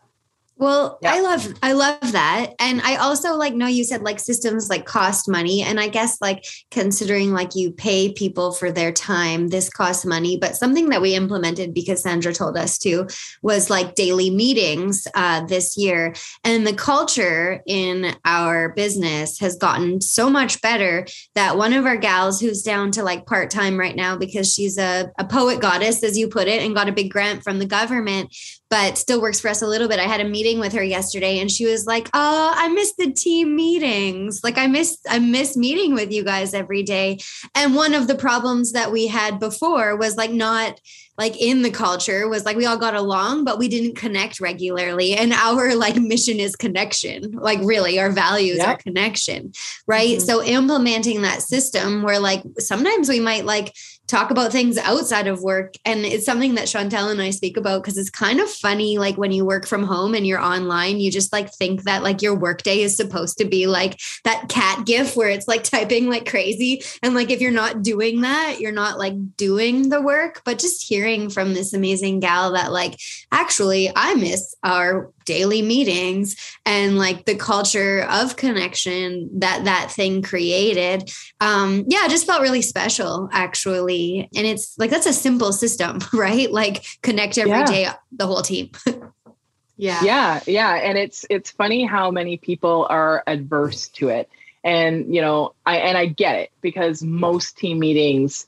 Well, 0.58 0.98
yeah. 1.02 1.14
I 1.14 1.20
love 1.20 1.54
I 1.62 1.72
love 1.72 2.12
that. 2.12 2.54
And 2.58 2.80
I 2.82 2.96
also 2.96 3.36
like 3.36 3.54
know 3.54 3.68
you 3.68 3.84
said 3.84 4.02
like 4.02 4.18
systems 4.18 4.68
like 4.68 4.86
cost 4.86 5.28
money 5.28 5.62
and 5.62 5.78
I 5.78 5.86
guess 5.86 6.20
like 6.20 6.44
considering 6.72 7.32
like 7.32 7.54
you 7.54 7.70
pay 7.70 8.12
people 8.12 8.50
for 8.52 8.72
their 8.72 8.90
time, 8.90 9.48
this 9.48 9.70
costs 9.70 10.04
money, 10.04 10.36
but 10.36 10.56
something 10.56 10.88
that 10.88 11.00
we 11.00 11.14
implemented 11.14 11.72
because 11.72 12.02
Sandra 12.02 12.32
told 12.32 12.56
us 12.56 12.76
to 12.78 13.06
was 13.40 13.70
like 13.70 13.94
daily 13.94 14.30
meetings 14.30 15.06
uh, 15.14 15.46
this 15.46 15.76
year 15.76 16.12
and 16.42 16.66
the 16.66 16.74
culture 16.74 17.62
in 17.66 18.16
our 18.24 18.70
business 18.70 19.38
has 19.38 19.54
gotten 19.54 20.00
so 20.00 20.28
much 20.28 20.60
better 20.60 21.06
that 21.36 21.56
one 21.56 21.72
of 21.72 21.86
our 21.86 21.96
gals 21.96 22.40
who's 22.40 22.62
down 22.62 22.90
to 22.90 23.04
like 23.04 23.26
part-time 23.26 23.78
right 23.78 23.94
now 23.94 24.16
because 24.16 24.52
she's 24.52 24.76
a, 24.76 25.08
a 25.18 25.24
poet 25.24 25.60
goddess 25.60 26.02
as 26.02 26.18
you 26.18 26.26
put 26.26 26.48
it 26.48 26.62
and 26.62 26.74
got 26.74 26.88
a 26.88 26.92
big 26.92 27.12
grant 27.12 27.44
from 27.44 27.60
the 27.60 27.66
government 27.66 28.34
but 28.70 28.98
still 28.98 29.20
works 29.20 29.40
for 29.40 29.48
us 29.48 29.62
a 29.62 29.66
little 29.66 29.88
bit. 29.88 29.98
I 29.98 30.04
had 30.04 30.20
a 30.20 30.28
meeting 30.28 30.60
with 30.60 30.72
her 30.72 30.82
yesterday 30.82 31.38
and 31.38 31.50
she 31.50 31.66
was 31.66 31.86
like, 31.86 32.08
"Oh, 32.14 32.52
I 32.54 32.68
miss 32.68 32.94
the 32.94 33.10
team 33.10 33.56
meetings. 33.56 34.40
Like 34.44 34.58
I 34.58 34.66
miss 34.66 34.98
I 35.08 35.18
miss 35.18 35.56
meeting 35.56 35.94
with 35.94 36.12
you 36.12 36.24
guys 36.24 36.54
every 36.54 36.82
day." 36.82 37.18
And 37.54 37.74
one 37.74 37.94
of 37.94 38.06
the 38.06 38.14
problems 38.14 38.72
that 38.72 38.92
we 38.92 39.06
had 39.06 39.40
before 39.40 39.96
was 39.96 40.16
like 40.16 40.30
not 40.30 40.80
like 41.18 41.40
in 41.40 41.62
the 41.62 41.70
culture 41.70 42.28
was 42.28 42.44
like 42.44 42.56
we 42.56 42.64
all 42.64 42.78
got 42.78 42.94
along 42.94 43.44
but 43.44 43.58
we 43.58 43.68
didn't 43.68 43.96
connect 43.96 44.40
regularly 44.40 45.14
and 45.14 45.32
our 45.32 45.74
like 45.74 45.96
mission 45.96 46.38
is 46.38 46.56
connection 46.56 47.32
like 47.32 47.58
really 47.62 47.98
our 47.98 48.10
values 48.10 48.58
yep. 48.58 48.68
are 48.68 48.76
connection 48.76 49.52
right 49.86 50.18
mm-hmm. 50.18 50.26
so 50.26 50.42
implementing 50.42 51.22
that 51.22 51.42
system 51.42 52.02
where 52.02 52.20
like 52.20 52.42
sometimes 52.58 53.08
we 53.08 53.20
might 53.20 53.44
like 53.44 53.74
talk 54.08 54.30
about 54.30 54.50
things 54.50 54.78
outside 54.78 55.26
of 55.26 55.42
work. 55.42 55.74
And 55.84 56.00
it's 56.00 56.24
something 56.24 56.54
that 56.54 56.66
Chantel 56.66 57.10
and 57.10 57.20
I 57.20 57.30
speak 57.30 57.56
about 57.56 57.82
because 57.82 57.98
it's 57.98 58.10
kind 58.10 58.40
of 58.40 58.50
funny. 58.50 58.98
Like 58.98 59.16
when 59.16 59.32
you 59.32 59.44
work 59.44 59.66
from 59.66 59.84
home 59.84 60.14
and 60.14 60.26
you're 60.26 60.40
online, 60.40 60.98
you 60.98 61.12
just 61.12 61.32
like 61.32 61.52
think 61.54 61.82
that 61.82 62.02
like 62.02 62.22
your 62.22 62.34
workday 62.34 62.80
is 62.80 62.96
supposed 62.96 63.38
to 63.38 63.44
be 63.44 63.66
like 63.66 64.00
that 64.24 64.48
cat 64.48 64.86
gif 64.86 65.14
where 65.14 65.28
it's 65.28 65.46
like 65.46 65.62
typing 65.62 66.08
like 66.08 66.28
crazy. 66.28 66.82
And 67.02 67.14
like 67.14 67.30
if 67.30 67.40
you're 67.40 67.50
not 67.50 67.82
doing 67.82 68.22
that, 68.22 68.56
you're 68.58 68.72
not 68.72 68.98
like 68.98 69.36
doing 69.36 69.90
the 69.90 70.00
work. 70.00 70.40
But 70.44 70.58
just 70.58 70.82
hearing 70.82 71.28
from 71.28 71.52
this 71.52 71.74
amazing 71.74 72.20
gal 72.20 72.52
that 72.52 72.72
like 72.72 72.98
actually 73.30 73.92
I 73.94 74.14
miss 74.14 74.54
our 74.64 75.12
daily 75.28 75.60
meetings 75.62 76.34
and 76.64 76.98
like 76.98 77.26
the 77.26 77.36
culture 77.36 78.06
of 78.10 78.36
connection 78.36 79.28
that 79.40 79.64
that 79.64 79.92
thing 79.92 80.22
created. 80.22 81.10
Um 81.40 81.84
yeah, 81.88 82.06
it 82.06 82.10
just 82.10 82.26
felt 82.26 82.42
really 82.42 82.62
special 82.62 83.28
actually. 83.32 84.28
And 84.34 84.46
it's 84.46 84.76
like 84.78 84.90
that's 84.90 85.06
a 85.06 85.12
simple 85.12 85.52
system, 85.52 85.98
right? 86.12 86.50
Like 86.50 86.84
connect 87.02 87.36
every 87.36 87.52
yeah. 87.52 87.66
day, 87.66 87.88
the 88.10 88.26
whole 88.26 88.42
team. 88.42 88.70
yeah. 89.76 90.00
Yeah, 90.02 90.40
yeah, 90.46 90.74
and 90.76 90.96
it's 90.96 91.26
it's 91.28 91.50
funny 91.50 91.84
how 91.84 92.10
many 92.10 92.38
people 92.38 92.86
are 92.88 93.22
adverse 93.26 93.88
to 93.90 94.08
it 94.08 94.30
and 94.64 95.14
you 95.14 95.20
know 95.20 95.54
i 95.66 95.76
and 95.76 95.96
i 95.96 96.06
get 96.06 96.34
it 96.36 96.50
because 96.60 97.02
most 97.02 97.56
team 97.56 97.78
meetings 97.78 98.46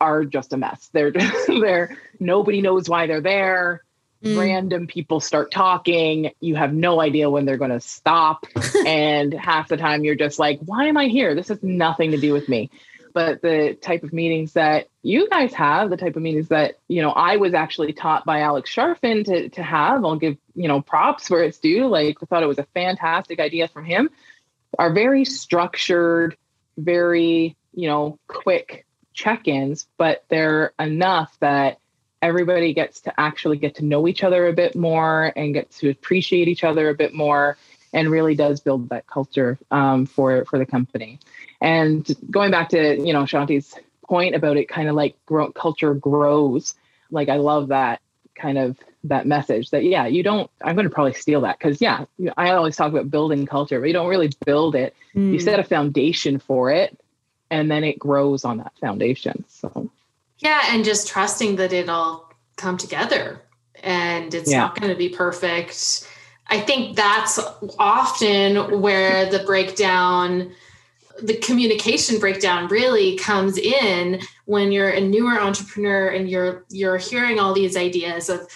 are 0.00 0.24
just 0.24 0.52
a 0.52 0.56
mess 0.56 0.88
they're 0.92 1.10
just, 1.10 1.46
they're 1.60 1.96
nobody 2.20 2.60
knows 2.60 2.88
why 2.88 3.06
they're 3.06 3.20
there 3.20 3.82
mm. 4.22 4.38
random 4.38 4.86
people 4.86 5.20
start 5.20 5.50
talking 5.50 6.30
you 6.40 6.54
have 6.54 6.72
no 6.72 7.00
idea 7.00 7.30
when 7.30 7.44
they're 7.44 7.56
going 7.56 7.70
to 7.70 7.80
stop 7.80 8.46
and 8.86 9.32
half 9.32 9.68
the 9.68 9.76
time 9.76 10.04
you're 10.04 10.14
just 10.14 10.38
like 10.38 10.58
why 10.60 10.86
am 10.86 10.96
i 10.96 11.06
here 11.06 11.34
this 11.34 11.48
has 11.48 11.62
nothing 11.62 12.10
to 12.12 12.18
do 12.18 12.32
with 12.32 12.48
me 12.48 12.70
but 13.14 13.40
the 13.40 13.76
type 13.80 14.04
of 14.04 14.12
meetings 14.12 14.52
that 14.52 14.86
you 15.02 15.28
guys 15.28 15.52
have 15.54 15.90
the 15.90 15.96
type 15.96 16.14
of 16.16 16.22
meetings 16.22 16.48
that 16.48 16.78
you 16.88 17.02
know 17.02 17.10
i 17.10 17.36
was 17.36 17.54
actually 17.54 17.92
taught 17.92 18.24
by 18.24 18.40
alex 18.40 18.74
charfen 18.74 19.24
to, 19.24 19.48
to 19.48 19.62
have 19.62 20.04
i'll 20.04 20.16
give 20.16 20.36
you 20.54 20.68
know 20.68 20.80
props 20.80 21.30
where 21.30 21.42
it's 21.42 21.58
due 21.58 21.86
like 21.86 22.16
i 22.22 22.26
thought 22.26 22.42
it 22.42 22.46
was 22.46 22.58
a 22.58 22.66
fantastic 22.74 23.40
idea 23.40 23.68
from 23.68 23.84
him 23.84 24.10
are 24.76 24.92
very 24.92 25.24
structured, 25.24 26.36
very, 26.76 27.56
you 27.72 27.88
know, 27.88 28.18
quick 28.26 28.86
check-ins, 29.14 29.86
but 29.96 30.24
they're 30.28 30.72
enough 30.78 31.34
that 31.40 31.78
everybody 32.20 32.74
gets 32.74 33.02
to 33.02 33.20
actually 33.20 33.58
get 33.58 33.76
to 33.76 33.84
know 33.84 34.08
each 34.08 34.24
other 34.24 34.46
a 34.48 34.52
bit 34.52 34.74
more 34.74 35.32
and 35.36 35.54
get 35.54 35.70
to 35.70 35.90
appreciate 35.90 36.48
each 36.48 36.64
other 36.64 36.88
a 36.88 36.94
bit 36.94 37.14
more 37.14 37.56
and 37.92 38.10
really 38.10 38.34
does 38.34 38.60
build 38.60 38.88
that 38.90 39.06
culture 39.06 39.58
um, 39.70 40.06
for 40.06 40.44
for 40.44 40.58
the 40.58 40.66
company. 40.66 41.20
And 41.60 42.06
going 42.30 42.50
back 42.50 42.70
to 42.70 42.96
you 42.98 43.12
know 43.12 43.22
shanti's 43.22 43.74
point 44.08 44.34
about 44.34 44.56
it 44.56 44.68
kind 44.68 44.88
of 44.88 44.94
like 44.94 45.14
grow, 45.26 45.52
culture 45.52 45.94
grows 45.94 46.74
like 47.10 47.28
i 47.28 47.36
love 47.36 47.68
that 47.68 48.00
kind 48.34 48.58
of 48.58 48.76
that 49.04 49.26
message 49.26 49.70
that 49.70 49.84
yeah 49.84 50.06
you 50.06 50.22
don't 50.22 50.50
i'm 50.62 50.74
going 50.74 50.88
to 50.88 50.94
probably 50.94 51.12
steal 51.12 51.42
that 51.42 51.58
because 51.58 51.80
yeah 51.80 52.04
i 52.36 52.50
always 52.50 52.74
talk 52.74 52.90
about 52.90 53.10
building 53.10 53.46
culture 53.46 53.78
but 53.78 53.86
you 53.86 53.92
don't 53.92 54.08
really 54.08 54.30
build 54.44 54.74
it. 54.74 54.94
Mm. 55.14 55.32
you 55.32 55.38
set 55.38 55.60
a 55.60 55.64
foundation 55.64 56.38
for 56.38 56.70
it 56.70 56.98
and 57.50 57.70
then 57.70 57.84
it 57.84 57.98
grows 57.98 58.44
on 58.44 58.58
that 58.58 58.72
foundation 58.80 59.44
so 59.48 59.90
yeah 60.38 60.62
and 60.68 60.84
just 60.84 61.08
trusting 61.08 61.56
that 61.56 61.72
it'll 61.72 62.30
come 62.56 62.76
together 62.76 63.42
and 63.82 64.34
it's 64.34 64.50
yeah. 64.50 64.58
not 64.58 64.80
going 64.80 64.90
to 64.90 64.98
be 64.98 65.08
perfect 65.08 66.08
i 66.48 66.60
think 66.60 66.96
that's 66.96 67.38
often 67.78 68.80
where 68.80 69.30
the 69.30 69.40
breakdown 69.40 70.50
the 71.22 71.36
communication 71.38 72.18
breakdown 72.20 72.68
really 72.68 73.16
comes 73.16 73.58
in 73.58 74.20
when 74.44 74.70
you're 74.70 74.90
a 74.90 75.00
newer 75.00 75.40
entrepreneur 75.40 76.08
and 76.08 76.30
you're 76.30 76.64
you're 76.70 76.96
hearing 76.96 77.40
all 77.40 77.52
these 77.52 77.76
ideas 77.76 78.28
of 78.28 78.48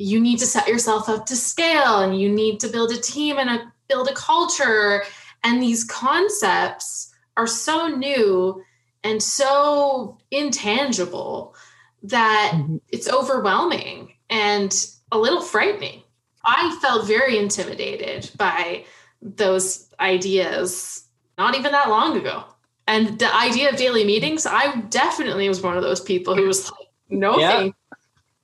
you 0.00 0.18
need 0.18 0.38
to 0.38 0.46
set 0.46 0.66
yourself 0.66 1.10
up 1.10 1.26
to 1.26 1.36
scale 1.36 1.98
and 1.98 2.18
you 2.18 2.30
need 2.30 2.58
to 2.58 2.68
build 2.68 2.90
a 2.90 2.96
team 2.96 3.38
and 3.38 3.50
a, 3.50 3.72
build 3.86 4.08
a 4.08 4.14
culture. 4.14 5.04
And 5.44 5.62
these 5.62 5.84
concepts 5.84 7.12
are 7.36 7.46
so 7.46 7.86
new 7.86 8.62
and 9.04 9.22
so 9.22 10.18
intangible 10.30 11.54
that 12.02 12.52
mm-hmm. 12.54 12.76
it's 12.88 13.08
overwhelming 13.08 14.14
and 14.28 14.86
a 15.12 15.18
little 15.18 15.42
frightening. 15.42 16.02
I 16.44 16.78
felt 16.80 17.06
very 17.06 17.38
intimidated 17.38 18.30
by 18.36 18.84
those 19.20 19.88
ideas 20.00 21.04
not 21.36 21.56
even 21.56 21.72
that 21.72 21.88
long 21.88 22.16
ago. 22.16 22.44
And 22.86 23.18
the 23.18 23.34
idea 23.34 23.70
of 23.70 23.76
daily 23.76 24.04
meetings, 24.04 24.46
I 24.46 24.80
definitely 24.90 25.48
was 25.48 25.62
one 25.62 25.76
of 25.76 25.82
those 25.82 26.00
people 26.00 26.34
who 26.34 26.46
was 26.46 26.70
like, 26.70 26.88
no 27.10 27.38
yeah. 27.38 27.68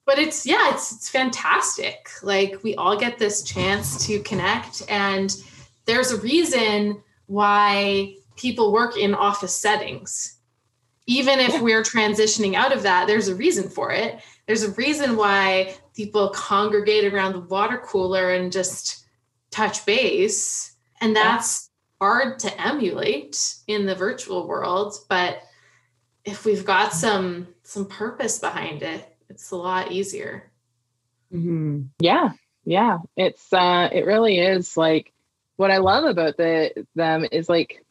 but 0.04 0.18
it's 0.18 0.44
yeah 0.44 0.72
it's 0.72 0.92
it's 0.92 1.08
fantastic 1.08 2.08
like 2.22 2.62
we 2.62 2.74
all 2.74 2.96
get 2.96 3.18
this 3.18 3.42
chance 3.42 4.04
to 4.06 4.18
connect 4.20 4.82
and 4.88 5.36
there's 5.84 6.10
a 6.10 6.20
reason 6.20 7.00
why 7.26 8.14
people 8.36 8.72
work 8.72 8.96
in 8.96 9.14
office 9.14 9.54
settings 9.54 10.35
even 11.06 11.38
if 11.38 11.60
we're 11.60 11.82
transitioning 11.82 12.54
out 12.54 12.72
of 12.72 12.82
that 12.82 13.06
there's 13.06 13.28
a 13.28 13.34
reason 13.34 13.68
for 13.68 13.90
it 13.92 14.20
there's 14.46 14.62
a 14.62 14.72
reason 14.72 15.16
why 15.16 15.74
people 15.94 16.30
congregate 16.30 17.12
around 17.12 17.32
the 17.32 17.40
water 17.40 17.78
cooler 17.78 18.30
and 18.30 18.52
just 18.52 19.04
touch 19.50 19.84
base 19.86 20.74
and 21.00 21.14
that's 21.14 21.70
hard 22.00 22.38
to 22.38 22.60
emulate 22.60 23.56
in 23.66 23.86
the 23.86 23.94
virtual 23.94 24.46
world 24.46 24.94
but 25.08 25.40
if 26.24 26.44
we've 26.44 26.64
got 26.64 26.92
some 26.92 27.46
some 27.62 27.86
purpose 27.86 28.38
behind 28.38 28.82
it 28.82 29.16
it's 29.28 29.50
a 29.50 29.56
lot 29.56 29.92
easier. 29.92 30.50
Mm-hmm. 31.32 31.82
Yeah, 32.00 32.30
yeah. 32.64 32.98
It's 33.16 33.52
uh, 33.52 33.88
it 33.92 34.06
really 34.06 34.38
is 34.38 34.76
like 34.76 35.12
what 35.56 35.70
I 35.70 35.78
love 35.78 36.04
about 36.04 36.36
the 36.36 36.86
them 36.94 37.26
is 37.30 37.48
like, 37.48 37.84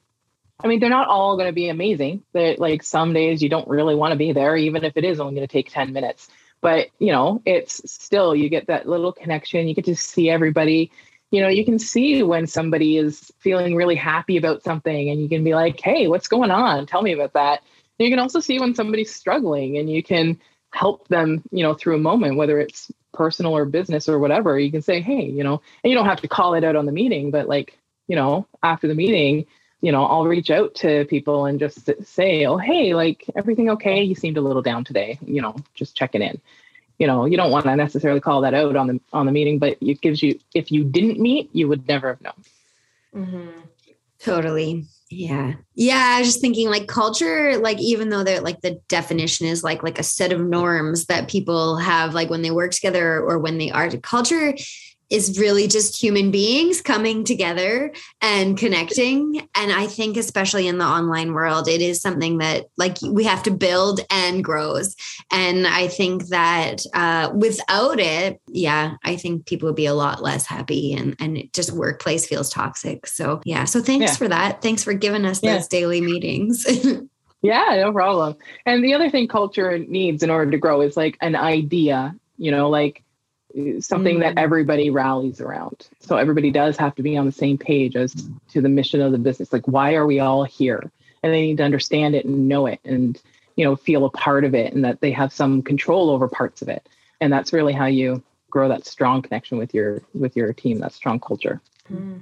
I 0.63 0.67
mean, 0.67 0.79
they're 0.79 0.89
not 0.89 1.07
all 1.07 1.35
going 1.37 1.49
to 1.49 1.53
be 1.53 1.69
amazing. 1.69 2.23
That 2.33 2.59
like 2.59 2.83
some 2.83 3.13
days 3.13 3.41
you 3.43 3.49
don't 3.49 3.67
really 3.67 3.95
want 3.95 4.11
to 4.11 4.17
be 4.17 4.33
there, 4.33 4.55
even 4.57 4.83
if 4.83 4.97
it 4.97 5.03
is 5.03 5.19
only 5.19 5.35
going 5.35 5.47
to 5.47 5.51
take 5.51 5.71
ten 5.71 5.93
minutes. 5.93 6.29
But 6.61 6.87
you 6.99 7.11
know, 7.11 7.41
it's 7.45 7.81
still 7.91 8.35
you 8.35 8.49
get 8.49 8.67
that 8.67 8.87
little 8.87 9.11
connection. 9.13 9.67
You 9.67 9.75
get 9.75 9.85
to 9.85 9.95
see 9.95 10.29
everybody. 10.29 10.91
You 11.31 11.41
know, 11.41 11.49
you 11.49 11.65
can 11.65 11.79
see 11.79 12.23
when 12.23 12.47
somebody 12.47 12.97
is 12.97 13.31
feeling 13.39 13.75
really 13.75 13.95
happy 13.95 14.37
about 14.37 14.63
something, 14.63 15.09
and 15.09 15.21
you 15.21 15.29
can 15.29 15.43
be 15.43 15.53
like, 15.55 15.79
"Hey, 15.81 16.07
what's 16.07 16.27
going 16.27 16.51
on? 16.51 16.87
Tell 16.87 17.01
me 17.03 17.13
about 17.13 17.33
that." 17.33 17.61
And 17.99 18.07
you 18.07 18.11
can 18.11 18.19
also 18.19 18.39
see 18.39 18.59
when 18.59 18.75
somebody's 18.75 19.13
struggling, 19.15 19.77
and 19.77 19.89
you 19.89 20.03
can 20.03 20.39
help 20.73 21.07
them, 21.07 21.43
you 21.51 21.63
know, 21.63 21.73
through 21.73 21.95
a 21.95 21.99
moment, 21.99 22.37
whether 22.37 22.59
it's 22.59 22.91
personal 23.13 23.55
or 23.55 23.65
business 23.65 24.09
or 24.09 24.19
whatever, 24.19 24.59
you 24.59 24.71
can 24.71 24.81
say, 24.83 25.01
hey, 25.01 25.25
you 25.25 25.43
know, 25.43 25.61
and 25.83 25.91
you 25.91 25.97
don't 25.97 26.05
have 26.07 26.21
to 26.21 26.27
call 26.27 26.53
it 26.55 26.63
out 26.63 26.75
on 26.75 26.85
the 26.85 26.91
meeting, 26.91 27.31
but 27.31 27.47
like, 27.47 27.77
you 28.07 28.15
know, 28.15 28.47
after 28.63 28.87
the 28.87 28.95
meeting, 28.95 29.45
you 29.85 29.91
know, 29.91 30.03
I'll 30.03 30.25
reach 30.25 30.49
out 30.49 30.73
to 30.75 31.05
people 31.05 31.45
and 31.45 31.59
just 31.59 31.91
say, 32.03 32.43
oh, 32.47 32.57
hey, 32.57 32.95
like 32.95 33.23
everything 33.35 33.69
okay? 33.69 34.01
You 34.01 34.15
seemed 34.15 34.35
a 34.35 34.41
little 34.41 34.63
down 34.63 34.83
today, 34.83 35.19
you 35.23 35.43
know, 35.43 35.55
just 35.75 35.95
checking 35.95 36.23
in. 36.23 36.41
You 36.97 37.05
know, 37.05 37.25
you 37.25 37.37
don't 37.37 37.51
want 37.51 37.65
to 37.65 37.75
necessarily 37.75 38.19
call 38.19 38.41
that 38.41 38.55
out 38.55 38.75
on 38.75 38.87
the 38.87 38.99
on 39.13 39.27
the 39.27 39.31
meeting, 39.31 39.59
but 39.59 39.77
it 39.81 40.01
gives 40.01 40.23
you 40.23 40.39
if 40.55 40.71
you 40.71 40.83
didn't 40.83 41.19
meet, 41.19 41.51
you 41.53 41.67
would 41.67 41.87
never 41.87 42.07
have 42.07 42.21
known. 42.21 42.43
Mm-hmm. 43.15 43.59
Totally. 44.17 44.85
Yeah. 45.11 45.53
Yeah. 45.75 46.15
I 46.15 46.19
was 46.19 46.29
just 46.29 46.41
thinking 46.41 46.71
like 46.71 46.87
culture, 46.87 47.59
like 47.59 47.77
even 47.77 48.09
though 48.09 48.23
they're 48.23 48.41
like 48.41 48.61
the 48.61 48.81
definition 48.87 49.45
is 49.45 49.63
like 49.63 49.83
like 49.83 49.99
a 49.99 50.03
set 50.03 50.33
of 50.33 50.41
norms 50.41 51.05
that 51.05 51.29
people 51.29 51.77
have 51.77 52.15
like 52.15 52.31
when 52.31 52.41
they 52.41 52.49
work 52.49 52.71
together 52.71 53.19
or 53.21 53.37
when 53.37 53.59
they 53.59 53.69
are 53.69 53.87
culture 53.97 54.55
is 55.09 55.39
really 55.39 55.67
just 55.67 56.01
human 56.01 56.31
beings 56.31 56.81
coming 56.81 57.23
together 57.23 57.91
and 58.21 58.57
connecting. 58.57 59.47
And 59.55 59.71
i 59.71 59.87
think 59.87 60.17
especially 60.17 60.67
in 60.67 60.77
the 60.77 60.85
online 60.85 61.33
world 61.33 61.67
it 61.67 61.81
is 61.81 62.01
something 62.01 62.39
that 62.39 62.65
like 62.77 62.97
we 63.01 63.23
have 63.23 63.43
to 63.43 63.51
build 63.51 63.99
and 64.09 64.43
grows. 64.43 64.95
And 65.31 65.67
i 65.67 65.87
think 65.87 66.27
that 66.27 66.83
uh, 66.93 67.31
without 67.33 67.99
it 67.99 68.41
yeah 68.47 68.95
i 69.03 69.15
think 69.15 69.45
people 69.45 69.67
would 69.67 69.75
be 69.75 69.85
a 69.85 69.93
lot 69.93 70.21
less 70.21 70.45
happy 70.45 70.93
and 70.93 71.15
and 71.19 71.49
just 71.53 71.71
workplace 71.71 72.25
feels 72.25 72.49
toxic. 72.49 73.07
So 73.07 73.41
yeah. 73.45 73.65
So 73.65 73.81
thanks 73.81 74.11
yeah. 74.11 74.15
for 74.15 74.27
that. 74.27 74.61
Thanks 74.61 74.83
for 74.83 74.93
giving 74.93 75.25
us 75.25 75.41
yeah. 75.41 75.55
those 75.55 75.67
daily 75.67 76.01
meetings. 76.01 76.65
Yeah 77.41 77.75
no 77.75 77.91
problem. 77.91 78.37
And 78.65 78.83
the 78.83 78.95
other 78.95 79.07
thing 79.11 79.27
culture 79.27 79.77
needs 79.77 80.23
in 80.23 80.31
order 80.31 80.49
to 80.49 80.57
grow 80.57 80.81
is 80.81 80.97
like 80.97 81.15
an 81.21 81.35
idea 81.35 82.15
you 82.37 82.51
know 82.51 82.69
like 82.69 83.03
something 83.79 84.19
that 84.19 84.37
everybody 84.37 84.89
rallies 84.89 85.39
around. 85.39 85.87
So 85.99 86.17
everybody 86.17 86.51
does 86.51 86.77
have 86.77 86.95
to 86.95 87.03
be 87.03 87.17
on 87.17 87.25
the 87.25 87.31
same 87.31 87.57
page 87.57 87.95
as 87.95 88.13
to 88.49 88.61
the 88.61 88.69
mission 88.69 89.01
of 89.01 89.11
the 89.11 89.17
business. 89.17 89.53
Like, 89.53 89.67
why 89.67 89.95
are 89.95 90.05
we 90.05 90.19
all 90.19 90.43
here? 90.43 90.91
And 91.23 91.33
they 91.33 91.41
need 91.41 91.57
to 91.57 91.63
understand 91.63 92.15
it 92.15 92.25
and 92.25 92.47
know 92.47 92.65
it 92.65 92.79
and, 92.83 93.19
you 93.55 93.65
know, 93.65 93.75
feel 93.75 94.05
a 94.05 94.09
part 94.09 94.43
of 94.43 94.53
it 94.53 94.73
and 94.73 94.83
that 94.83 95.01
they 95.01 95.11
have 95.11 95.31
some 95.31 95.61
control 95.61 96.09
over 96.09 96.27
parts 96.27 96.61
of 96.61 96.69
it. 96.69 96.87
And 97.21 97.31
that's 97.31 97.53
really 97.53 97.73
how 97.73 97.85
you 97.85 98.21
grow 98.49 98.69
that 98.69 98.85
strong 98.85 99.21
connection 99.21 99.57
with 99.57 99.73
your 99.73 100.01
with 100.13 100.35
your 100.35 100.53
team, 100.53 100.79
that 100.79 100.93
strong 100.93 101.19
culture. 101.19 101.61
Mm. 101.91 102.21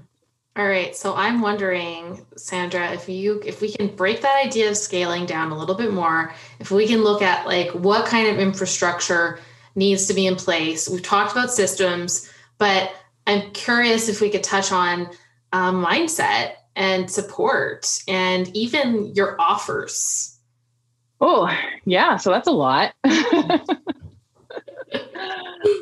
All 0.56 0.68
right. 0.68 0.96
So 0.96 1.16
I'm 1.16 1.42
wondering, 1.42 2.24
Sandra, 2.38 2.92
if 2.92 3.10
you 3.10 3.42
if 3.44 3.60
we 3.60 3.72
can 3.72 3.88
break 3.96 4.22
that 4.22 4.46
idea 4.46 4.70
of 4.70 4.78
scaling 4.78 5.26
down 5.26 5.52
a 5.52 5.58
little 5.58 5.76
bit 5.76 5.92
more, 5.92 6.34
if 6.60 6.70
we 6.70 6.88
can 6.88 7.04
look 7.04 7.24
at 7.24 7.48
like 7.48 7.72
what 7.72 8.06
kind 8.06 8.28
of 8.28 8.38
infrastructure 8.38 9.40
needs 9.76 10.06
to 10.08 10.14
be 10.14 10.28
in 10.28 10.36
place. 10.36 10.88
We've 10.90 11.02
talked 11.02 11.32
about 11.32 11.52
systems, 11.52 12.32
but 12.58 12.92
I'm 13.28 13.52
curious 13.52 14.10
if 14.10 14.22
we 14.22 14.30
could 14.30 14.44
touch 14.44 14.72
on 14.72 15.10
um, 15.52 15.84
mindset 15.84 16.54
and 16.76 17.10
support 17.10 17.88
and 18.08 18.56
even 18.56 19.14
your 19.14 19.40
offers. 19.40 20.38
Oh, 21.22 21.50
yeah. 21.86 22.18
So 22.18 22.32
that's 22.32 22.48
a 22.48 22.52
lot. 22.52 22.94
uh, 23.06 23.60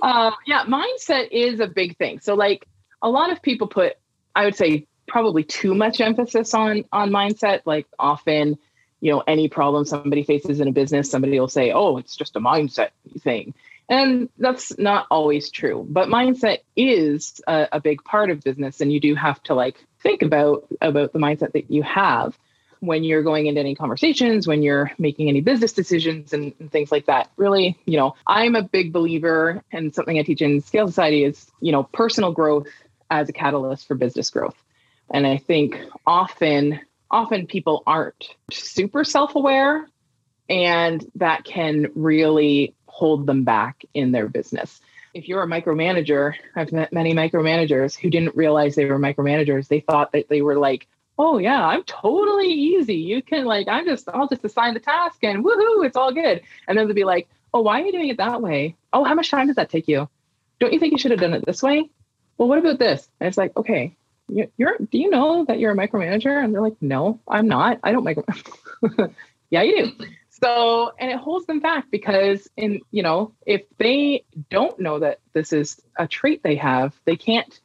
yeah, 0.45 0.63
mindset 0.65 1.29
is 1.31 1.59
a 1.59 1.67
big 1.67 1.97
thing. 1.97 2.19
So, 2.19 2.35
like, 2.35 2.67
a 3.01 3.09
lot 3.09 3.31
of 3.31 3.41
people 3.41 3.67
put, 3.67 3.97
I 4.35 4.45
would 4.45 4.55
say, 4.55 4.85
probably 5.07 5.43
too 5.43 5.73
much 5.73 5.99
emphasis 5.99 6.53
on 6.53 6.85
on 6.91 7.09
mindset. 7.09 7.61
Like, 7.65 7.87
often, 7.97 8.57
you 8.99 9.11
know, 9.11 9.23
any 9.25 9.49
problem 9.49 9.83
somebody 9.83 10.23
faces 10.23 10.59
in 10.59 10.67
a 10.67 10.71
business, 10.71 11.09
somebody 11.09 11.39
will 11.39 11.47
say, 11.47 11.71
"Oh, 11.71 11.97
it's 11.97 12.15
just 12.15 12.35
a 12.35 12.39
mindset 12.39 12.89
thing," 13.19 13.55
and 13.91 14.29
that's 14.37 14.77
not 14.79 15.05
always 15.11 15.51
true. 15.51 15.85
But 15.87 16.07
mindset 16.07 16.59
is 16.77 17.41
a, 17.45 17.67
a 17.73 17.79
big 17.81 18.03
part 18.05 18.31
of 18.31 18.41
business, 18.41 18.79
and 18.79 18.91
you 18.91 19.01
do 19.01 19.13
have 19.15 19.43
to 19.43 19.53
like 19.53 19.85
think 20.01 20.21
about 20.21 20.65
about 20.79 21.11
the 21.11 21.19
mindset 21.19 21.51
that 21.51 21.69
you 21.69 21.83
have 21.83 22.37
when 22.79 23.03
you're 23.03 23.21
going 23.21 23.45
into 23.45 23.59
any 23.59 23.75
conversations, 23.75 24.47
when 24.47 24.63
you're 24.63 24.91
making 24.97 25.27
any 25.27 25.41
business 25.41 25.73
decisions 25.73 26.33
and, 26.33 26.53
and, 26.59 26.71
things 26.71 26.91
like 26.91 27.05
that. 27.05 27.29
Really, 27.35 27.77
you 27.85 27.97
know, 27.97 28.15
I'm 28.25 28.55
a 28.55 28.63
big 28.63 28.93
believer 28.93 29.61
and 29.71 29.93
something 29.93 30.17
I 30.17 30.23
teach 30.23 30.41
in 30.41 30.61
Scale 30.61 30.87
Society 30.87 31.25
is, 31.25 31.51
you 31.59 31.73
know, 31.73 31.83
personal 31.83 32.31
growth 32.31 32.69
as 33.11 33.29
a 33.29 33.33
catalyst 33.33 33.87
for 33.87 33.95
business 33.95 34.31
growth. 34.31 34.55
And 35.13 35.27
I 35.27 35.37
think 35.37 35.77
often, 36.07 36.79
often 37.11 37.45
people 37.45 37.83
aren't 37.85 38.29
super 38.49 39.03
self-aware 39.03 39.87
and 40.49 41.05
that 41.15 41.45
can 41.45 41.87
really 41.95 42.73
hold 42.91 43.25
them 43.25 43.43
back 43.43 43.83
in 43.93 44.11
their 44.11 44.27
business. 44.27 44.81
If 45.13 45.27
you're 45.27 45.43
a 45.43 45.47
micromanager, 45.47 46.35
I've 46.55 46.71
met 46.71 46.93
many 46.93 47.13
micromanagers 47.13 47.97
who 47.97 48.09
didn't 48.09 48.35
realize 48.35 48.75
they 48.75 48.85
were 48.85 48.99
micromanagers. 48.99 49.67
They 49.67 49.81
thought 49.81 50.13
that 50.13 50.29
they 50.29 50.41
were 50.41 50.57
like 50.57 50.87
oh 51.21 51.37
yeah, 51.37 51.63
I'm 51.63 51.83
totally 51.83 52.47
easy. 52.47 52.95
You 52.95 53.21
can 53.21 53.45
like, 53.45 53.67
I'm 53.67 53.85
just, 53.85 54.09
I'll 54.09 54.27
just 54.27 54.43
assign 54.43 54.73
the 54.73 54.79
task 54.79 55.23
and 55.23 55.45
woohoo, 55.45 55.85
it's 55.85 55.95
all 55.95 56.11
good. 56.11 56.41
And 56.67 56.77
then 56.77 56.87
they'll 56.87 56.95
be 56.95 57.03
like, 57.03 57.27
oh, 57.53 57.61
why 57.61 57.81
are 57.81 57.85
you 57.85 57.91
doing 57.91 58.09
it 58.09 58.17
that 58.17 58.41
way? 58.41 58.75
Oh, 58.91 59.03
how 59.03 59.13
much 59.13 59.29
time 59.29 59.45
does 59.45 59.57
that 59.57 59.69
take 59.69 59.87
you? 59.87 60.09
Don't 60.59 60.73
you 60.73 60.79
think 60.79 60.93
you 60.93 60.97
should 60.97 61.11
have 61.11 61.19
done 61.19 61.33
it 61.33 61.45
this 61.45 61.61
way? 61.61 61.89
Well, 62.37 62.47
what 62.47 62.57
about 62.57 62.79
this? 62.79 63.07
And 63.19 63.27
it's 63.27 63.37
like, 63.37 63.55
okay, 63.55 63.95
you're, 64.29 64.77
do 64.79 64.97
you 64.97 65.11
know 65.11 65.45
that 65.45 65.59
you're 65.59 65.71
a 65.71 65.75
micromanager? 65.75 66.43
And 66.43 66.53
they're 66.53 66.61
like, 66.61 66.81
no, 66.81 67.19
I'm 67.27 67.47
not. 67.47 67.79
I 67.83 67.91
don't 67.91 68.03
micro. 68.03 68.23
yeah, 69.51 69.61
you 69.61 69.85
do. 69.85 70.05
So, 70.43 70.91
and 70.97 71.11
it 71.11 71.17
holds 71.17 71.45
them 71.45 71.59
back 71.59 71.85
because 71.91 72.47
in, 72.57 72.81
you 72.91 73.03
know, 73.03 73.33
if 73.45 73.61
they 73.77 74.23
don't 74.49 74.79
know 74.79 74.99
that 74.99 75.19
this 75.33 75.53
is 75.53 75.79
a 75.97 76.07
trait 76.07 76.41
they 76.43 76.55
have, 76.55 76.93
they 77.05 77.15
can't 77.15 77.59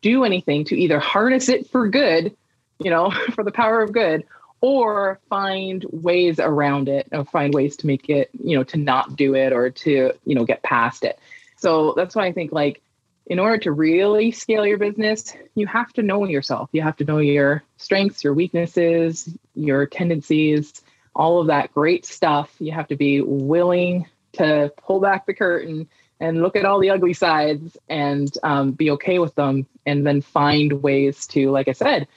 do 0.00 0.24
anything 0.24 0.64
to 0.66 0.76
either 0.76 0.98
harness 0.98 1.48
it 1.48 1.68
for 1.70 1.88
good 1.88 2.34
you 2.78 2.90
know, 2.90 3.10
for 3.34 3.44
the 3.44 3.52
power 3.52 3.82
of 3.82 3.92
good, 3.92 4.24
or 4.60 5.20
find 5.28 5.84
ways 5.90 6.40
around 6.40 6.88
it 6.88 7.08
or 7.12 7.24
find 7.24 7.52
ways 7.52 7.76
to 7.78 7.86
make 7.86 8.08
it, 8.08 8.30
you 8.32 8.56
know, 8.56 8.64
to 8.64 8.78
not 8.78 9.14
do 9.14 9.34
it 9.34 9.52
or 9.52 9.70
to, 9.70 10.12
you 10.24 10.34
know, 10.34 10.44
get 10.44 10.62
past 10.62 11.04
it. 11.04 11.18
So 11.56 11.92
that's 11.96 12.14
why 12.14 12.26
I 12.26 12.32
think 12.32 12.50
like 12.50 12.80
in 13.26 13.38
order 13.38 13.58
to 13.58 13.72
really 13.72 14.30
scale 14.30 14.66
your 14.66 14.78
business, 14.78 15.34
you 15.54 15.66
have 15.66 15.92
to 15.94 16.02
know 16.02 16.24
yourself. 16.24 16.70
You 16.72 16.82
have 16.82 16.96
to 16.96 17.04
know 17.04 17.18
your 17.18 17.62
strengths, 17.76 18.24
your 18.24 18.34
weaknesses, 18.34 19.28
your 19.54 19.86
tendencies, 19.86 20.82
all 21.14 21.40
of 21.40 21.46
that 21.48 21.72
great 21.72 22.04
stuff. 22.04 22.54
You 22.58 22.72
have 22.72 22.88
to 22.88 22.96
be 22.96 23.20
willing 23.20 24.06
to 24.34 24.72
pull 24.78 25.00
back 25.00 25.26
the 25.26 25.34
curtain 25.34 25.88
and 26.20 26.42
look 26.42 26.56
at 26.56 26.64
all 26.64 26.80
the 26.80 26.90
ugly 26.90 27.12
sides 27.12 27.76
and 27.88 28.36
um, 28.42 28.72
be 28.72 28.90
okay 28.92 29.18
with 29.18 29.34
them 29.34 29.66
and 29.86 30.06
then 30.06 30.20
find 30.20 30.82
ways 30.82 31.26
to, 31.28 31.50
like 31.50 31.68
I 31.68 31.72
said, 31.72 32.08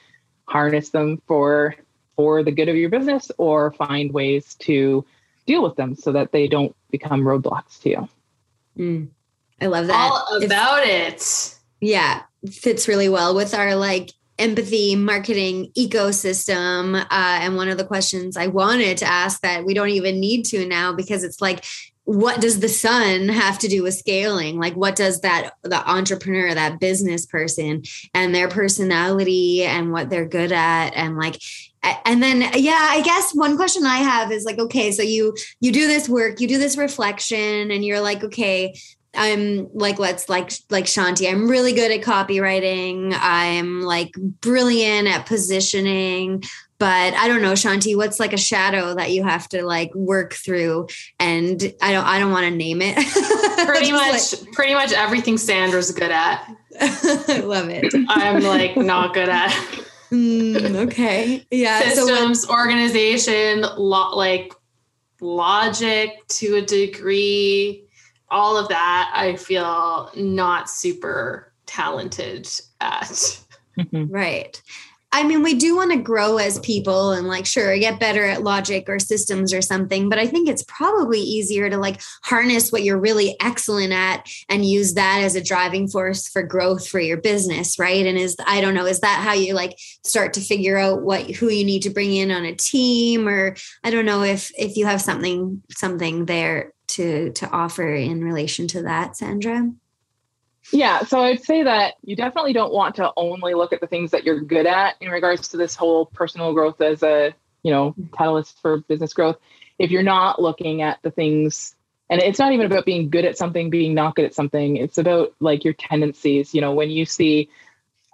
harness 0.45 0.89
them 0.89 1.21
for 1.27 1.75
for 2.15 2.41
the 2.41 2.51
good 2.51 2.67
of 2.67 2.75
your 2.75 2.89
business 2.89 3.31
or 3.37 3.71
find 3.73 4.11
ways 4.11 4.55
to 4.55 5.05
deal 5.45 5.61
with 5.61 5.75
them 5.75 5.95
so 5.95 6.11
that 6.11 6.31
they 6.31 6.47
don't 6.47 6.75
become 6.89 7.21
roadblocks 7.21 7.79
to 7.81 7.89
you. 7.89 8.09
Mm, 8.77 9.07
I 9.61 9.67
love 9.67 9.87
that. 9.87 10.11
All 10.11 10.43
about 10.43 10.85
it's, 10.85 11.59
it. 11.81 11.87
Yeah, 11.87 12.23
fits 12.51 12.87
really 12.87 13.09
well 13.09 13.35
with 13.35 13.53
our 13.53 13.75
like 13.75 14.11
empathy 14.39 14.95
marketing 14.95 15.71
ecosystem. 15.77 16.99
Uh, 16.99 17.05
and 17.09 17.55
one 17.55 17.69
of 17.69 17.77
the 17.77 17.85
questions 17.85 18.37
I 18.37 18.47
wanted 18.47 18.97
to 18.97 19.05
ask 19.05 19.41
that 19.41 19.65
we 19.65 19.73
don't 19.73 19.89
even 19.89 20.19
need 20.19 20.45
to 20.45 20.65
now 20.65 20.93
because 20.93 21.23
it's 21.23 21.41
like 21.41 21.63
what 22.07 22.39
does 22.39 22.61
the 22.61 22.69
sun 22.69 23.27
have 23.27 23.59
to 23.59 23.67
do 23.67 23.83
with 23.83 23.93
scaling 23.93 24.57
like 24.57 24.73
what 24.75 24.95
does 24.95 25.19
that 25.19 25.51
the 25.63 25.91
entrepreneur 25.91 26.53
that 26.53 26.79
business 26.79 27.25
person 27.25 27.83
and 28.13 28.33
their 28.33 28.47
personality 28.47 29.65
and 29.65 29.91
what 29.91 30.09
they're 30.09 30.25
good 30.25 30.53
at 30.53 30.91
and 30.91 31.17
like 31.17 31.37
and 32.05 32.23
then 32.23 32.39
yeah 32.55 32.87
i 32.91 33.01
guess 33.01 33.35
one 33.35 33.57
question 33.57 33.85
i 33.85 33.97
have 33.97 34.31
is 34.31 34.45
like 34.45 34.57
okay 34.57 34.89
so 34.89 35.03
you 35.03 35.35
you 35.59 35.69
do 35.69 35.85
this 35.85 36.07
work 36.07 36.39
you 36.39 36.47
do 36.47 36.57
this 36.57 36.77
reflection 36.77 37.71
and 37.71 37.83
you're 37.83 37.99
like 37.99 38.23
okay 38.23 38.73
I'm 39.17 39.69
like 39.73 39.99
let's 39.99 40.29
like 40.29 40.51
like 40.69 40.85
Shanti. 40.85 41.29
I'm 41.29 41.49
really 41.49 41.73
good 41.73 41.91
at 41.91 42.01
copywriting. 42.01 43.13
I'm 43.19 43.81
like 43.81 44.11
brilliant 44.41 45.07
at 45.07 45.25
positioning 45.25 46.43
but 46.79 47.15
I 47.15 47.27
don't 47.27 47.41
know, 47.41 47.53
Shanti, 47.53 47.95
what's 47.95 48.19
like 48.19 48.33
a 48.33 48.37
shadow 48.37 48.93
that 48.95 49.11
you 49.11 49.23
have 49.23 49.49
to 49.49 49.63
like 49.65 49.93
work 49.95 50.33
through? 50.33 50.87
And 51.19 51.73
I 51.81 51.91
don't, 51.91 52.05
I 52.05 52.19
don't 52.19 52.31
want 52.31 52.45
to 52.45 52.51
name 52.51 52.81
it. 52.81 52.95
pretty 53.67 53.91
much, 53.91 54.33
like, 54.33 54.51
pretty 54.51 54.73
much 54.75 54.91
everything 54.91 55.37
Sandra's 55.37 55.91
good 55.91 56.11
at. 56.11 56.47
I 56.79 57.41
love 57.43 57.69
it. 57.69 57.93
I'm 58.09 58.43
like 58.43 58.77
not 58.77 59.13
good 59.13 59.29
at. 59.29 59.51
Mm, 60.11 60.87
okay. 60.87 61.45
Yeah. 61.49 61.81
Systems, 61.81 62.43
so 62.43 62.49
when, 62.49 62.59
organization, 62.59 63.65
lo- 63.77 64.15
like 64.15 64.53
logic 65.19 66.27
to 66.27 66.57
a 66.57 66.61
degree, 66.61 67.86
all 68.29 68.57
of 68.57 68.69
that. 68.69 69.11
I 69.13 69.35
feel 69.35 70.11
not 70.15 70.69
super 70.69 71.51
talented 71.65 72.49
at. 72.81 73.41
Mm-hmm. 73.77 74.05
Right. 74.05 74.61
I 75.13 75.23
mean, 75.23 75.41
we 75.41 75.53
do 75.53 75.75
want 75.75 75.91
to 75.91 75.97
grow 75.97 76.37
as 76.37 76.59
people 76.59 77.11
and 77.11 77.27
like, 77.27 77.45
sure, 77.45 77.77
get 77.79 77.99
better 77.99 78.25
at 78.25 78.43
logic 78.43 78.89
or 78.89 78.99
systems 78.99 79.53
or 79.53 79.61
something. 79.61 80.09
But 80.09 80.19
I 80.19 80.27
think 80.27 80.49
it's 80.49 80.65
probably 80.67 81.19
easier 81.19 81.69
to 81.69 81.77
like 81.77 82.01
harness 82.23 82.71
what 82.71 82.83
you're 82.83 82.99
really 82.99 83.35
excellent 83.39 83.93
at 83.93 84.29
and 84.49 84.65
use 84.65 84.95
that 84.95 85.21
as 85.23 85.35
a 85.35 85.43
driving 85.43 85.87
force 85.87 86.27
for 86.27 86.43
growth 86.43 86.87
for 86.87 86.99
your 86.99 87.17
business. 87.17 87.79
Right. 87.79 88.05
And 88.05 88.17
is, 88.17 88.35
I 88.45 88.59
don't 88.59 88.73
know, 88.73 88.85
is 88.85 88.99
that 88.99 89.23
how 89.23 89.33
you 89.33 89.53
like 89.53 89.77
start 90.05 90.33
to 90.33 90.41
figure 90.41 90.77
out 90.77 91.01
what, 91.01 91.31
who 91.31 91.49
you 91.49 91.65
need 91.65 91.83
to 91.83 91.89
bring 91.89 92.13
in 92.13 92.29
on 92.29 92.43
a 92.43 92.53
team? 92.53 93.29
Or 93.29 93.55
I 93.85 93.91
don't 93.91 94.05
know 94.05 94.23
if, 94.23 94.51
if 94.57 94.75
you 94.75 94.85
have 94.85 95.01
something, 95.01 95.63
something 95.71 96.25
there 96.25 96.73
to, 96.87 97.31
to 97.33 97.49
offer 97.49 97.93
in 97.93 98.23
relation 98.23 98.67
to 98.69 98.83
that, 98.83 99.17
Sandra. 99.17 99.71
Yeah, 100.71 101.03
so 101.03 101.21
I'd 101.21 101.43
say 101.43 101.63
that 101.63 101.95
you 102.03 102.15
definitely 102.15 102.53
don't 102.53 102.73
want 102.73 102.95
to 102.95 103.11
only 103.15 103.53
look 103.53 103.71
at 103.71 103.79
the 103.79 103.87
things 103.87 104.11
that 104.11 104.25
you're 104.25 104.41
good 104.41 104.65
at 104.65 104.95
in 104.99 105.09
regards 105.09 105.49
to 105.49 105.57
this 105.57 105.75
whole 105.75 106.07
personal 106.07 106.53
growth 106.53 106.81
as 106.81 107.03
a, 107.03 107.33
you 107.63 107.71
know, 107.71 107.95
catalyst 108.17 108.61
for 108.61 108.79
business 108.81 109.13
growth. 109.13 109.37
If 109.79 109.91
you're 109.91 110.03
not 110.03 110.41
looking 110.41 110.81
at 110.81 111.01
the 111.03 111.11
things 111.11 111.75
and 112.09 112.21
it's 112.21 112.39
not 112.39 112.53
even 112.53 112.65
about 112.65 112.85
being 112.85 113.09
good 113.09 113.25
at 113.25 113.37
something, 113.37 113.69
being 113.69 113.93
not 113.93 114.15
good 114.15 114.25
at 114.25 114.33
something. 114.33 114.77
It's 114.77 114.97
about 114.97 115.33
like 115.39 115.63
your 115.63 115.73
tendencies. 115.73 116.53
You 116.53 116.61
know, 116.61 116.73
when 116.73 116.89
you 116.89 117.05
see 117.05 117.49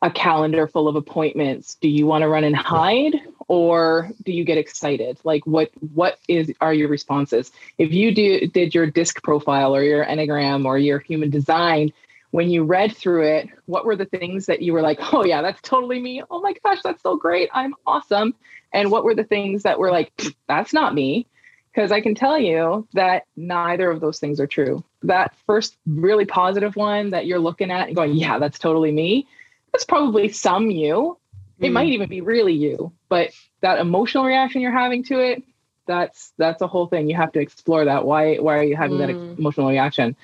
a 0.02 0.10
calendar 0.10 0.68
full 0.68 0.88
of 0.88 0.96
appointments, 0.96 1.76
do 1.76 1.88
you 1.88 2.06
want 2.06 2.24
to 2.24 2.28
run 2.28 2.44
and 2.44 2.56
hide 2.56 3.22
or 3.48 4.12
do 4.24 4.32
you 4.32 4.44
get 4.44 4.58
excited? 4.58 5.20
Like 5.24 5.46
what 5.46 5.72
what 5.94 6.20
is 6.28 6.52
are 6.62 6.74
your 6.74 6.90
responses? 6.90 7.52
If 7.78 7.92
you 7.92 8.14
do 8.14 8.48
did 8.48 8.74
your 8.74 8.88
disc 8.88 9.22
profile 9.24 9.76
or 9.76 9.84
your 9.84 10.06
enneagram 10.06 10.66
or 10.66 10.78
your 10.78 11.00
human 11.00 11.30
design 11.30 11.94
when 12.34 12.50
you 12.50 12.64
read 12.64 12.98
through 12.98 13.28
it, 13.28 13.48
what 13.68 13.86
were 13.86 13.96
the 13.96 14.06
things 14.06 14.48
that 14.48 14.64
you 14.64 14.74
were 14.74 14.82
like, 14.82 15.14
oh, 15.14 15.24
yeah, 15.24 15.44
that's 15.44 15.62
totally 15.62 16.02
me. 16.02 16.24
Oh 16.32 16.42
my 16.42 16.56
gosh, 16.64 16.80
that's 16.84 17.04
so 17.04 17.16
great. 17.16 17.48
I'm 17.54 17.76
awesome. 17.86 18.34
And 18.74 18.90
what 18.90 19.04
were 19.04 19.14
the 19.14 19.24
things 19.24 19.62
that 19.62 19.78
were 19.78 19.92
like, 19.92 20.12
that's 20.48 20.74
not 20.74 20.96
me? 20.96 21.28
Because 21.72 21.92
I 21.92 22.02
can 22.02 22.16
tell 22.16 22.40
you 22.40 22.88
that 22.94 23.28
neither 23.38 23.92
of 23.92 24.00
those 24.00 24.20
things 24.20 24.40
are 24.40 24.48
true. 24.48 24.84
That 25.04 25.36
first 25.46 25.78
really 25.86 26.26
positive 26.26 26.76
one 26.76 27.12
that 27.12 27.28
you're 27.28 27.38
looking 27.38 27.70
at 27.70 27.86
and 27.86 27.96
going, 27.96 28.14
yeah, 28.16 28.40
that's 28.40 28.58
totally 28.58 28.92
me. 28.92 29.28
That's 29.72 29.86
probably 29.86 30.30
some 30.30 30.72
you. 30.72 31.20
It 31.60 31.72
might 31.72 31.86
hmm. 31.86 31.94
even 31.94 32.10
be 32.10 32.22
really 32.22 32.54
you, 32.54 32.92
but 33.14 33.32
that 33.62 33.80
emotional 33.80 34.26
reaction 34.26 34.62
you're 34.62 34.72
having 34.72 35.04
to 35.06 35.20
it, 35.20 35.44
that's 35.86 36.34
that's 36.38 36.62
a 36.62 36.68
whole 36.68 36.88
thing. 36.88 37.10
You 37.10 37.16
have 37.16 37.34
to 37.34 37.40
explore 37.40 37.86
that. 37.86 38.06
Why 38.06 38.38
why 38.38 38.58
are 38.58 38.64
you 38.64 38.76
having 38.76 38.98
mm. 38.98 39.08
that 39.08 39.40
emotional 39.40 39.70
reaction? 39.70 40.16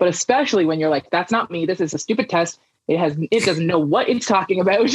but 0.00 0.08
especially 0.08 0.64
when 0.64 0.80
you're 0.80 0.90
like, 0.90 1.10
that's 1.10 1.30
not 1.30 1.50
me. 1.50 1.66
This 1.66 1.80
is 1.80 1.94
a 1.94 1.98
stupid 1.98 2.28
test. 2.28 2.58
It 2.88 2.98
has 2.98 3.16
it 3.30 3.44
doesn't 3.44 3.66
know 3.66 3.78
what 3.78 4.08
it's 4.08 4.26
talking 4.26 4.58
about. 4.58 4.90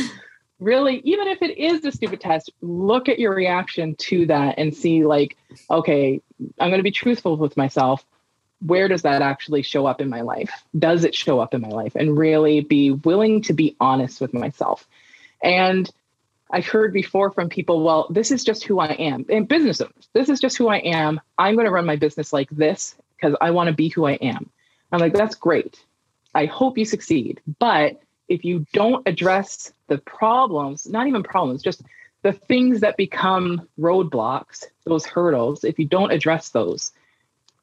really, 0.58 1.00
even 1.04 1.28
if 1.28 1.40
it 1.40 1.56
is 1.56 1.84
a 1.84 1.92
stupid 1.92 2.20
test, 2.20 2.50
look 2.60 3.08
at 3.08 3.20
your 3.20 3.32
reaction 3.32 3.94
to 3.94 4.26
that 4.26 4.56
and 4.58 4.76
see 4.76 5.06
like, 5.06 5.36
okay, 5.70 6.20
I'm 6.58 6.68
going 6.68 6.80
to 6.80 6.82
be 6.82 6.90
truthful 6.90 7.36
with 7.36 7.56
myself. 7.56 8.04
Where 8.60 8.88
does 8.88 9.02
that 9.02 9.22
actually 9.22 9.62
show 9.62 9.86
up 9.86 10.00
in 10.00 10.10
my 10.10 10.22
life? 10.22 10.64
Does 10.76 11.04
it 11.04 11.14
show 11.14 11.38
up 11.38 11.54
in 11.54 11.60
my 11.62 11.68
life? 11.68 11.94
And 11.94 12.18
really 12.18 12.60
be 12.60 12.90
willing 12.90 13.42
to 13.42 13.54
be 13.54 13.76
honest 13.80 14.20
with 14.20 14.34
myself. 14.34 14.86
And 15.42 15.88
I've 16.52 16.66
heard 16.66 16.92
before 16.92 17.30
from 17.30 17.48
people, 17.48 17.82
well, 17.82 18.06
this 18.10 18.30
is 18.30 18.44
just 18.44 18.64
who 18.64 18.80
I 18.80 18.92
am. 18.92 19.24
And 19.28 19.46
business 19.46 19.80
owners, 19.80 20.08
this 20.12 20.28
is 20.28 20.40
just 20.40 20.56
who 20.56 20.68
I 20.68 20.78
am. 20.78 21.20
I'm 21.38 21.54
going 21.54 21.66
to 21.66 21.72
run 21.72 21.86
my 21.86 21.96
business 21.96 22.32
like 22.32 22.50
this 22.50 22.96
because 23.16 23.36
I 23.40 23.50
want 23.52 23.68
to 23.68 23.74
be 23.74 23.88
who 23.88 24.06
I 24.06 24.12
am. 24.14 24.50
I'm 24.92 24.98
like, 24.98 25.14
that's 25.14 25.36
great. 25.36 25.82
I 26.34 26.46
hope 26.46 26.78
you 26.78 26.84
succeed. 26.84 27.40
But 27.58 28.00
if 28.28 28.44
you 28.44 28.66
don't 28.72 29.06
address 29.06 29.72
the 29.88 29.98
problems, 29.98 30.88
not 30.88 31.06
even 31.06 31.22
problems, 31.22 31.62
just 31.62 31.82
the 32.22 32.32
things 32.32 32.80
that 32.80 32.96
become 32.96 33.68
roadblocks, 33.78 34.64
those 34.84 35.06
hurdles, 35.06 35.64
if 35.64 35.78
you 35.78 35.86
don't 35.86 36.12
address 36.12 36.50
those, 36.50 36.92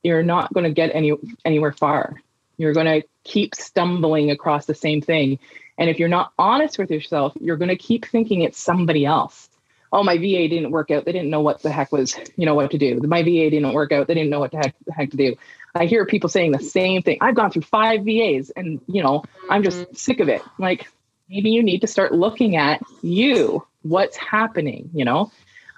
you're 0.03 0.23
not 0.23 0.53
going 0.53 0.63
to 0.63 0.71
get 0.71 0.91
any 0.93 1.13
anywhere 1.45 1.71
far. 1.71 2.21
You're 2.57 2.73
going 2.73 3.01
to 3.01 3.07
keep 3.23 3.55
stumbling 3.55 4.31
across 4.31 4.65
the 4.65 4.75
same 4.75 5.01
thing. 5.01 5.39
And 5.78 5.89
if 5.89 5.99
you're 5.99 6.09
not 6.09 6.34
honest 6.38 6.80
with 6.80 6.91
yourself, 6.91 7.34
you're 7.39 7.57
going 7.57 7.69
to 7.69 7.75
keep 7.75 8.05
thinking 8.05 8.41
it's 8.41 8.59
somebody 8.59 9.05
else. 9.05 9.49
Oh, 9.91 10.03
my 10.03 10.17
VA 10.17 10.49
didn't 10.49 10.71
work 10.71 10.91
out. 10.91 11.05
They 11.05 11.13
didn't 11.13 11.30
know 11.30 11.41
what 11.41 11.61
the 11.61 11.71
heck 11.71 11.91
was, 11.91 12.15
you 12.36 12.45
know, 12.45 12.55
what 12.55 12.71
to 12.71 12.78
do. 12.78 12.99
My 13.03 13.23
VA 13.23 13.49
didn't 13.49 13.73
work 13.73 13.91
out. 13.91 14.07
They 14.07 14.15
didn't 14.15 14.30
know 14.30 14.39
what 14.39 14.51
the 14.51 14.57
heck, 14.57 14.75
the 14.86 14.93
heck 14.93 15.11
to 15.11 15.17
do. 15.17 15.36
I 15.73 15.86
hear 15.86 16.05
people 16.05 16.30
saying 16.30 16.51
the 16.51 16.59
same 16.59 17.03
thing. 17.03 17.19
I've 17.21 17.36
gone 17.36 17.51
through 17.51 17.61
five 17.61 18.03
VAs 18.03 18.49
and, 18.49 18.82
you 18.88 19.01
know, 19.01 19.23
I'm 19.49 19.63
just 19.63 19.78
mm-hmm. 19.78 19.95
sick 19.95 20.19
of 20.19 20.28
it. 20.28 20.41
Like, 20.57 20.88
maybe 21.30 21.51
you 21.51 21.63
need 21.63 21.82
to 21.82 21.88
start 21.88 22.11
looking 22.13 22.55
at 22.55 22.82
you, 23.01 23.65
what's 23.84 24.17
happening, 24.17 24.89
you 24.93 25.05
know? 25.05 25.32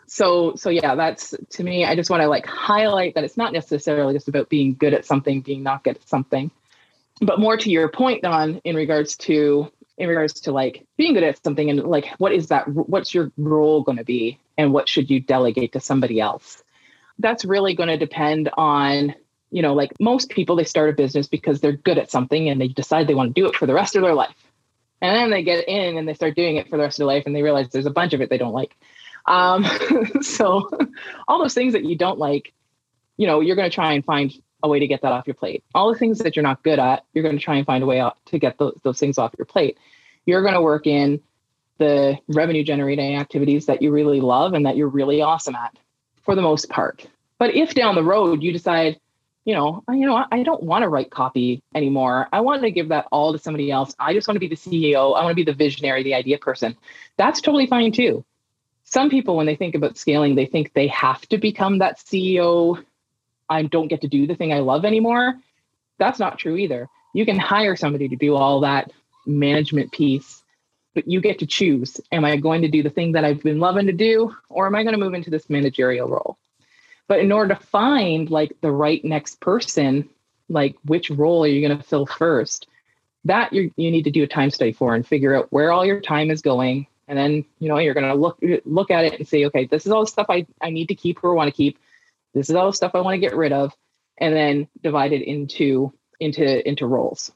So, 0.08 0.56
so 0.56 0.72
yeah, 0.72 0.96
that's 0.96 1.36
to 1.52 1.64
me, 1.64 1.86
I 1.86 1.96
just 1.96 2.10
want 2.10 2.22
to 2.22 2.28
like 2.28 2.48
highlight 2.48 3.14
that 3.14 3.24
it's 3.24 3.38
not 3.38 3.54
necessarily 3.54 4.14
just 4.14 4.28
about 4.28 4.50
being 4.50 4.74
good 4.74 4.96
at 4.96 5.06
something, 5.06 5.42
being 5.42 5.62
not 5.62 5.84
good 5.84 5.98
at 5.98 6.10
something, 6.10 6.50
but 7.22 7.40
more 7.40 7.58
to 7.58 7.70
your 7.70 7.90
point, 7.90 8.24
Dawn, 8.24 8.62
in 8.64 8.76
regards 8.76 9.18
to, 9.18 9.72
in 10.00 10.10
regards 10.10 10.42
to 10.42 10.52
like 10.52 10.86
being 10.98 11.14
good 11.14 11.24
at 11.24 11.44
something 11.44 11.70
and 11.70 11.84
like, 11.84 12.08
what 12.18 12.32
is 12.32 12.48
that, 12.48 12.68
what's 12.68 13.14
your 13.14 13.32
role 13.38 13.84
going 13.84 13.98
to 13.98 14.06
be 14.06 14.40
and 14.58 14.74
what 14.74 14.90
should 14.90 15.10
you 15.10 15.20
delegate 15.20 15.74
to 15.74 15.80
somebody 15.80 16.20
else? 16.20 16.64
That's 17.20 17.46
really 17.46 17.76
going 17.76 17.90
to 17.90 17.98
depend 17.98 18.50
on 18.56 19.14
you 19.52 19.62
know, 19.62 19.74
like 19.74 19.92
most 20.00 20.30
people, 20.30 20.56
they 20.56 20.64
start 20.64 20.90
a 20.90 20.94
business 20.94 21.28
because 21.28 21.60
they're 21.60 21.72
good 21.72 21.98
at 21.98 22.12
something 22.12 22.50
and 22.50 22.62
they 22.62 22.68
decide 22.68 23.08
they 23.08 23.16
want 23.16 23.34
to 23.34 23.42
do 23.42 23.48
it 23.48 23.56
for 23.56 23.66
the 23.66 23.74
rest 23.74 23.96
of 23.96 24.02
their 24.02 24.14
life. 24.14 24.36
And 25.02 25.16
then 25.16 25.32
they 25.32 25.44
get 25.44 25.68
in 25.68 25.98
and 25.98 26.08
they 26.08 26.14
start 26.14 26.36
doing 26.36 26.58
it 26.58 26.70
for 26.70 26.78
the 26.78 26.84
rest 26.84 27.00
of 27.00 27.08
their 27.08 27.16
life 27.16 27.24
and 27.26 27.36
they 27.36 27.42
realize 27.42 27.70
there's 27.70 27.86
a 27.86 27.92
bunch 27.92 28.14
of 28.14 28.22
it 28.22 28.30
they 28.30 28.38
don't 28.38 28.54
like. 28.54 28.76
Um, 29.26 29.66
so, 30.22 30.70
all 31.28 31.40
those 31.40 31.54
things 31.54 31.74
that 31.74 31.86
you 31.86 31.96
don't 31.96 32.20
like, 32.20 32.54
you 33.18 33.28
know, 33.28 33.40
you're 33.40 33.56
going 33.56 33.70
to 33.70 33.74
try 33.74 33.94
and 33.94 34.06
find 34.06 34.32
a 34.64 34.68
way 34.68 34.80
to 34.80 34.88
get 34.88 35.02
that 35.02 35.12
off 35.12 35.28
your 35.28 35.34
plate. 35.36 35.64
All 35.74 35.92
the 35.92 36.00
things 36.00 36.20
that 36.20 36.36
you're 36.36 36.44
not 36.44 36.64
good 36.64 36.80
at, 36.80 37.06
you're 37.14 37.24
going 37.24 37.38
to 37.38 37.44
try 37.44 37.56
and 37.56 37.66
find 37.66 37.84
a 37.84 37.88
way 37.88 38.00
out 38.00 38.18
to 38.26 38.40
get 38.40 38.58
those, 38.58 38.78
those 38.84 39.00
things 39.00 39.18
off 39.18 39.34
your 39.38 39.46
plate. 39.46 39.78
You're 40.26 40.42
going 40.42 40.54
to 40.54 40.62
work 40.62 40.86
in 40.88 41.22
the 41.78 42.18
revenue 42.28 42.64
generating 42.64 43.16
activities 43.16 43.66
that 43.68 43.82
you 43.82 43.92
really 43.92 44.20
love 44.22 44.54
and 44.54 44.66
that 44.66 44.76
you're 44.78 44.90
really 44.90 45.22
awesome 45.22 45.56
at 45.56 45.78
for 46.24 46.36
the 46.36 46.42
most 46.42 46.70
part. 46.70 47.08
But 47.38 47.56
if 47.56 47.74
down 47.74 47.96
the 47.96 48.04
road 48.04 48.44
you 48.44 48.52
decide, 48.52 49.00
you 49.46 49.56
know, 49.56 49.84
you 49.90 50.06
know, 50.06 50.24
I 50.32 50.44
don't 50.44 50.62
want 50.62 50.84
to 50.84 50.90
write 50.90 51.10
copy 51.10 51.64
anymore. 51.74 52.28
I 52.32 52.42
want 52.42 52.62
to 52.62 52.72
give 52.72 52.90
that 52.90 53.08
all 53.12 53.32
to 53.32 53.40
somebody 53.40 53.72
else. 53.72 53.96
I 53.98 54.14
just 54.14 54.28
want 54.28 54.36
to 54.36 54.40
be 54.40 54.50
the 54.50 54.56
CEO. 54.56 55.18
I 55.18 55.24
want 55.24 55.30
to 55.30 55.36
be 55.36 55.50
the 55.50 55.58
visionary, 55.58 56.04
the 56.04 56.14
idea 56.14 56.38
person. 56.38 56.76
That's 57.18 57.42
totally 57.42 57.66
fine 57.66 57.94
too. 57.94 58.26
Some 58.84 59.10
people, 59.10 59.38
when 59.38 59.46
they 59.46 59.56
think 59.56 59.76
about 59.76 59.98
scaling, 59.98 60.36
they 60.36 60.48
think 60.48 60.74
they 60.74 60.88
have 60.88 61.22
to 61.30 61.38
become 61.38 61.78
that 61.78 61.98
CEO. 61.98 62.84
I 63.50 63.64
don't 63.64 63.88
get 63.88 64.02
to 64.02 64.08
do 64.08 64.28
the 64.28 64.36
thing 64.36 64.54
I 64.54 64.60
love 64.60 64.86
anymore. 64.86 65.36
That's 65.98 66.20
not 66.20 66.40
true 66.40 66.56
either. 66.56 66.90
You 67.14 67.26
can 67.26 67.40
hire 67.40 67.76
somebody 67.76 68.08
to 68.10 68.16
do 68.16 68.36
all 68.36 68.62
that 68.62 68.92
management 69.26 69.92
piece, 69.92 70.44
but 70.94 71.08
you 71.08 71.22
get 71.22 71.40
to 71.40 71.46
choose. 71.46 72.00
Am 72.12 72.26
I 72.26 72.38
going 72.38 72.62
to 72.62 72.68
do 72.68 72.84
the 72.84 72.90
thing 72.90 73.14
that 73.14 73.26
I've 73.26 73.42
been 73.42 73.60
loving 73.60 73.88
to 73.88 73.94
do, 73.94 74.36
or 74.50 74.68
am 74.68 74.76
I 74.76 74.84
going 74.84 74.94
to 74.94 75.00
move 75.00 75.14
into 75.14 75.30
this 75.30 75.50
managerial 75.50 76.08
role? 76.08 76.38
But 77.08 77.20
in 77.20 77.32
order 77.32 77.56
to 77.56 77.62
find 77.62 78.30
like 78.30 78.54
the 78.62 78.72
right 78.72 79.04
next 79.04 79.40
person, 79.40 80.08
like 80.48 80.76
which 80.86 81.10
role 81.10 81.44
are 81.44 81.48
you 81.48 81.68
going 81.68 81.78
to 81.78 81.84
fill 81.84 82.06
first? 82.06 82.68
That 83.26 83.52
you 83.52 83.72
you 83.76 83.92
need 83.92 84.04
to 84.04 84.12
do 84.12 84.24
a 84.24 84.28
time 84.28 84.52
study 84.52 84.72
for 84.72 84.96
and 84.96 85.06
figure 85.06 85.36
out 85.36 85.52
where 85.52 85.72
all 85.72 85.86
your 85.86 86.02
time 86.02 86.30
is 86.32 86.42
going. 86.42 86.88
And 87.08 87.18
then, 87.18 87.44
you 87.58 87.68
know, 87.68 87.80
you're 87.80 87.96
going 87.96 88.08
to 88.08 88.14
look 88.14 88.40
look 88.66 88.92
at 88.92 89.06
it 89.06 89.18
and 89.18 89.28
say, 89.28 89.46
okay, 89.46 89.66
this 89.66 89.88
is 89.88 89.92
all 89.92 90.02
the 90.02 90.12
stuff 90.12 90.28
I, 90.30 90.46
I 90.62 90.70
need 90.70 90.88
to 90.90 90.96
keep 90.96 91.24
or 91.24 91.34
want 91.34 91.48
to 91.48 91.56
keep. 91.56 91.80
This 92.34 92.50
is 92.50 92.56
all 92.56 92.68
the 92.68 92.74
stuff 92.74 92.92
I 92.94 93.02
want 93.02 93.16
to 93.16 93.20
get 93.20 93.36
rid 93.36 93.52
of. 93.52 93.74
And 94.22 94.36
then 94.36 94.68
divide 94.84 95.14
it 95.14 95.22
into 95.22 95.94
into 96.20 96.68
into 96.68 96.86
roles. 96.86 97.32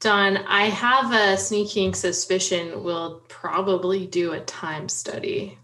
Dawn, 0.00 0.38
I 0.38 0.66
have 0.66 1.12
a 1.12 1.36
sneaking 1.36 1.92
suspicion 1.92 2.82
we'll 2.82 3.22
probably 3.28 4.06
do 4.06 4.32
a 4.32 4.40
time 4.40 4.88
study 4.88 5.58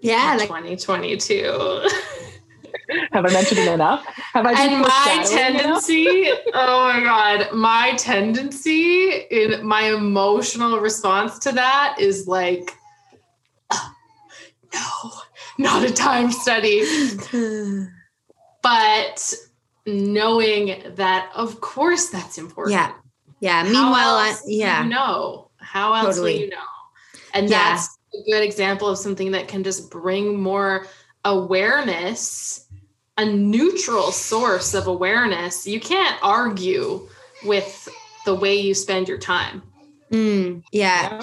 yeah, 0.00 0.34
like 0.38 0.48
2022. 0.48 1.88
Have 3.12 3.24
I 3.24 3.32
mentioned 3.32 3.60
it 3.60 3.72
enough? 3.72 4.04
Have 4.34 4.46
I 4.46 4.52
and 4.52 4.80
my 4.80 5.24
tendency, 5.28 6.28
oh 6.54 6.92
my 6.92 7.00
God, 7.00 7.52
my 7.54 7.94
tendency 7.96 9.10
in 9.30 9.64
my 9.64 9.92
emotional 9.92 10.80
response 10.80 11.38
to 11.40 11.52
that 11.52 11.96
is 12.00 12.26
like, 12.26 12.76
oh, 13.70 13.92
no, 14.74 15.12
not 15.60 15.84
a 15.84 15.92
time 15.92 16.32
study. 16.32 16.82
but 18.62 19.34
knowing 19.86 20.82
that, 20.96 21.30
of 21.34 21.60
course, 21.60 22.08
that's 22.08 22.38
important. 22.38 22.72
Yeah. 22.74 22.92
Yeah. 23.40 23.62
Meanwhile, 23.62 24.16
I, 24.16 24.36
yeah. 24.46 24.82
you 24.82 24.90
know, 24.90 25.50
how 25.58 25.92
else 25.94 26.16
totally. 26.16 26.34
will 26.34 26.40
you 26.40 26.50
know? 26.50 26.56
And 27.34 27.48
yeah. 27.48 27.72
that's 27.72 27.98
a 28.14 28.30
good 28.30 28.42
example 28.42 28.88
of 28.88 28.98
something 28.98 29.30
that 29.32 29.48
can 29.48 29.62
just 29.62 29.90
bring 29.90 30.40
more 30.40 30.86
awareness, 31.24 32.66
a 33.18 33.24
neutral 33.24 34.12
source 34.12 34.74
of 34.74 34.86
awareness. 34.86 35.66
You 35.66 35.80
can't 35.80 36.18
argue 36.22 37.08
with 37.44 37.88
the 38.24 38.34
way 38.34 38.56
you 38.58 38.74
spend 38.74 39.08
your 39.08 39.18
time. 39.18 39.62
Mm, 40.10 40.62
yeah. 40.72 41.14
yeah. 41.14 41.22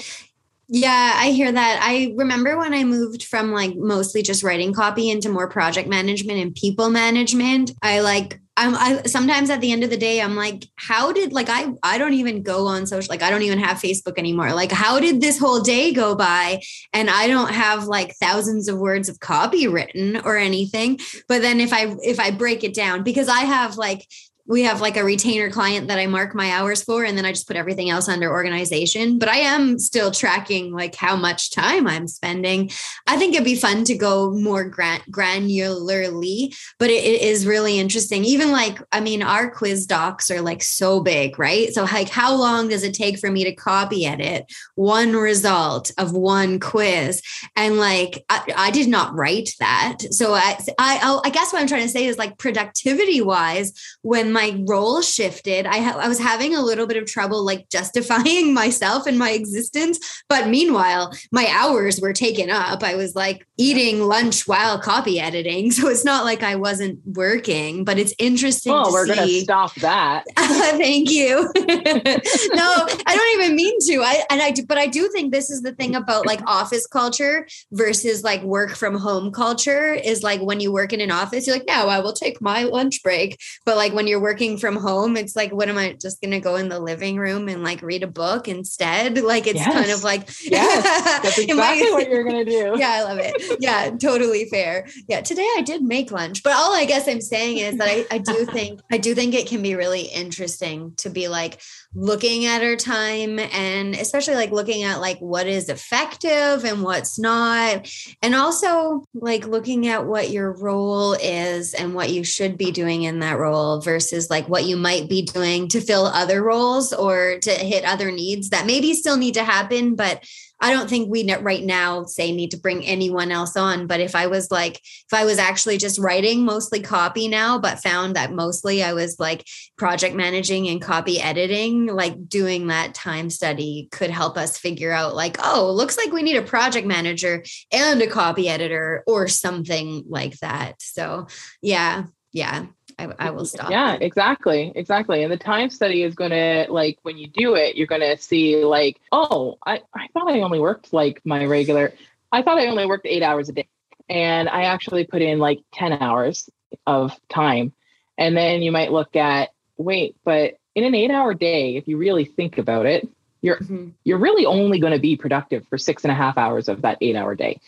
Yeah, 0.70 1.14
I 1.16 1.32
hear 1.32 1.52
that. 1.52 1.80
I 1.82 2.14
remember 2.18 2.58
when 2.58 2.74
I 2.74 2.84
moved 2.84 3.24
from 3.24 3.52
like 3.52 3.76
mostly 3.76 4.22
just 4.22 4.44
writing 4.44 4.74
copy 4.74 5.10
into 5.10 5.30
more 5.30 5.48
project 5.48 5.88
management 5.88 6.40
and 6.40 6.54
people 6.54 6.90
management, 6.90 7.72
I 7.82 8.02
like 8.02 8.42
I'm 8.58 8.76
I 8.76 9.04
sometimes 9.04 9.52
at 9.52 9.62
the 9.62 9.72
end 9.72 9.84
of 9.84 9.92
the 9.92 9.98
day 9.98 10.20
I'm 10.20 10.36
like 10.36 10.66
how 10.76 11.12
did 11.12 11.32
like 11.32 11.48
I 11.48 11.68
I 11.84 12.00
don't 12.00 12.16
even 12.16 12.42
go 12.42 12.66
on 12.66 12.88
social 12.88 13.08
like 13.10 13.22
I 13.22 13.30
don't 13.30 13.44
even 13.44 13.60
have 13.60 13.78
Facebook 13.78 14.18
anymore 14.18 14.52
like 14.52 14.72
how 14.72 15.00
did 15.00 15.22
this 15.22 15.38
whole 15.38 15.62
day 15.62 15.94
go 15.94 16.16
by 16.16 16.62
and 16.92 17.08
I 17.10 17.28
don't 17.28 17.54
have 17.54 17.86
like 17.86 18.16
thousands 18.16 18.68
of 18.68 18.80
words 18.80 19.10
of 19.10 19.20
copy 19.20 19.68
written 19.68 20.18
or 20.26 20.38
anything 20.38 21.00
but 21.30 21.44
then 21.44 21.62
if 21.62 21.72
I 21.72 21.96
if 22.02 22.20
I 22.20 22.32
break 22.32 22.64
it 22.64 22.74
down 22.74 23.04
because 23.04 23.30
I 23.30 23.42
have 23.42 23.78
like 23.78 24.08
we 24.48 24.64
have 24.64 24.80
like 24.80 24.98
a 24.98 25.04
retainer 25.04 25.52
client 25.52 25.90
that 25.90 26.00
I 26.00 26.08
mark 26.08 26.34
my 26.34 26.52
hours 26.52 26.82
for, 26.82 27.04
and 27.04 27.18
then 27.18 27.26
I 27.26 27.32
just 27.32 27.48
put 27.48 27.58
everything 27.58 27.90
else 27.90 28.08
under 28.08 28.32
organization. 28.32 29.20
But 29.20 29.30
I 29.30 29.40
am 29.40 29.78
still 29.78 30.10
tracking 30.10 30.72
like 30.72 30.96
how 30.96 31.16
much 31.16 31.52
time 31.52 31.86
I'm 31.86 32.08
spending. 32.08 32.72
I 33.06 33.18
think 33.18 33.34
it'd 33.34 33.46
be 33.46 33.56
fun 33.56 33.84
to 33.86 33.98
go 33.98 34.32
more 34.32 34.64
gran- 34.64 35.02
granularly, 35.12 36.56
but 36.80 36.90
it, 36.90 37.04
it 37.04 37.22
is 37.22 37.46
really 37.46 37.78
interesting. 37.80 38.24
Even 38.24 38.52
like, 38.52 38.80
I 38.92 39.02
mean, 39.02 39.22
our 39.22 39.52
quiz 39.52 39.86
docs 39.86 40.32
are 40.32 40.42
like 40.42 40.64
so 40.64 41.02
big, 41.02 41.38
right? 41.38 41.74
So, 41.74 41.84
like, 41.84 42.10
how 42.10 42.36
long 42.36 42.70
does 42.70 42.84
it 42.84 42.94
take 42.94 43.20
for 43.20 43.30
me 43.30 43.44
to 43.44 43.54
copy 43.54 44.06
edit 44.06 44.52
one 44.76 45.14
result 45.14 45.92
of 45.98 46.14
one 46.14 46.60
quiz? 46.60 47.22
And 47.56 47.78
like, 47.78 48.24
I, 48.30 48.54
I 48.56 48.72
did 48.72 48.88
not 48.88 49.14
write 49.14 49.52
that. 49.60 49.98
So, 50.12 50.34
I, 50.34 50.58
I, 50.80 51.20
I 51.26 51.30
guess 51.30 51.52
what 51.52 51.62
I'm 51.62 51.68
trying 51.68 51.84
to 51.84 51.90
say 51.90 52.06
is 52.06 52.18
like, 52.18 52.38
productivity 52.38 53.22
wise, 53.22 53.74
when 54.02 54.37
my 54.38 54.64
role 54.68 55.02
shifted, 55.02 55.66
I, 55.66 55.80
ha- 55.80 56.00
I 56.00 56.08
was 56.08 56.20
having 56.20 56.56
a 56.56 56.62
little 56.62 56.86
bit 56.86 56.98
of 56.98 57.08
trouble 57.08 57.44
like 57.44 57.70
justifying 57.78 58.54
myself 58.54 59.08
and 59.08 59.18
my 59.18 59.32
existence. 59.32 59.98
But 60.30 60.48
meanwhile, 60.48 61.12
my 61.32 61.48
hours 61.50 62.00
were 62.00 62.14
taken 62.14 62.52
up. 62.52 62.84
I 62.84 62.94
was 62.96 63.16
like 63.16 63.48
eating 63.58 64.02
lunch 64.02 64.48
while 64.48 64.80
copy 64.80 65.20
editing. 65.20 65.72
So 65.78 65.90
it's 65.90 66.06
not 66.06 66.26
like 66.26 66.42
I 66.42 66.56
wasn't 66.56 67.00
working, 67.06 67.86
but 67.86 68.00
it's 68.00 68.14
interesting. 68.18 68.74
Oh, 68.74 68.92
we're 68.92 69.06
going 69.06 69.20
to 69.20 69.42
stop 69.42 69.76
that. 69.76 70.24
Thank 70.38 71.12
you. 71.12 71.52
no, 71.56 72.68
I 73.06 73.16
don't 73.16 73.40
even 73.40 73.56
mean 73.56 73.78
to. 73.88 74.02
I, 74.02 74.24
and 74.32 74.42
I 74.42 74.52
do, 74.52 74.66
but 74.66 74.80
I 74.80 74.88
do 74.88 75.08
think 75.10 75.32
this 75.32 75.52
is 75.52 75.62
the 75.62 75.74
thing 75.74 75.96
about 75.96 76.26
like 76.26 76.42
office 76.48 76.88
culture 76.88 77.48
versus 77.72 78.24
like 78.24 78.42
work 78.42 78.76
from 78.76 78.96
home 78.96 79.32
culture 79.32 79.94
is 79.94 80.24
like 80.24 80.42
when 80.42 80.60
you 80.60 80.72
work 80.72 80.94
in 80.94 81.02
an 81.02 81.12
office, 81.12 81.46
you're 81.46 81.56
like, 81.56 81.68
no, 81.68 81.88
I 81.88 82.00
will 82.00 82.14
take 82.14 82.42
my 82.42 82.64
lunch 82.64 83.04
break. 83.04 83.40
But 83.66 83.78
like 83.78 83.94
when 83.94 84.08
you're 84.08 84.22
working 84.28 84.58
from 84.58 84.76
home, 84.76 85.16
it's 85.16 85.38
like, 85.38 85.54
what 85.54 85.70
am 85.70 85.78
I 85.78 85.94
just 85.94 86.20
going 86.20 86.32
to 86.32 86.42
go 86.42 86.58
in 86.58 86.68
the 86.68 86.82
living 86.82 87.16
room 87.16 87.48
and 87.48 87.64
like 87.64 87.82
read 87.82 88.04
a 88.04 88.08
book 88.08 88.50
instead? 88.50 89.18
Like, 89.28 89.46
it's 89.46 89.60
yes. 89.60 89.74
kind 89.74 89.92
of 89.92 90.04
like, 90.06 90.30
yes, 90.50 91.22
that's 91.24 91.38
exactly 91.38 91.92
what 91.92 92.10
you're 92.10 92.24
going 92.24 92.46
to 92.46 92.50
do. 92.50 92.76
Yeah, 92.80 92.92
I 92.92 93.04
love 93.04 93.20
it. 93.20 93.58
Yeah, 93.60 93.90
totally 93.90 94.46
fair. 94.46 94.88
Yeah, 95.10 95.20
today 95.20 95.48
I 95.58 95.64
did 95.64 95.82
make 95.82 96.12
lunch, 96.12 96.44
but 96.44 96.54
all 96.54 96.74
I 96.74 96.86
guess 96.86 97.10
I'm 97.10 97.20
saying 97.20 97.58
is 97.58 97.78
that 97.78 97.90
I, 97.90 98.06
I 98.10 98.18
do 98.20 98.46
think, 98.46 98.80
I 98.90 99.00
do 99.00 99.14
think 99.14 99.34
it 99.34 99.48
can 99.48 99.62
be 99.62 99.76
really 99.76 100.04
interesting 100.04 100.94
to 100.98 101.10
be 101.10 101.28
like, 101.28 101.60
looking 101.96 102.46
at 102.46 102.64
our 102.64 102.76
time 102.76 103.40
and 103.40 103.96
especially 103.96 104.36
like 104.36 104.52
looking 104.52 104.84
at 104.84 105.00
like 105.00 105.20
what 105.20 105.48
is 105.48 105.70
effective 105.70 106.64
and 106.64 106.84
what's 106.84 107.18
not. 107.18 107.90
And 108.22 108.36
also 108.36 109.06
like 109.14 109.48
looking 109.48 109.88
at 109.88 110.06
what 110.06 110.30
your 110.30 110.52
role 110.52 111.14
is 111.14 111.74
and 111.74 111.94
what 111.94 112.12
you 112.12 112.24
should 112.24 112.58
be 112.58 112.72
doing 112.72 113.04
in 113.04 113.20
that 113.20 113.40
role 113.40 113.82
versus 113.82 114.30
like 114.30 114.48
what 114.48 114.66
you 114.66 114.78
might 114.78 115.10
be 115.10 115.24
doing 115.24 115.68
to 115.70 115.82
fill 115.82 116.06
other 116.06 116.44
roles 116.44 116.94
or 116.94 117.40
to 117.42 117.52
hit 117.52 117.86
other 117.86 118.12
needs 118.12 118.50
that 118.50 118.66
maybe 118.66 118.94
still 118.94 119.18
need 119.18 119.34
to 119.34 119.44
happen 119.44 119.96
but 119.96 120.24
I 120.60 120.72
don't 120.74 120.90
think 120.90 121.10
we 121.10 121.32
right 121.36 121.64
now 121.64 122.04
say 122.06 122.32
need 122.32 122.52
to 122.52 122.58
bring 122.58 122.86
anyone 122.86 123.32
else 123.32 123.56
on. 123.56 123.88
But 123.88 124.00
if 124.00 124.16
I 124.16 124.28
was 124.28 124.50
like, 124.50 124.78
if 124.78 125.14
I 125.14 125.26
was 125.26 125.38
actually 125.38 125.78
just 125.78 126.00
writing 126.00 126.46
mostly 126.46 126.82
copy 126.82 127.28
now, 127.28 127.60
but 127.60 127.80
found 127.80 128.16
that 128.16 128.34
mostly 128.34 128.84
I 128.84 128.94
was 128.94 129.20
like 129.20 129.46
project 129.78 130.16
managing 130.16 130.68
and 130.68 130.82
copy 130.82 131.20
editing, 131.20 131.88
like 131.88 132.28
doing 132.28 132.68
that 132.68 132.94
time 132.94 133.30
study 133.30 133.88
could 133.92 134.10
help 134.10 134.38
us 134.38 134.58
figure 134.58 134.92
out, 134.92 135.16
like, 135.16 135.38
oh, 135.44 135.72
looks 135.72 135.98
like 135.98 136.12
we 136.12 136.24
need 136.24 136.38
a 136.38 136.42
project 136.42 136.88
manager 136.88 137.44
and 137.72 138.02
a 138.02 138.08
copy 138.08 138.50
editor 138.50 139.04
or 139.06 139.28
something 139.28 140.04
like 140.08 140.38
that. 140.40 140.82
So, 140.82 141.28
yeah, 141.62 142.06
yeah. 142.32 142.68
I, 143.00 143.08
I 143.20 143.30
will 143.30 143.46
stop. 143.46 143.70
Yeah, 143.70 143.98
exactly. 144.00 144.72
Exactly. 144.76 145.24
And 145.24 145.32
the 145.32 145.38
time 145.38 145.70
study 145.70 146.04
is 146.04 146.16
going 146.16 146.32
to, 146.32 146.66
like, 146.70 146.98
when 147.04 147.18
you 147.18 147.28
do 147.28 147.56
it, 147.56 147.76
you're 147.76 147.88
going 147.88 148.02
to 148.02 148.18
see, 148.18 148.64
like, 148.64 149.00
oh, 149.12 149.58
I, 149.66 149.82
I 149.94 150.08
thought 150.14 150.32
I 150.32 150.42
only 150.42 150.60
worked 150.60 150.94
like 150.94 151.22
my 151.24 151.46
regular, 151.46 151.94
I 152.32 152.42
thought 152.42 152.58
I 152.58 152.68
only 152.68 152.86
worked 152.86 153.06
eight 153.06 153.24
hours 153.24 153.50
a 153.50 153.54
day. 153.54 153.68
And 154.10 154.50
I 154.50 154.64
actually 154.64 155.06
put 155.06 155.22
in 155.22 155.38
like 155.40 155.60
10 155.74 155.94
hours 155.94 156.50
of 156.86 157.14
time. 157.30 157.74
And 158.18 158.36
then 158.36 158.62
you 158.62 158.72
might 158.72 158.92
look 158.92 159.16
at, 159.16 159.50
wait, 159.78 160.16
but 160.24 160.58
in 160.74 160.84
an 160.84 160.96
eight 160.96 161.12
hour 161.12 161.34
day, 161.34 161.76
if 161.76 161.88
you 161.88 161.98
really 161.98 162.26
think 162.26 162.58
about 162.58 162.86
it, 162.86 163.08
you're 163.42 163.58
mm-hmm. 163.58 163.90
you're 164.04 164.18
really 164.18 164.46
only 164.46 164.80
going 164.80 164.94
to 164.94 165.00
be 165.00 165.16
productive 165.16 165.68
for 165.68 165.78
six 165.78 166.04
and 166.04 166.12
a 166.12 166.16
half 166.16 166.38
hours 166.38 166.68
of 166.68 166.82
that 166.82 166.98
eight 167.02 167.16
hour 167.16 167.36
day 167.36 167.60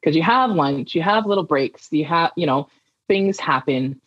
because 0.00 0.16
you 0.16 0.22
have 0.22 0.50
lunch 0.50 0.94
you 0.94 1.02
have 1.02 1.26
little 1.26 1.44
breaks 1.44 1.88
you 1.92 2.04
have 2.04 2.30
you 2.36 2.46
know 2.46 2.68
things 3.08 3.38
happen 3.38 4.00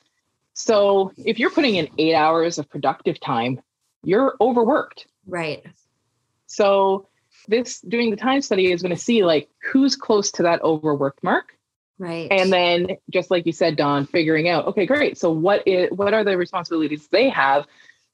so 0.54 1.12
if 1.18 1.40
you're 1.40 1.52
putting 1.52 1.76
in 1.76 1.90
eight 1.98 2.16
hours 2.16 2.58
of 2.58 2.70
productive 2.70 3.20
time, 3.20 3.62
you're 4.04 4.36
overworked. 4.42 5.08
Right. 5.28 5.66
So 6.48 7.08
this 7.48 7.82
doing 7.82 8.10
the 8.10 8.18
time 8.18 8.42
study 8.42 8.72
is 8.72 8.82
going 8.82 8.96
to 8.96 9.02
see 9.02 9.24
like 9.24 9.50
who's 9.72 9.96
close 9.96 10.32
to 10.32 10.44
that 10.44 10.62
overworked 10.62 11.24
mark. 11.24 11.58
Right. 11.98 12.28
And 12.32 12.52
then 12.52 12.98
just 13.12 13.30
like 13.30 13.46
you 13.46 13.52
said, 13.52 13.76
Dawn, 13.76 14.08
figuring 14.08 14.50
out, 14.50 14.66
okay, 14.68 14.86
great. 14.86 15.18
So 15.18 15.32
what 15.32 15.68
is 15.68 15.92
what 15.92 16.14
are 16.14 16.24
the 16.24 16.38
responsibilities 16.38 17.08
they 17.08 17.30
have? 17.30 17.68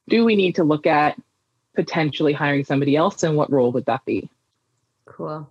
Do 0.08 0.24
we 0.24 0.36
need 0.36 0.56
to 0.56 0.64
look 0.64 0.86
at 0.86 1.18
potentially 1.74 2.32
hiring 2.32 2.64
somebody 2.64 2.96
else 2.96 3.22
and 3.22 3.36
what 3.36 3.50
role 3.50 3.72
would 3.72 3.86
that 3.86 4.04
be? 4.04 4.28
Cool. 5.06 5.48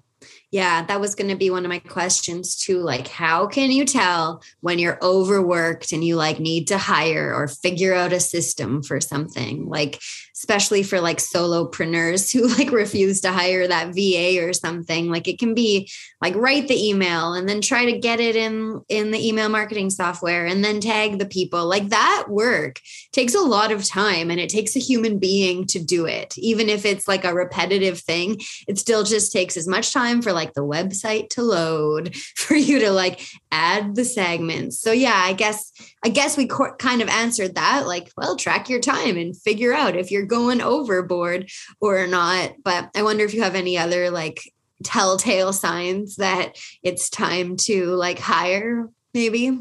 Yeah, 0.51 0.86
that 0.86 1.01
was 1.01 1.15
going 1.15 1.30
to 1.30 1.36
be 1.36 1.49
one 1.49 1.65
of 1.65 1.70
my 1.70 1.80
questions 1.80 2.55
too. 2.55 2.80
Like, 2.80 3.07
how 3.07 3.47
can 3.47 3.70
you 3.70 3.86
tell 3.86 4.41
when 4.61 4.80
you're 4.80 4.97
overworked 5.01 5.91
and 5.91 6.03
you 6.03 6.15
like 6.15 6.39
need 6.39 6.68
to 6.70 6.78
hire 6.78 7.34
or 7.34 7.47
figure 7.47 7.93
out 7.93 8.13
a 8.13 8.20
system 8.20 8.82
for 8.82 8.99
something? 8.99 9.68
Like, 9.68 9.99
especially 10.38 10.83
for 10.83 11.01
like 11.01 11.17
solopreneurs 11.17 12.31
who 12.33 12.47
like 12.47 12.71
refuse 12.71 13.21
to 13.21 13.31
hire 13.31 13.67
that 13.67 13.93
VA 13.93 14.45
or 14.45 14.53
something. 14.53 15.09
Like, 15.09 15.27
it 15.27 15.39
can 15.39 15.53
be 15.53 15.89
like 16.21 16.35
write 16.35 16.67
the 16.67 16.88
email 16.88 17.33
and 17.33 17.47
then 17.47 17.61
try 17.61 17.85
to 17.85 17.97
get 17.97 18.19
it 18.19 18.35
in 18.35 18.81
in 18.89 19.11
the 19.11 19.27
email 19.27 19.49
marketing 19.49 19.89
software 19.89 20.45
and 20.45 20.63
then 20.63 20.79
tag 20.79 21.19
the 21.19 21.25
people. 21.25 21.65
Like 21.65 21.89
that 21.89 22.25
work 22.29 22.79
takes 23.11 23.35
a 23.35 23.41
lot 23.41 23.71
of 23.71 23.85
time 23.85 24.31
and 24.31 24.39
it 24.39 24.49
takes 24.49 24.75
a 24.75 24.79
human 24.79 25.19
being 25.19 25.65
to 25.67 25.79
do 25.79 26.05
it. 26.05 26.38
Even 26.38 26.69
if 26.69 26.85
it's 26.85 27.07
like 27.07 27.23
a 27.23 27.33
repetitive 27.33 27.99
thing, 27.99 28.39
it 28.67 28.77
still 28.77 29.03
just 29.03 29.31
takes 29.31 29.57
as 29.57 29.67
much 29.67 29.93
time 29.93 30.21
for 30.21 30.33
like 30.33 30.53
the 30.53 30.63
website 30.63 31.29
to 31.29 31.41
load 31.41 32.15
for 32.35 32.55
you 32.55 32.79
to 32.79 32.91
like 32.91 33.21
add 33.51 33.95
the 33.95 34.05
segments. 34.05 34.79
So 34.79 34.91
yeah, 34.91 35.15
I 35.15 35.33
guess 35.33 35.71
I 36.03 36.09
guess 36.09 36.37
we 36.37 36.47
co- 36.47 36.75
kind 36.75 37.01
of 37.01 37.09
answered 37.09 37.55
that 37.55 37.87
like, 37.87 38.11
well, 38.15 38.35
track 38.35 38.69
your 38.69 38.79
time 38.79 39.17
and 39.17 39.35
figure 39.35 39.73
out 39.73 39.95
if 39.95 40.11
you're 40.11 40.25
going 40.25 40.61
overboard 40.61 41.49
or 41.79 42.05
not. 42.07 42.53
But 42.63 42.89
I 42.95 43.03
wonder 43.03 43.25
if 43.25 43.33
you 43.33 43.41
have 43.41 43.55
any 43.55 43.77
other 43.77 44.11
like 44.11 44.53
telltale 44.83 45.53
signs 45.53 46.17
that 46.17 46.57
it's 46.83 47.09
time 47.09 47.55
to 47.57 47.87
like 47.95 48.19
hire 48.19 48.87
maybe 49.13 49.57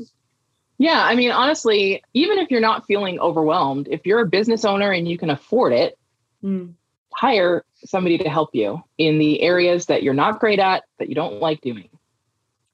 yeah, 0.78 1.03
I 1.03 1.14
mean, 1.14 1.30
honestly, 1.30 2.03
even 2.12 2.39
if 2.39 2.51
you're 2.51 2.61
not 2.61 2.87
feeling 2.87 3.18
overwhelmed, 3.18 3.89
if 3.91 4.05
you're 4.05 4.20
a 4.20 4.26
business 4.26 4.64
owner 4.64 4.93
and 4.93 5.09
you 5.09 5.16
can 5.16 5.30
afford 5.30 5.72
it, 5.72 5.99
mm. 6.45 6.74
hire 7.14 7.64
somebody 7.84 8.18
to 8.18 8.28
help 8.28 8.51
you 8.53 8.82
in 8.99 9.18
the 9.18 9.41
areas 9.41 9.87
that 9.87 10.03
you're 10.03 10.14
not 10.14 10.39
great 10.39 10.59
at, 10.59 10.84
that 10.99 11.09
you 11.09 11.14
don't 11.14 11.41
like 11.41 11.62
doing. 11.62 11.89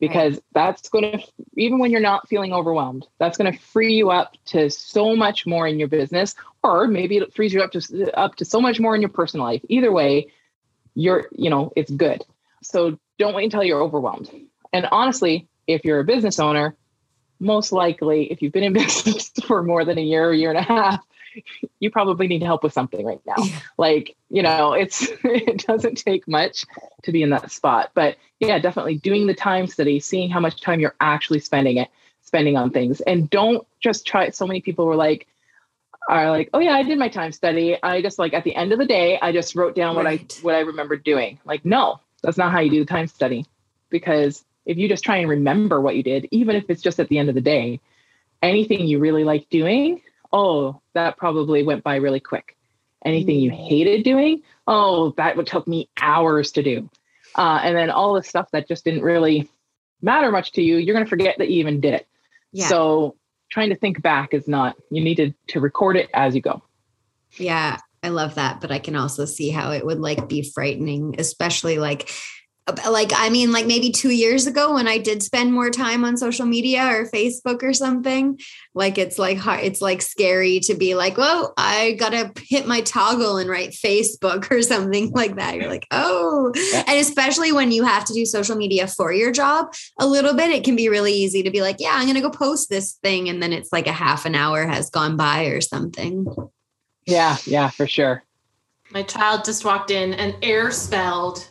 Because 0.02 0.34
right. 0.34 0.42
that's 0.52 0.88
going 0.88 1.12
to, 1.12 1.26
even 1.56 1.78
when 1.78 1.92
you're 1.92 2.00
not 2.00 2.28
feeling 2.28 2.52
overwhelmed, 2.52 3.06
that's 3.18 3.38
going 3.38 3.52
to 3.52 3.56
free 3.56 3.94
you 3.94 4.10
up 4.10 4.36
to 4.46 4.68
so 4.68 5.14
much 5.14 5.46
more 5.46 5.68
in 5.68 5.78
your 5.78 5.86
business, 5.86 6.34
or 6.64 6.88
maybe 6.88 7.18
it 7.18 7.32
frees 7.32 7.54
you 7.54 7.62
up 7.62 7.70
to 7.70 8.18
up 8.18 8.34
to 8.36 8.44
so 8.44 8.60
much 8.60 8.80
more 8.80 8.96
in 8.96 9.00
your 9.00 9.10
personal 9.10 9.46
life. 9.46 9.62
Either 9.68 9.92
way, 9.92 10.26
you're, 10.94 11.28
you 11.30 11.50
know, 11.50 11.72
it's 11.76 11.90
good. 11.90 12.24
So 12.64 12.98
don't 13.16 13.32
wait 13.32 13.44
until 13.44 13.62
you're 13.62 13.80
overwhelmed. 13.80 14.28
And 14.72 14.88
honestly, 14.90 15.46
if 15.68 15.84
you're 15.84 16.00
a 16.00 16.04
business 16.04 16.40
owner, 16.40 16.74
most 17.38 17.70
likely, 17.70 18.24
if 18.24 18.42
you've 18.42 18.52
been 18.52 18.64
in 18.64 18.72
business 18.82 19.30
for 19.46 19.62
more 19.62 19.84
than 19.84 19.98
a 19.98 20.02
year, 20.02 20.32
a 20.32 20.36
year 20.36 20.50
and 20.50 20.58
a 20.58 20.62
half, 20.62 21.00
you 21.80 21.90
probably 21.90 22.28
need 22.28 22.42
help 22.42 22.62
with 22.62 22.72
something 22.72 23.04
right 23.04 23.20
now. 23.26 23.34
Yeah. 23.38 23.58
Like, 23.78 24.16
you 24.30 24.42
know, 24.42 24.72
it's 24.72 25.02
it 25.24 25.66
doesn't 25.66 25.96
take 25.96 26.26
much 26.28 26.64
to 27.02 27.12
be 27.12 27.22
in 27.22 27.30
that 27.30 27.50
spot. 27.50 27.90
But 27.94 28.16
yeah, 28.40 28.58
definitely 28.58 28.96
doing 28.98 29.26
the 29.26 29.34
time 29.34 29.66
study, 29.66 30.00
seeing 30.00 30.30
how 30.30 30.40
much 30.40 30.60
time 30.60 30.80
you're 30.80 30.96
actually 31.00 31.40
spending 31.40 31.76
it, 31.76 31.88
spending 32.22 32.56
on 32.56 32.70
things. 32.70 33.00
And 33.02 33.28
don't 33.30 33.66
just 33.80 34.06
try 34.06 34.24
it. 34.24 34.36
So 34.36 34.46
many 34.46 34.60
people 34.60 34.86
were 34.86 34.96
like, 34.96 35.26
are 36.08 36.30
like, 36.30 36.50
oh 36.52 36.58
yeah, 36.58 36.72
I 36.72 36.82
did 36.82 36.98
my 36.98 37.08
time 37.08 37.32
study. 37.32 37.78
I 37.82 38.02
just 38.02 38.18
like 38.18 38.34
at 38.34 38.44
the 38.44 38.54
end 38.54 38.72
of 38.72 38.78
the 38.78 38.86
day, 38.86 39.18
I 39.20 39.32
just 39.32 39.54
wrote 39.54 39.74
down 39.74 39.96
right. 39.96 40.04
what 40.04 40.06
I 40.06 40.42
what 40.42 40.54
I 40.54 40.60
remembered 40.60 41.04
doing. 41.04 41.38
Like, 41.44 41.64
no, 41.64 42.00
that's 42.22 42.36
not 42.36 42.52
how 42.52 42.60
you 42.60 42.70
do 42.70 42.80
the 42.80 42.92
time 42.92 43.06
study. 43.06 43.46
Because 43.90 44.44
if 44.64 44.78
you 44.78 44.88
just 44.88 45.04
try 45.04 45.18
and 45.18 45.28
remember 45.28 45.80
what 45.80 45.96
you 45.96 46.02
did, 46.02 46.28
even 46.30 46.56
if 46.56 46.64
it's 46.68 46.82
just 46.82 47.00
at 47.00 47.08
the 47.08 47.18
end 47.18 47.28
of 47.28 47.34
the 47.34 47.40
day, 47.40 47.80
anything 48.42 48.86
you 48.86 48.98
really 48.98 49.24
like 49.24 49.48
doing, 49.50 50.00
oh, 50.32 50.80
that 50.94 51.16
probably 51.16 51.62
went 51.62 51.84
by 51.84 51.96
really 51.96 52.20
quick. 52.20 52.56
Anything 53.04 53.40
you 53.40 53.50
mm. 53.50 53.66
hated 53.68 54.04
doing, 54.04 54.42
oh, 54.66 55.10
that 55.16 55.36
would 55.36 55.46
took 55.46 55.66
me 55.66 55.88
hours 56.00 56.52
to 56.52 56.62
do. 56.62 56.88
Uh, 57.34 57.60
and 57.62 57.76
then 57.76 57.90
all 57.90 58.14
the 58.14 58.22
stuff 58.22 58.50
that 58.52 58.68
just 58.68 58.84
didn't 58.84 59.02
really 59.02 59.48
matter 60.00 60.30
much 60.30 60.52
to 60.52 60.62
you, 60.62 60.76
you're 60.76 60.94
going 60.94 61.04
to 61.04 61.10
forget 61.10 61.36
that 61.38 61.48
you 61.50 61.60
even 61.60 61.80
did 61.80 61.94
it. 61.94 62.06
Yeah. 62.52 62.68
So 62.68 63.16
trying 63.50 63.70
to 63.70 63.76
think 63.76 64.02
back 64.02 64.34
is 64.34 64.46
not, 64.46 64.76
you 64.90 65.02
need 65.02 65.16
to, 65.16 65.32
to 65.48 65.60
record 65.60 65.96
it 65.96 66.10
as 66.14 66.34
you 66.34 66.40
go. 66.40 66.62
Yeah, 67.38 67.78
I 68.02 68.10
love 68.10 68.34
that. 68.34 68.60
But 68.60 68.70
I 68.70 68.78
can 68.78 68.96
also 68.96 69.24
see 69.24 69.50
how 69.50 69.72
it 69.72 69.84
would 69.84 70.00
like 70.00 70.28
be 70.28 70.42
frightening, 70.42 71.16
especially 71.18 71.78
like 71.78 72.10
like 72.88 73.10
i 73.16 73.28
mean 73.28 73.50
like 73.50 73.66
maybe 73.66 73.90
two 73.90 74.10
years 74.10 74.46
ago 74.46 74.74
when 74.74 74.86
i 74.86 74.96
did 74.96 75.20
spend 75.20 75.52
more 75.52 75.68
time 75.68 76.04
on 76.04 76.16
social 76.16 76.46
media 76.46 76.84
or 76.86 77.06
facebook 77.06 77.60
or 77.62 77.72
something 77.72 78.38
like 78.72 78.98
it's 78.98 79.18
like 79.18 79.38
it's 79.64 79.80
like 79.80 80.00
scary 80.00 80.60
to 80.60 80.74
be 80.74 80.94
like 80.94 81.16
well 81.16 81.52
i 81.56 81.92
gotta 81.98 82.32
hit 82.38 82.66
my 82.66 82.80
Toggl 82.82 83.40
and 83.40 83.50
write 83.50 83.70
facebook 83.70 84.50
or 84.50 84.62
something 84.62 85.10
like 85.10 85.36
that. 85.36 85.56
You're 85.56 85.68
like 85.68 85.86
oh. 85.90 86.52
And 86.86 86.98
especially 86.98 87.52
when 87.52 87.72
you 87.72 87.84
have 87.84 88.04
to 88.06 88.14
do 88.14 88.24
social 88.24 88.56
media 88.56 88.86
for 88.86 89.12
your 89.12 89.32
job 89.32 89.72
a 89.98 90.06
little 90.06 90.34
bit 90.34 90.50
it 90.50 90.64
can 90.64 90.76
be 90.76 90.88
really 90.88 91.12
easy 91.12 91.42
to 91.42 91.50
be 91.50 91.62
like 91.62 91.76
yeah 91.80 91.92
i'm 91.94 92.06
gonna 92.06 92.20
go 92.20 92.30
post 92.30 92.70
this 92.70 92.92
thing 93.02 93.28
and 93.28 93.42
then 93.42 93.52
it's 93.52 93.72
like 93.72 93.86
a 93.86 93.92
half 93.92 94.24
an 94.24 94.34
hour 94.34 94.66
has 94.66 94.90
gone 94.90 95.16
by 95.16 95.44
or 95.44 95.60
something. 95.60 96.26
Yeah 97.06 97.36
yeah 97.44 97.70
for 97.70 97.86
sure. 97.86 98.22
My 98.90 99.02
child 99.02 99.44
just 99.44 99.64
walked 99.64 99.90
in 99.90 100.14
and 100.14 100.36
air 100.42 100.70
spelled 100.70 101.48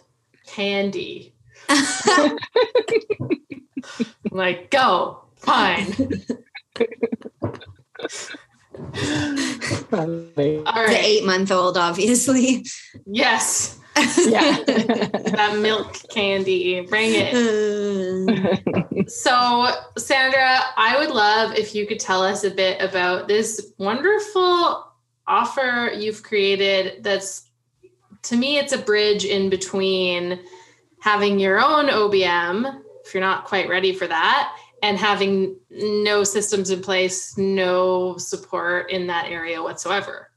candy. 0.51 1.33
like, 4.31 4.69
go, 4.69 5.23
fine. 5.37 5.85
The 9.89 10.99
eight 11.01 11.25
month 11.25 11.51
old, 11.51 11.77
obviously. 11.77 12.65
Yes. 13.05 13.79
Yeah. 13.95 14.63
that 14.65 15.57
milk 15.59 15.97
candy. 16.09 16.81
Bring 16.81 17.11
it. 17.13 19.09
so, 19.09 19.67
Sandra, 19.97 20.59
I 20.77 20.97
would 20.99 21.11
love 21.11 21.55
if 21.57 21.75
you 21.75 21.85
could 21.87 21.99
tell 21.99 22.23
us 22.23 22.43
a 22.43 22.51
bit 22.51 22.81
about 22.81 23.27
this 23.27 23.73
wonderful 23.77 24.87
offer 25.27 25.91
you've 25.95 26.23
created 26.23 27.03
that's 27.03 27.50
to 28.23 28.35
me, 28.35 28.57
it's 28.57 28.73
a 28.73 28.77
bridge 28.77 29.25
in 29.25 29.49
between 29.49 30.39
having 30.99 31.39
your 31.39 31.59
own 31.59 31.87
OBM, 31.87 32.81
if 33.03 33.13
you're 33.13 33.21
not 33.21 33.45
quite 33.45 33.67
ready 33.67 33.93
for 33.93 34.07
that, 34.07 34.55
and 34.83 34.97
having 34.97 35.55
no 35.69 36.23
systems 36.23 36.69
in 36.69 36.81
place, 36.81 37.37
no 37.37 38.17
support 38.17 38.91
in 38.91 39.07
that 39.07 39.29
area 39.29 39.61
whatsoever. 39.61 40.29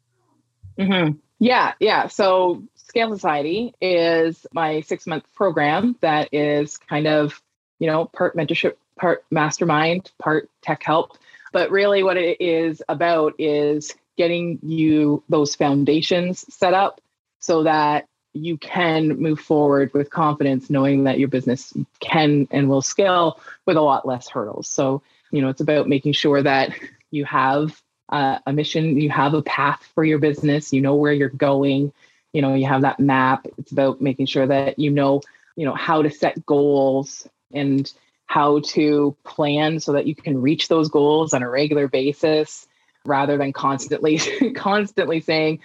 Mm-hmm. 0.78 1.16
Yeah, 1.38 1.74
yeah. 1.78 2.08
So 2.08 2.62
Scale 2.74 3.14
Society 3.14 3.74
is 3.80 4.46
my 4.52 4.80
six 4.82 5.06
month 5.06 5.24
program 5.34 5.96
that 6.00 6.28
is 6.32 6.78
kind 6.78 7.06
of, 7.06 7.40
you 7.78 7.86
know, 7.86 8.06
part 8.06 8.36
mentorship, 8.36 8.74
part 8.96 9.24
mastermind, 9.30 10.10
part 10.18 10.50
tech 10.62 10.82
help. 10.82 11.18
But 11.52 11.70
really, 11.70 12.02
what 12.02 12.16
it 12.16 12.40
is 12.40 12.82
about 12.88 13.34
is 13.38 13.94
getting 14.16 14.58
you 14.62 15.22
those 15.28 15.54
foundations 15.54 16.44
set 16.54 16.74
up 16.74 17.00
so 17.44 17.64
that 17.64 18.06
you 18.32 18.56
can 18.56 19.20
move 19.20 19.38
forward 19.38 19.92
with 19.92 20.08
confidence, 20.08 20.70
knowing 20.70 21.04
that 21.04 21.18
your 21.18 21.28
business 21.28 21.74
can 22.00 22.48
and 22.50 22.70
will 22.70 22.80
scale 22.80 23.38
with 23.66 23.76
a 23.76 23.82
lot 23.82 24.08
less 24.08 24.28
hurdles. 24.28 24.66
So, 24.66 25.02
you 25.30 25.42
know, 25.42 25.50
it's 25.50 25.60
about 25.60 25.86
making 25.86 26.14
sure 26.14 26.42
that 26.42 26.70
you 27.10 27.26
have 27.26 27.78
uh, 28.08 28.38
a 28.46 28.52
mission, 28.54 28.98
you 28.98 29.10
have 29.10 29.34
a 29.34 29.42
path 29.42 29.86
for 29.94 30.04
your 30.04 30.18
business, 30.18 30.72
you 30.72 30.80
know 30.80 30.94
where 30.94 31.12
you're 31.12 31.28
going, 31.28 31.92
you 32.32 32.40
know, 32.40 32.54
you 32.54 32.66
have 32.66 32.80
that 32.80 32.98
map. 32.98 33.46
It's 33.58 33.72
about 33.72 34.00
making 34.00 34.24
sure 34.24 34.46
that 34.46 34.78
you 34.78 34.90
know, 34.90 35.20
you 35.54 35.66
know, 35.66 35.74
how 35.74 36.00
to 36.00 36.10
set 36.10 36.46
goals 36.46 37.28
and 37.52 37.92
how 38.24 38.60
to 38.60 39.14
plan 39.22 39.80
so 39.80 39.92
that 39.92 40.06
you 40.06 40.14
can 40.14 40.40
reach 40.40 40.68
those 40.68 40.88
goals 40.88 41.34
on 41.34 41.42
a 41.42 41.50
regular 41.50 41.88
basis 41.88 42.66
rather 43.04 43.36
than 43.36 43.52
constantly 43.52 44.18
constantly 44.56 45.20
saying, 45.20 45.60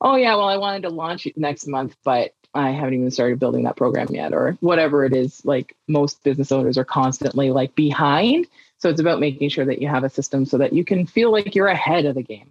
"Oh 0.00 0.16
yeah, 0.16 0.36
well 0.36 0.48
I 0.48 0.56
wanted 0.56 0.82
to 0.82 0.90
launch 0.90 1.26
it 1.26 1.36
next 1.36 1.66
month, 1.66 1.96
but 2.04 2.34
I 2.54 2.70
haven't 2.70 2.94
even 2.94 3.10
started 3.10 3.40
building 3.40 3.64
that 3.64 3.76
program 3.76 4.08
yet," 4.10 4.32
or 4.32 4.56
whatever 4.60 5.04
it 5.04 5.14
is. 5.14 5.44
Like 5.44 5.76
most 5.88 6.22
business 6.22 6.52
owners 6.52 6.78
are 6.78 6.84
constantly 6.84 7.50
like 7.50 7.74
behind. 7.74 8.46
So 8.78 8.90
it's 8.90 9.00
about 9.00 9.20
making 9.20 9.48
sure 9.48 9.64
that 9.64 9.80
you 9.80 9.88
have 9.88 10.04
a 10.04 10.10
system 10.10 10.44
so 10.46 10.58
that 10.58 10.72
you 10.72 10.84
can 10.84 11.06
feel 11.06 11.32
like 11.32 11.54
you're 11.54 11.68
ahead 11.68 12.04
of 12.04 12.14
the 12.14 12.22
game. 12.22 12.50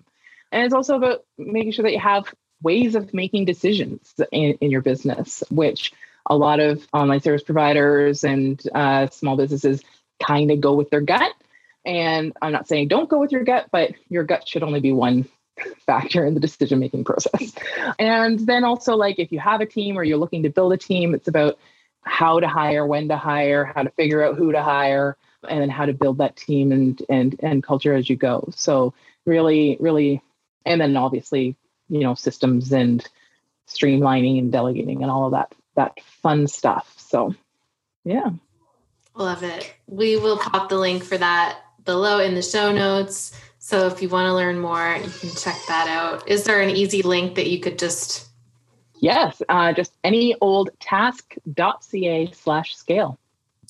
And 0.51 0.63
it's 0.63 0.73
also 0.73 0.95
about 0.95 1.23
making 1.37 1.73
sure 1.73 1.83
that 1.83 1.93
you 1.93 1.99
have 1.99 2.33
ways 2.61 2.95
of 2.95 3.13
making 3.13 3.45
decisions 3.45 4.13
in, 4.31 4.53
in 4.61 4.71
your 4.71 4.81
business, 4.81 5.43
which 5.49 5.91
a 6.25 6.35
lot 6.35 6.59
of 6.59 6.87
online 6.93 7.19
service 7.19 7.43
providers 7.43 8.23
and 8.23 8.61
uh, 8.73 9.07
small 9.07 9.35
businesses 9.35 9.83
kind 10.25 10.49
of 10.51 10.61
go 10.61 10.73
with 10.73 10.89
their 10.89 11.01
gut 11.01 11.33
and 11.85 12.33
I'm 12.41 12.51
not 12.51 12.67
saying 12.67 12.87
don't 12.87 13.09
go 13.09 13.19
with 13.19 13.31
your 13.31 13.43
gut, 13.43 13.67
but 13.71 13.91
your 14.09 14.23
gut 14.23 14.47
should 14.47 14.63
only 14.63 14.79
be 14.79 14.91
one 14.91 15.27
factor 15.85 16.25
in 16.25 16.33
the 16.33 16.39
decision 16.39 16.79
making 16.79 17.03
process. 17.03 17.53
And 17.99 18.39
then 18.39 18.63
also, 18.63 18.95
like, 18.95 19.19
if 19.19 19.31
you 19.31 19.39
have 19.39 19.61
a 19.61 19.65
team 19.65 19.97
or 19.97 20.03
you're 20.03 20.17
looking 20.17 20.43
to 20.43 20.49
build 20.49 20.73
a 20.73 20.77
team, 20.77 21.13
it's 21.13 21.27
about 21.27 21.57
how 22.01 22.39
to 22.39 22.47
hire, 22.47 22.85
when 22.85 23.07
to 23.09 23.17
hire, 23.17 23.63
how 23.63 23.83
to 23.83 23.89
figure 23.91 24.23
out 24.23 24.35
who 24.35 24.51
to 24.51 24.61
hire, 24.61 25.17
and 25.47 25.61
then 25.61 25.69
how 25.69 25.85
to 25.85 25.93
build 25.93 26.17
that 26.19 26.35
team 26.35 26.71
and 26.71 27.01
and 27.09 27.35
and 27.41 27.63
culture 27.63 27.93
as 27.93 28.09
you 28.09 28.15
go. 28.15 28.49
So 28.55 28.93
really, 29.25 29.77
really, 29.79 30.21
and 30.65 30.81
then 30.81 30.95
obviously, 30.97 31.55
you 31.89 31.99
know, 31.99 32.13
systems 32.15 32.71
and 32.71 33.07
streamlining 33.67 34.39
and 34.39 34.51
delegating 34.51 35.01
and 35.01 35.11
all 35.11 35.25
of 35.25 35.31
that 35.31 35.53
that 35.75 35.99
fun 36.21 36.47
stuff. 36.47 36.93
So 36.97 37.35
yeah. 38.03 38.31
Love 39.15 39.43
it. 39.43 39.73
We 39.87 40.17
will 40.17 40.37
pop 40.37 40.69
the 40.69 40.77
link 40.77 41.03
for 41.03 41.17
that 41.17 41.59
below 41.85 42.19
in 42.19 42.35
the 42.35 42.41
show 42.41 42.71
notes. 42.71 43.39
So 43.63 43.87
if 43.87 44.01
you 44.01 44.09
want 44.09 44.25
to 44.25 44.33
learn 44.33 44.59
more, 44.59 44.97
you 44.97 45.09
can 45.09 45.29
check 45.29 45.55
that 45.69 45.87
out. 45.87 46.27
Is 46.27 46.43
there 46.43 46.59
an 46.59 46.69
easy 46.69 47.01
link 47.01 47.35
that 47.35 47.49
you 47.49 47.61
could 47.61 47.79
just? 47.79 48.27
Yes, 48.99 49.41
uh, 49.47 49.71
just 49.71 49.93
any 50.03 50.35
old 50.41 50.69
task.ca 50.81 52.31
slash 52.33 52.75
scale. 52.75 53.17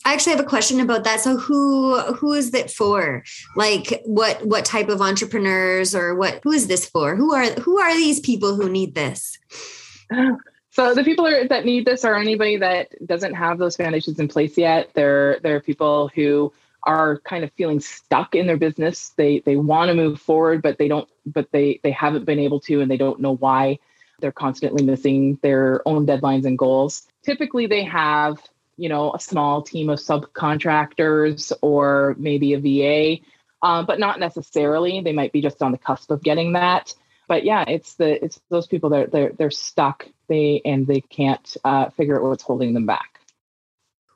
I 0.03 0.13
actually 0.13 0.31
have 0.31 0.43
a 0.43 0.49
question 0.49 0.79
about 0.79 1.03
that. 1.03 1.19
So 1.19 1.37
who 1.37 1.99
who 2.15 2.33
is 2.33 2.51
it 2.55 2.71
for? 2.71 3.23
Like 3.55 4.01
what 4.05 4.43
what 4.43 4.65
type 4.65 4.89
of 4.89 4.99
entrepreneurs 4.99 5.93
or 5.93 6.15
what 6.15 6.39
who 6.41 6.51
is 6.51 6.65
this 6.65 6.89
for? 6.89 7.15
Who 7.15 7.31
are 7.35 7.45
who 7.51 7.79
are 7.79 7.95
these 7.95 8.19
people 8.19 8.55
who 8.55 8.69
need 8.69 8.95
this? 8.95 9.37
So 10.71 10.95
the 10.95 11.03
people 11.03 11.27
are, 11.27 11.47
that 11.47 11.65
need 11.65 11.85
this 11.85 12.03
are 12.03 12.15
anybody 12.15 12.57
that 12.57 12.87
doesn't 13.05 13.35
have 13.35 13.59
those 13.59 13.75
foundations 13.75 14.19
in 14.19 14.27
place 14.27 14.57
yet. 14.57 14.89
There 14.95 15.39
there 15.43 15.55
are 15.55 15.59
people 15.61 16.09
who 16.15 16.51
are 16.85 17.19
kind 17.19 17.43
of 17.43 17.51
feeling 17.53 17.79
stuck 17.79 18.35
in 18.35 18.47
their 18.47 18.57
business. 18.57 19.09
They 19.15 19.39
they 19.39 19.55
want 19.55 19.89
to 19.89 19.95
move 19.95 20.21
forward, 20.21 20.61
but 20.61 20.77
they 20.77 20.87
don't. 20.87 21.09
But 21.25 21.51
they 21.51 21.79
they 21.83 21.91
haven't 21.91 22.25
been 22.25 22.39
able 22.39 22.59
to, 22.61 22.81
and 22.81 22.89
they 22.89 22.97
don't 22.97 23.19
know 23.19 23.35
why. 23.35 23.79
They're 24.19 24.31
constantly 24.31 24.83
missing 24.83 25.39
their 25.41 25.81
own 25.87 26.05
deadlines 26.05 26.45
and 26.45 26.57
goals. 26.57 27.07
Typically, 27.23 27.67
they 27.67 27.83
have 27.83 28.37
you 28.77 28.89
know 28.89 29.13
a 29.13 29.19
small 29.19 29.61
team 29.61 29.89
of 29.89 29.99
subcontractors 29.99 31.51
or 31.61 32.15
maybe 32.17 32.53
a 32.53 32.59
VA, 32.59 33.23
uh, 33.61 33.83
but 33.83 33.99
not 33.99 34.19
necessarily. 34.19 35.01
They 35.01 35.13
might 35.13 35.31
be 35.31 35.41
just 35.41 35.61
on 35.61 35.71
the 35.71 35.77
cusp 35.77 36.11
of 36.11 36.23
getting 36.23 36.53
that. 36.53 36.93
But 37.27 37.45
yeah, 37.45 37.63
it's 37.67 37.95
the 37.95 38.23
it's 38.23 38.39
those 38.49 38.67
people 38.67 38.91
that 38.91 39.11
they're 39.11 39.31
they're 39.37 39.51
stuck. 39.51 40.07
They 40.27 40.61
and 40.65 40.87
they 40.87 41.01
can't 41.01 41.57
uh, 41.63 41.89
figure 41.91 42.17
out 42.17 42.23
what's 42.23 42.43
holding 42.43 42.73
them 42.73 42.85
back. 42.85 43.12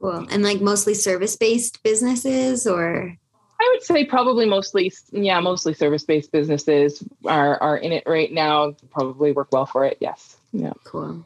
Cool. 0.02 0.28
And 0.30 0.44
like 0.44 0.62
mostly 0.62 0.94
service 0.94 1.36
based 1.36 1.82
businesses 1.84 2.68
or? 2.68 3.16
I 3.60 3.70
would 3.74 3.84
say 3.84 4.06
probably 4.06 4.46
mostly, 4.46 4.94
yeah, 5.12 5.40
mostly 5.40 5.74
service 5.74 6.04
based 6.04 6.32
businesses 6.32 7.04
are, 7.26 7.62
are 7.62 7.78
in 7.78 7.92
it 7.92 8.04
right 8.06 8.32
now. 8.32 8.76
Probably 8.92 9.32
work 9.32 9.52
well 9.52 9.66
for 9.66 9.84
it. 9.86 9.98
Yes. 10.00 10.38
Yeah. 10.54 10.74
Cool. 10.84 11.26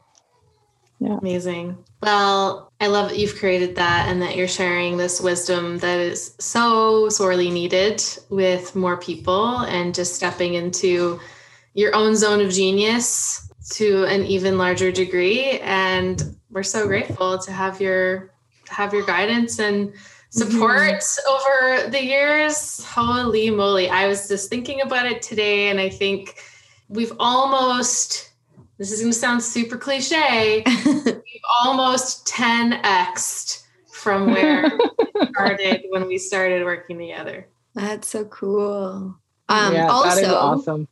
Yeah. 0.98 1.18
Amazing. 1.18 1.76
Well, 2.00 2.72
I 2.80 2.86
love 2.86 3.10
that 3.10 3.18
you've 3.18 3.36
created 3.36 3.76
that 3.76 4.08
and 4.08 4.22
that 4.22 4.36
you're 4.36 4.48
sharing 4.48 4.96
this 4.96 5.20
wisdom 5.20 5.78
that 5.78 5.98
is 5.98 6.34
so 6.38 7.08
sorely 7.08 7.50
needed 7.50 8.02
with 8.30 8.74
more 8.74 8.96
people 8.96 9.58
and 9.58 9.94
just 9.94 10.14
stepping 10.14 10.54
into 10.54 11.20
your 11.74 11.94
own 11.94 12.16
zone 12.16 12.40
of 12.40 12.50
genius 12.50 13.50
to 13.70 14.04
an 14.04 14.24
even 14.24 14.58
larger 14.58 14.90
degree. 14.90 15.58
And 15.60 16.36
we're 16.50 16.62
so 16.62 16.86
grateful 16.86 17.38
to 17.38 17.52
have 17.52 17.80
your 17.80 18.31
have 18.72 18.92
your 18.92 19.04
guidance 19.04 19.58
and 19.58 19.92
support 20.30 21.00
mm-hmm. 21.00 21.82
over 21.82 21.90
the 21.90 22.02
years. 22.02 22.84
Holy 22.84 23.50
moly. 23.50 23.88
I 23.88 24.06
was 24.08 24.28
just 24.28 24.50
thinking 24.50 24.80
about 24.80 25.06
it 25.06 25.22
today, 25.22 25.68
and 25.68 25.78
I 25.78 25.88
think 25.88 26.42
we've 26.88 27.12
almost, 27.18 28.32
this 28.78 28.90
is 28.90 29.00
going 29.00 29.12
to 29.12 29.18
sound 29.18 29.42
super 29.42 29.76
cliche, 29.76 30.64
we've 30.86 31.48
almost 31.64 32.26
10xed 32.26 33.62
from 33.92 34.32
where 34.32 34.70
we 35.14 35.26
started 35.26 35.82
when 35.90 36.06
we 36.06 36.18
started 36.18 36.64
working 36.64 36.98
together. 36.98 37.46
That's 37.74 38.08
so 38.08 38.24
cool. 38.26 39.18
Um, 39.48 39.74
yeah, 39.74 39.88
also, 39.88 40.34
awesome 40.34 40.88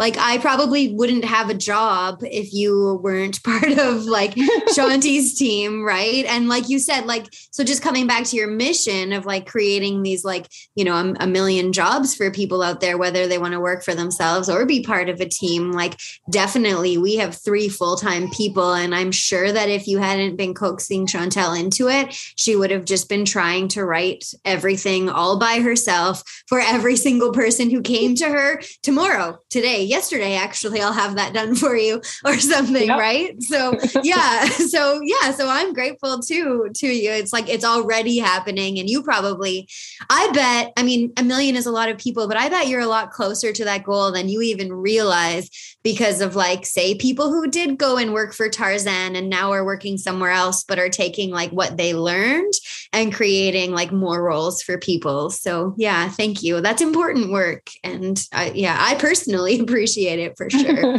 like 0.00 0.16
I 0.16 0.38
probably 0.38 0.94
wouldn't 0.94 1.26
have 1.26 1.50
a 1.50 1.54
job 1.54 2.20
if 2.22 2.54
you 2.54 2.98
weren't 3.02 3.42
part 3.44 3.78
of 3.78 4.04
like 4.04 4.34
Shanti's 4.34 5.34
team, 5.38 5.84
right? 5.84 6.24
And 6.24 6.48
like 6.48 6.70
you 6.70 6.78
said, 6.78 7.04
like 7.04 7.26
so 7.50 7.62
just 7.62 7.82
coming 7.82 8.06
back 8.06 8.24
to 8.24 8.36
your 8.36 8.48
mission 8.48 9.12
of 9.12 9.26
like 9.26 9.46
creating 9.46 10.02
these 10.02 10.24
like, 10.24 10.48
you 10.74 10.84
know, 10.86 10.94
a, 10.96 11.24
a 11.24 11.26
million 11.26 11.72
jobs 11.72 12.14
for 12.14 12.30
people 12.30 12.62
out 12.62 12.80
there 12.80 12.96
whether 12.96 13.26
they 13.26 13.36
want 13.36 13.52
to 13.52 13.60
work 13.60 13.84
for 13.84 13.94
themselves 13.94 14.48
or 14.48 14.64
be 14.64 14.82
part 14.82 15.10
of 15.10 15.20
a 15.20 15.28
team, 15.28 15.70
like 15.70 15.96
definitely 16.30 16.96
we 16.96 17.16
have 17.16 17.36
three 17.36 17.68
full-time 17.68 18.30
people 18.30 18.72
and 18.72 18.94
I'm 18.94 19.12
sure 19.12 19.52
that 19.52 19.68
if 19.68 19.86
you 19.86 19.98
hadn't 19.98 20.36
been 20.36 20.54
coaxing 20.54 21.06
Chantel 21.06 21.60
into 21.60 21.88
it, 21.88 22.14
she 22.36 22.56
would 22.56 22.70
have 22.70 22.86
just 22.86 23.10
been 23.10 23.26
trying 23.26 23.68
to 23.68 23.84
write 23.84 24.24
everything 24.46 25.10
all 25.10 25.38
by 25.38 25.60
herself 25.60 26.22
for 26.46 26.58
every 26.58 26.96
single 27.10 27.32
person 27.32 27.68
who 27.68 27.82
came 27.82 28.14
to 28.14 28.30
her 28.30 28.62
tomorrow, 28.82 29.38
today, 29.50 29.89
yesterday 29.90 30.34
actually 30.34 30.80
i'll 30.80 30.92
have 30.92 31.16
that 31.16 31.34
done 31.34 31.54
for 31.62 31.76
you 31.76 32.00
or 32.24 32.38
something 32.38 32.86
yep. 32.86 32.98
right 32.98 33.42
so 33.42 33.72
yeah 34.02 34.44
so 34.48 35.00
yeah 35.02 35.32
so 35.32 35.48
i'm 35.48 35.72
grateful 35.72 36.20
too 36.20 36.70
to 36.74 36.86
you 36.86 37.10
it's 37.10 37.32
like 37.32 37.48
it's 37.48 37.64
already 37.64 38.18
happening 38.18 38.78
and 38.78 38.88
you 38.88 39.02
probably 39.02 39.68
i 40.08 40.30
bet 40.32 40.72
i 40.76 40.82
mean 40.82 41.12
a 41.16 41.22
million 41.22 41.56
is 41.56 41.66
a 41.66 41.72
lot 41.72 41.88
of 41.88 41.98
people 41.98 42.28
but 42.28 42.36
i 42.36 42.48
bet 42.48 42.68
you're 42.68 42.80
a 42.80 42.86
lot 42.86 43.10
closer 43.10 43.52
to 43.52 43.64
that 43.64 43.84
goal 43.84 44.12
than 44.12 44.28
you 44.28 44.40
even 44.40 44.72
realize 44.72 45.50
because 45.82 46.20
of 46.20 46.36
like 46.36 46.66
say 46.66 46.94
people 46.94 47.30
who 47.30 47.48
did 47.48 47.78
go 47.78 47.96
and 47.96 48.12
work 48.12 48.32
for 48.32 48.48
tarzan 48.48 49.16
and 49.16 49.30
now 49.30 49.52
are 49.52 49.64
working 49.64 49.96
somewhere 49.96 50.30
else 50.30 50.64
but 50.64 50.78
are 50.78 50.88
taking 50.88 51.30
like 51.30 51.50
what 51.50 51.76
they 51.76 51.94
learned 51.94 52.52
and 52.92 53.14
creating 53.14 53.72
like 53.72 53.92
more 53.92 54.22
roles 54.22 54.62
for 54.62 54.78
people 54.78 55.30
so 55.30 55.74
yeah 55.76 56.08
thank 56.08 56.42
you 56.42 56.60
that's 56.60 56.82
important 56.82 57.30
work 57.30 57.70
and 57.84 58.22
I, 58.32 58.50
yeah 58.54 58.76
i 58.78 58.94
personally 58.96 59.60
appreciate 59.60 60.18
it 60.18 60.36
for 60.36 60.48
sure. 60.50 60.98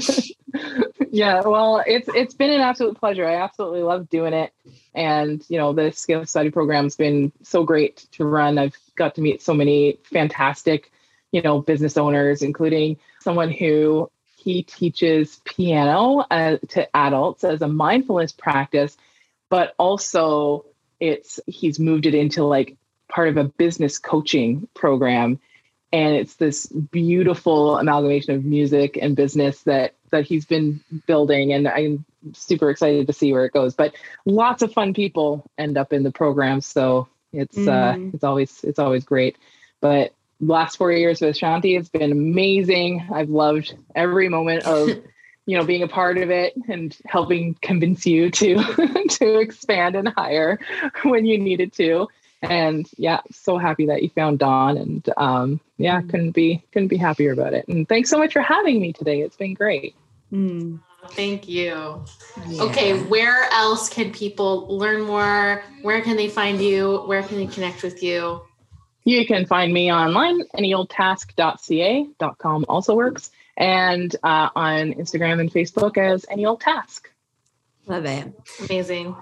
yeah, 1.12 1.42
well, 1.42 1.84
it's 1.86 2.08
it's 2.14 2.34
been 2.34 2.52
an 2.52 2.62
absolute 2.62 2.98
pleasure. 2.98 3.26
I 3.26 3.36
absolutely 3.36 3.84
love 3.84 4.10
doing 4.10 4.34
it. 4.34 4.54
And 4.94 5.44
you 5.50 5.58
know, 5.58 5.74
the 5.74 5.92
Scale 5.92 6.26
Society 6.26 6.50
program's 6.50 6.96
been 6.96 7.32
so 7.42 7.64
great 7.64 8.08
to 8.14 8.26
run. 8.26 8.58
I've 8.58 8.78
got 8.96 9.16
to 9.16 9.22
meet 9.22 9.42
so 9.42 9.54
many 9.54 9.98
fantastic, 10.04 10.92
you 11.32 11.42
know, 11.42 11.62
business 11.62 11.98
owners, 11.98 12.42
including 12.42 12.98
someone 13.20 13.52
who 13.52 14.10
he 14.44 14.64
teaches 14.64 15.42
piano 15.46 16.26
uh, 16.32 16.58
to 16.70 16.96
adults 16.96 17.44
as 17.44 17.62
a 17.62 17.68
mindfulness 17.68 18.32
practice, 18.32 18.98
but 19.50 19.74
also 19.78 20.66
it's 21.00 21.40
he's 21.48 21.80
moved 21.80 22.06
it 22.06 22.16
into 22.16 22.44
like 22.44 22.78
part 23.10 23.30
of 23.30 23.38
a 23.38 23.44
business 23.44 23.98
coaching 23.98 24.68
program 24.74 25.40
and 25.94 26.16
it's 26.16 26.36
this 26.36 26.68
beautiful 26.68 27.78
amalgamation 27.78 28.36
of 28.36 28.46
music 28.46 28.98
and 29.02 29.16
business 29.16 29.62
that 29.64 29.96
that 30.12 30.26
he's 30.26 30.46
been 30.46 30.82
building, 31.06 31.54
and 31.54 31.68
I'm 31.68 32.06
super 32.34 32.70
excited 32.70 33.08
to 33.08 33.14
see 33.14 33.32
where 33.32 33.46
it 33.46 33.54
goes. 33.54 33.76
But 33.76 33.96
lots 34.26 34.62
of 34.62 34.74
fun 34.74 34.94
people 34.94 35.50
end 35.58 35.78
up 35.78 35.94
in 35.94 36.04
the 36.04 36.12
program, 36.12 36.62
so 36.62 37.08
it's 37.34 37.58
uh, 37.58 37.94
mm-hmm. 37.94 38.12
it's 38.14 38.24
always 38.24 38.64
it's 38.64 38.80
always 38.80 39.04
great. 39.04 39.38
But 39.82 40.14
last 40.42 40.78
four 40.78 40.92
years 40.92 41.22
with 41.22 41.38
Shanti, 41.38 41.80
it's 41.80 41.90
been 41.90 42.12
amazing. 42.12 43.08
I've 43.14 43.30
loved 43.30 43.76
every 43.96 44.28
moment 44.28 44.66
of 44.66 44.90
you 45.46 45.58
know 45.58 45.66
being 45.66 45.84
a 45.84 45.88
part 45.88 46.18
of 46.18 46.30
it 46.30 46.54
and 46.68 46.96
helping 47.06 47.56
convince 47.62 48.06
you 48.06 48.30
to 48.32 48.56
to 49.10 49.40
expand 49.40 49.96
and 49.96 50.08
hire 50.10 50.60
when 51.04 51.26
you 51.26 51.38
needed 51.38 51.74
to 51.74 52.08
and 52.42 52.90
yeah 52.98 53.22
so 53.32 53.58
happy 53.58 53.86
that 53.86 54.02
you 54.02 54.10
found 54.10 54.40
dawn 54.40 54.78
and 54.78 55.10
um, 55.18 55.60
yeah 55.78 56.02
mm. 56.02 56.10
couldn't 56.10 56.32
be 56.32 56.64
couldn't 56.72 56.88
be 56.88 56.98
happier 56.98 57.32
about 57.32 57.54
it 57.54 57.68
and 57.68 57.88
thanks 57.90 58.10
so 58.10 58.18
much 58.18 58.34
for 58.34 58.42
having 58.42 58.80
me 58.80 58.94
today 58.94 59.22
it's 59.22 59.36
been 59.36 59.54
great 59.54 59.96
mm. 60.32 60.80
thank 61.10 61.48
you 61.48 62.04
yeah. 62.48 62.64
okay 62.64 63.00
where 63.04 63.44
else 63.52 63.90
can 63.90 64.12
people 64.12 64.68
learn 64.68 65.02
more 65.02 65.64
where 65.82 66.02
can 66.02 66.16
they 66.18 66.30
find 66.30 66.62
you 66.62 67.00
where 67.08 67.24
can 67.24 67.38
they 67.38 67.48
connect 67.48 67.84
with 67.84 68.02
you 68.02 68.42
you 69.04 69.26
can 69.26 69.46
find 69.46 69.74
me 69.74 69.92
online 69.92 70.44
anyoldtask.ca.com 70.56 72.66
also 72.70 72.96
works 72.96 73.32
and 73.58 74.16
uh, 74.24 74.50
on 74.56 74.94
Instagram 74.94 75.40
and 75.40 75.52
Facebook 75.52 75.98
as 75.98 76.26
Any 76.30 76.46
Old 76.46 76.62
Task. 76.62 77.10
Love 77.88 78.06
it. 78.06 78.32
Amazing. 78.66 79.16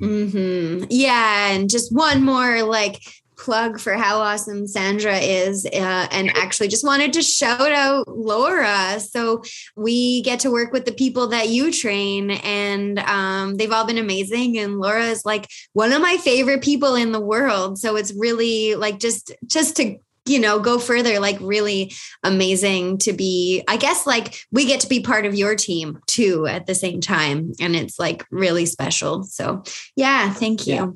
Mm-hmm. 0.00 0.84
Yeah. 0.90 1.50
And 1.50 1.70
just 1.70 1.94
one 1.94 2.22
more 2.22 2.62
like 2.62 3.02
plug 3.36 3.78
for 3.78 3.94
how 3.94 4.18
awesome 4.18 4.66
Sandra 4.66 5.18
is. 5.18 5.66
Uh, 5.66 6.08
and 6.10 6.36
actually 6.36 6.68
just 6.68 6.84
wanted 6.84 7.12
to 7.14 7.22
shout 7.22 7.72
out 7.72 8.08
Laura. 8.08 8.98
So 9.00 9.42
we 9.76 10.22
get 10.22 10.40
to 10.40 10.50
work 10.50 10.72
with 10.72 10.84
the 10.84 10.92
people 10.92 11.28
that 11.28 11.48
you 11.48 11.72
train 11.72 12.30
and 12.30 12.98
um, 13.00 13.56
they've 13.56 13.72
all 13.72 13.86
been 13.86 13.98
amazing. 13.98 14.58
And 14.58 14.78
Laura 14.78 15.04
is 15.04 15.24
like 15.24 15.48
one 15.72 15.92
of 15.92 16.00
my 16.00 16.16
favorite 16.18 16.62
people 16.62 16.94
in 16.94 17.12
the 17.12 17.20
world. 17.20 17.78
So 17.78 17.96
it's 17.96 18.12
really 18.14 18.74
like 18.74 18.98
just, 18.98 19.32
just 19.46 19.76
to 19.76 19.98
you 20.26 20.40
know 20.40 20.58
go 20.58 20.78
further 20.78 21.20
like 21.20 21.38
really 21.40 21.92
amazing 22.24 22.98
to 22.98 23.12
be 23.12 23.62
i 23.68 23.76
guess 23.76 24.06
like 24.06 24.40
we 24.50 24.66
get 24.66 24.80
to 24.80 24.88
be 24.88 25.00
part 25.00 25.24
of 25.24 25.36
your 25.36 25.54
team 25.54 26.00
too 26.06 26.46
at 26.46 26.66
the 26.66 26.74
same 26.74 27.00
time 27.00 27.52
and 27.60 27.76
it's 27.76 27.96
like 27.96 28.26
really 28.30 28.66
special 28.66 29.22
so 29.22 29.62
yeah 29.94 30.32
thank 30.32 30.66
you 30.66 30.74
yeah. 30.74 30.90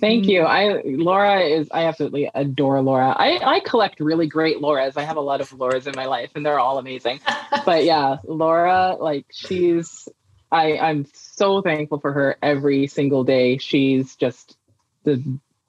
Thank 0.00 0.26
you. 0.26 0.40
Mm-hmm. 0.40 0.96
I 0.98 1.02
laura 1.02 1.40
is 1.40 1.68
i 1.70 1.84
absolutely 1.84 2.30
adore 2.34 2.80
laura. 2.82 3.14
I 3.16 3.38
i 3.38 3.60
collect 3.60 4.00
really 4.00 4.26
great 4.26 4.58
lauras. 4.58 4.96
I 4.96 5.02
have 5.02 5.16
a 5.16 5.20
lot 5.20 5.40
of 5.40 5.50
lauras 5.50 5.86
in 5.86 5.94
my 5.96 6.06
life 6.06 6.30
and 6.34 6.44
they're 6.44 6.58
all 6.58 6.78
amazing. 6.78 7.20
But 7.64 7.84
yeah 7.84 8.16
laura 8.24 8.96
like 8.98 9.26
she's 9.30 10.08
i 10.50 10.76
i'm 10.78 11.06
so 11.12 11.62
thankful 11.62 12.00
for 12.00 12.12
her 12.12 12.36
every 12.42 12.86
single 12.86 13.24
day. 13.24 13.58
She's 13.58 14.16
just 14.16 14.56
the 15.04 15.22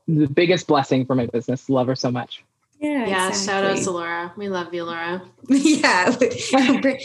the 0.07 0.28
biggest 0.28 0.68
blessing 0.68 1.05
for 1.05 1.16
my 1.16 1.28
business. 1.28 1.70
Love 1.70 1.88
her 1.88 1.95
so 1.95 2.11
much 2.11 2.43
yeah, 2.84 3.05
yeah. 3.07 3.29
Exactly. 3.29 3.45
Shout 3.45 3.63
out 3.63 3.77
to 3.77 3.91
Laura. 3.91 4.34
We 4.36 4.49
love 4.49 4.73
you, 4.73 4.84
Laura. 4.84 5.21
yeah, 5.47 6.13
we're, 6.21 6.99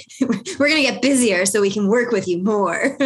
we're 0.59 0.69
gonna 0.69 0.83
get 0.83 1.01
busier 1.01 1.47
so 1.47 1.61
we 1.61 1.71
can 1.71 1.87
work 1.87 2.11
with 2.11 2.27
you 2.27 2.43
more. 2.43 2.97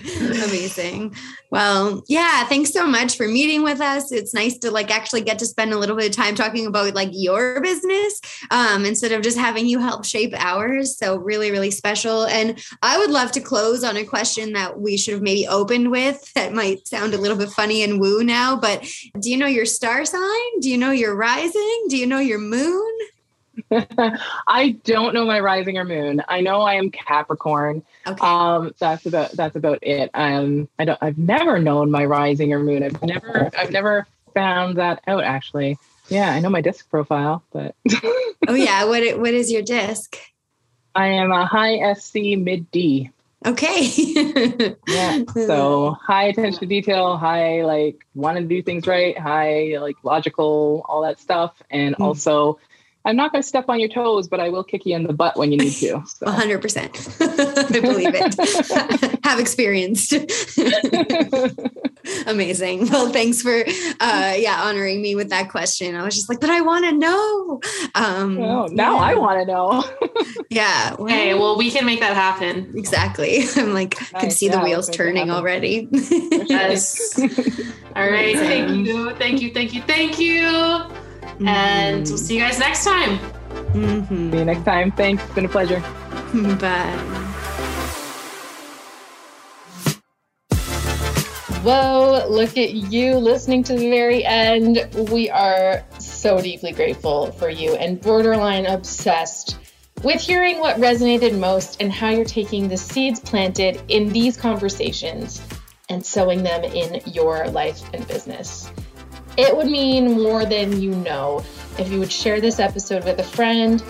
Amazing. 0.00 1.14
Well, 1.52 2.02
yeah. 2.08 2.44
Thanks 2.44 2.72
so 2.72 2.86
much 2.86 3.16
for 3.16 3.28
meeting 3.28 3.62
with 3.62 3.80
us. 3.80 4.10
It's 4.10 4.34
nice 4.34 4.58
to 4.58 4.72
like 4.72 4.90
actually 4.90 5.20
get 5.20 5.38
to 5.40 5.46
spend 5.46 5.72
a 5.72 5.78
little 5.78 5.96
bit 5.96 6.10
of 6.10 6.16
time 6.16 6.34
talking 6.34 6.66
about 6.66 6.94
like 6.94 7.10
your 7.12 7.60
business 7.60 8.20
um, 8.50 8.84
instead 8.84 9.12
of 9.12 9.22
just 9.22 9.38
having 9.38 9.66
you 9.66 9.78
help 9.78 10.04
shape 10.04 10.34
ours. 10.36 10.98
So 10.98 11.16
really, 11.18 11.52
really 11.52 11.70
special. 11.70 12.24
And 12.26 12.60
I 12.82 12.98
would 12.98 13.10
love 13.10 13.30
to 13.32 13.40
close 13.40 13.84
on 13.84 13.96
a 13.96 14.04
question 14.04 14.54
that 14.54 14.80
we 14.80 14.96
should 14.96 15.14
have 15.14 15.22
maybe 15.22 15.46
opened 15.46 15.92
with. 15.92 16.32
That 16.34 16.52
might 16.52 16.88
sound 16.88 17.14
a 17.14 17.18
little 17.18 17.36
bit 17.38 17.50
funny 17.50 17.84
and 17.84 18.00
woo 18.00 18.24
now, 18.24 18.56
but 18.56 18.84
do 19.20 19.30
you 19.30 19.36
know 19.36 19.46
your 19.46 19.66
star? 19.66 19.99
Star 20.04 20.20
sign? 20.20 20.60
Do 20.60 20.70
you 20.70 20.78
know 20.78 20.90
your 20.90 21.14
rising? 21.14 21.86
Do 21.88 21.96
you 21.96 22.06
know 22.06 22.18
your 22.18 22.38
moon? 22.38 22.98
I 24.48 24.76
don't 24.84 25.14
know 25.14 25.26
my 25.26 25.40
rising 25.40 25.78
or 25.78 25.84
moon. 25.84 26.22
I 26.28 26.40
know 26.40 26.62
I 26.62 26.74
am 26.74 26.90
Capricorn. 26.90 27.82
Okay. 28.06 28.26
Um, 28.26 28.72
that's 28.78 29.06
about 29.06 29.32
that's 29.32 29.56
about 29.56 29.78
it. 29.82 30.10
Um, 30.14 30.68
I 30.78 30.84
don't. 30.84 30.98
I've 31.02 31.18
never 31.18 31.58
known 31.58 31.90
my 31.90 32.04
rising 32.04 32.52
or 32.52 32.60
moon. 32.60 32.82
I've 32.82 33.02
never 33.02 33.50
I've 33.56 33.70
never 33.70 34.06
found 34.34 34.78
that 34.78 35.02
out 35.06 35.24
actually. 35.24 35.78
Yeah, 36.08 36.30
I 36.30 36.40
know 36.40 36.50
my 36.50 36.60
disc 36.60 36.88
profile, 36.90 37.42
but 37.52 37.74
oh 38.48 38.54
yeah, 38.54 38.84
what 38.84 39.18
what 39.18 39.34
is 39.34 39.52
your 39.52 39.62
disc? 39.62 40.16
I 40.94 41.08
am 41.08 41.30
a 41.30 41.46
high 41.46 41.92
SC 41.94 42.36
mid 42.36 42.70
D. 42.70 43.10
Okay. 43.46 43.82
yeah. 44.86 45.22
So 45.34 45.96
high 46.02 46.24
attention 46.24 46.60
to 46.60 46.66
detail, 46.66 47.16
high 47.16 47.64
like 47.64 48.06
want 48.14 48.36
to 48.36 48.44
do 48.44 48.62
things 48.62 48.86
right, 48.86 49.16
high 49.18 49.78
like 49.80 49.96
logical, 50.02 50.84
all 50.88 51.02
that 51.02 51.18
stuff. 51.18 51.54
And 51.70 51.96
mm. 51.96 52.04
also 52.04 52.58
I'm 53.04 53.16
not 53.16 53.32
going 53.32 53.42
to 53.42 53.48
step 53.48 53.66
on 53.68 53.80
your 53.80 53.88
toes, 53.88 54.28
but 54.28 54.40
I 54.40 54.50
will 54.50 54.64
kick 54.64 54.84
you 54.84 54.94
in 54.94 55.04
the 55.04 55.12
butt 55.12 55.36
when 55.36 55.52
you 55.52 55.58
need 55.58 55.72
to. 55.72 56.02
So. 56.06 56.26
100%. 56.26 57.70
I 57.76 57.80
believe 57.80 58.12
it. 58.14 59.20
Have 59.24 59.40
experienced. 59.40 60.12
Amazing. 62.26 62.88
Well, 62.88 63.10
thanks 63.10 63.42
for 63.42 63.62
uh 64.00 64.34
yeah, 64.36 64.62
honoring 64.62 65.02
me 65.02 65.14
with 65.14 65.30
that 65.30 65.50
question. 65.50 65.94
I 65.94 66.02
was 66.02 66.14
just 66.14 66.28
like, 66.28 66.40
but 66.40 66.50
I 66.50 66.60
want 66.60 66.84
to 66.86 66.92
know. 66.92 67.60
Um 67.94 68.38
oh, 68.38 68.66
now 68.66 68.94
yeah. 68.94 69.02
I 69.02 69.14
want 69.14 69.40
to 69.40 69.46
know. 69.46 69.84
yeah. 70.50 70.94
Well, 70.94 71.08
hey, 71.08 71.34
well, 71.34 71.56
we 71.56 71.70
can 71.70 71.84
make 71.84 72.00
that 72.00 72.14
happen. 72.14 72.72
Exactly. 72.74 73.44
I'm 73.56 73.74
like, 73.74 74.00
nice. 74.12 74.22
can 74.22 74.30
see 74.30 74.46
yeah, 74.46 74.56
the 74.56 74.64
wheels 74.64 74.88
turning 74.88 75.30
already. 75.30 75.88
yes. 75.90 77.18
All 77.96 78.10
right. 78.10 78.36
Thank 78.36 78.86
you. 78.86 79.14
Thank 79.14 79.42
you. 79.42 79.52
Thank 79.52 79.74
you. 79.74 79.82
Thank 79.82 80.18
you. 80.18 81.09
Mm-hmm. 81.40 81.48
And 81.48 82.06
we'll 82.06 82.18
see 82.18 82.34
you 82.34 82.40
guys 82.40 82.58
next 82.58 82.84
time. 82.84 83.18
Mm-hmm. 83.72 84.30
See 84.30 84.38
you 84.38 84.44
next 84.44 84.64
time. 84.64 84.92
Thanks. 84.92 85.24
It's 85.24 85.34
been 85.34 85.46
a 85.46 85.48
pleasure. 85.48 85.80
Bye. 86.60 87.20
Whoa, 91.62 92.26
look 92.28 92.58
at 92.58 92.74
you 92.74 93.16
listening 93.16 93.62
to 93.64 93.74
the 93.74 93.88
very 93.88 94.22
end. 94.22 94.86
We 95.10 95.30
are 95.30 95.82
so 95.98 96.42
deeply 96.42 96.72
grateful 96.72 97.32
for 97.32 97.48
you 97.48 97.74
and 97.74 97.98
borderline 97.98 98.66
obsessed 98.66 99.58
with 100.02 100.20
hearing 100.20 100.60
what 100.60 100.76
resonated 100.76 101.38
most 101.38 101.80
and 101.80 101.90
how 101.90 102.10
you're 102.10 102.24
taking 102.26 102.68
the 102.68 102.76
seeds 102.76 103.18
planted 103.18 103.80
in 103.88 104.10
these 104.10 104.36
conversations 104.36 105.40
and 105.88 106.04
sowing 106.04 106.42
them 106.42 106.64
in 106.64 107.00
your 107.06 107.48
life 107.48 107.82
and 107.94 108.06
business. 108.06 108.70
It 109.36 109.56
would 109.56 109.68
mean 109.68 110.22
more 110.22 110.44
than 110.44 110.80
you 110.80 110.90
know 110.90 111.44
if 111.78 111.90
you 111.90 111.98
would 111.98 112.12
share 112.12 112.40
this 112.40 112.58
episode 112.58 113.04
with 113.04 113.18
a 113.18 113.24
friend 113.24 113.82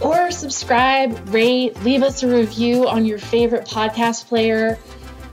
or 0.00 0.30
subscribe, 0.30 1.28
rate, 1.28 1.76
leave 1.82 2.02
us 2.02 2.22
a 2.22 2.28
review 2.28 2.88
on 2.88 3.04
your 3.04 3.18
favorite 3.18 3.66
podcast 3.66 4.26
player. 4.26 4.78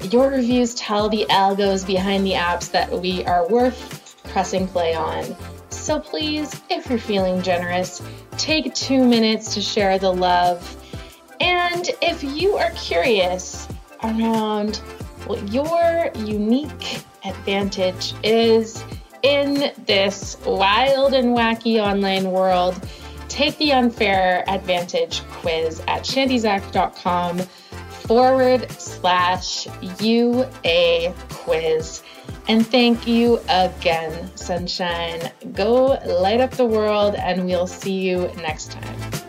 Your 0.09 0.29
reviews 0.29 0.73
tell 0.73 1.07
the 1.07 1.25
algos 1.29 1.85
behind 1.85 2.25
the 2.25 2.33
apps 2.33 2.71
that 2.71 2.91
we 2.91 3.23
are 3.25 3.47
worth 3.47 4.15
pressing 4.23 4.67
play 4.67 4.95
on. 4.95 5.35
So 5.69 5.99
please, 5.99 6.59
if 6.69 6.89
you're 6.89 6.97
feeling 6.97 7.43
generous, 7.43 8.01
take 8.37 8.73
two 8.73 9.05
minutes 9.05 9.53
to 9.53 9.61
share 9.61 9.99
the 9.99 10.11
love. 10.11 10.75
And 11.39 11.89
if 12.01 12.23
you 12.23 12.55
are 12.55 12.71
curious 12.71 13.67
around 14.03 14.77
what 15.27 15.47
your 15.53 16.09
unique 16.15 17.03
advantage 17.23 18.13
is, 18.23 18.83
in 19.25 19.71
this 19.87 20.37
wild 20.45 21.15
and 21.15 21.35
wacky 21.35 21.83
online 21.83 22.31
world, 22.31 22.79
take 23.27 23.57
the 23.57 23.73
unfair 23.73 24.47
advantage 24.47 25.21
quiz 25.31 25.79
at 25.87 26.03
chantizak.com 26.03 27.39
forward 28.07 28.69
slash 28.73 29.67
UA 29.99 31.11
quiz. 31.29 32.03
And 32.47 32.67
thank 32.67 33.07
you 33.07 33.39
again, 33.49 34.29
sunshine. 34.37 35.31
Go 35.53 35.97
light 36.05 36.39
up 36.39 36.51
the 36.51 36.65
world, 36.65 37.15
and 37.15 37.45
we'll 37.45 37.65
see 37.65 38.07
you 38.07 38.31
next 38.37 38.71
time. 38.73 39.24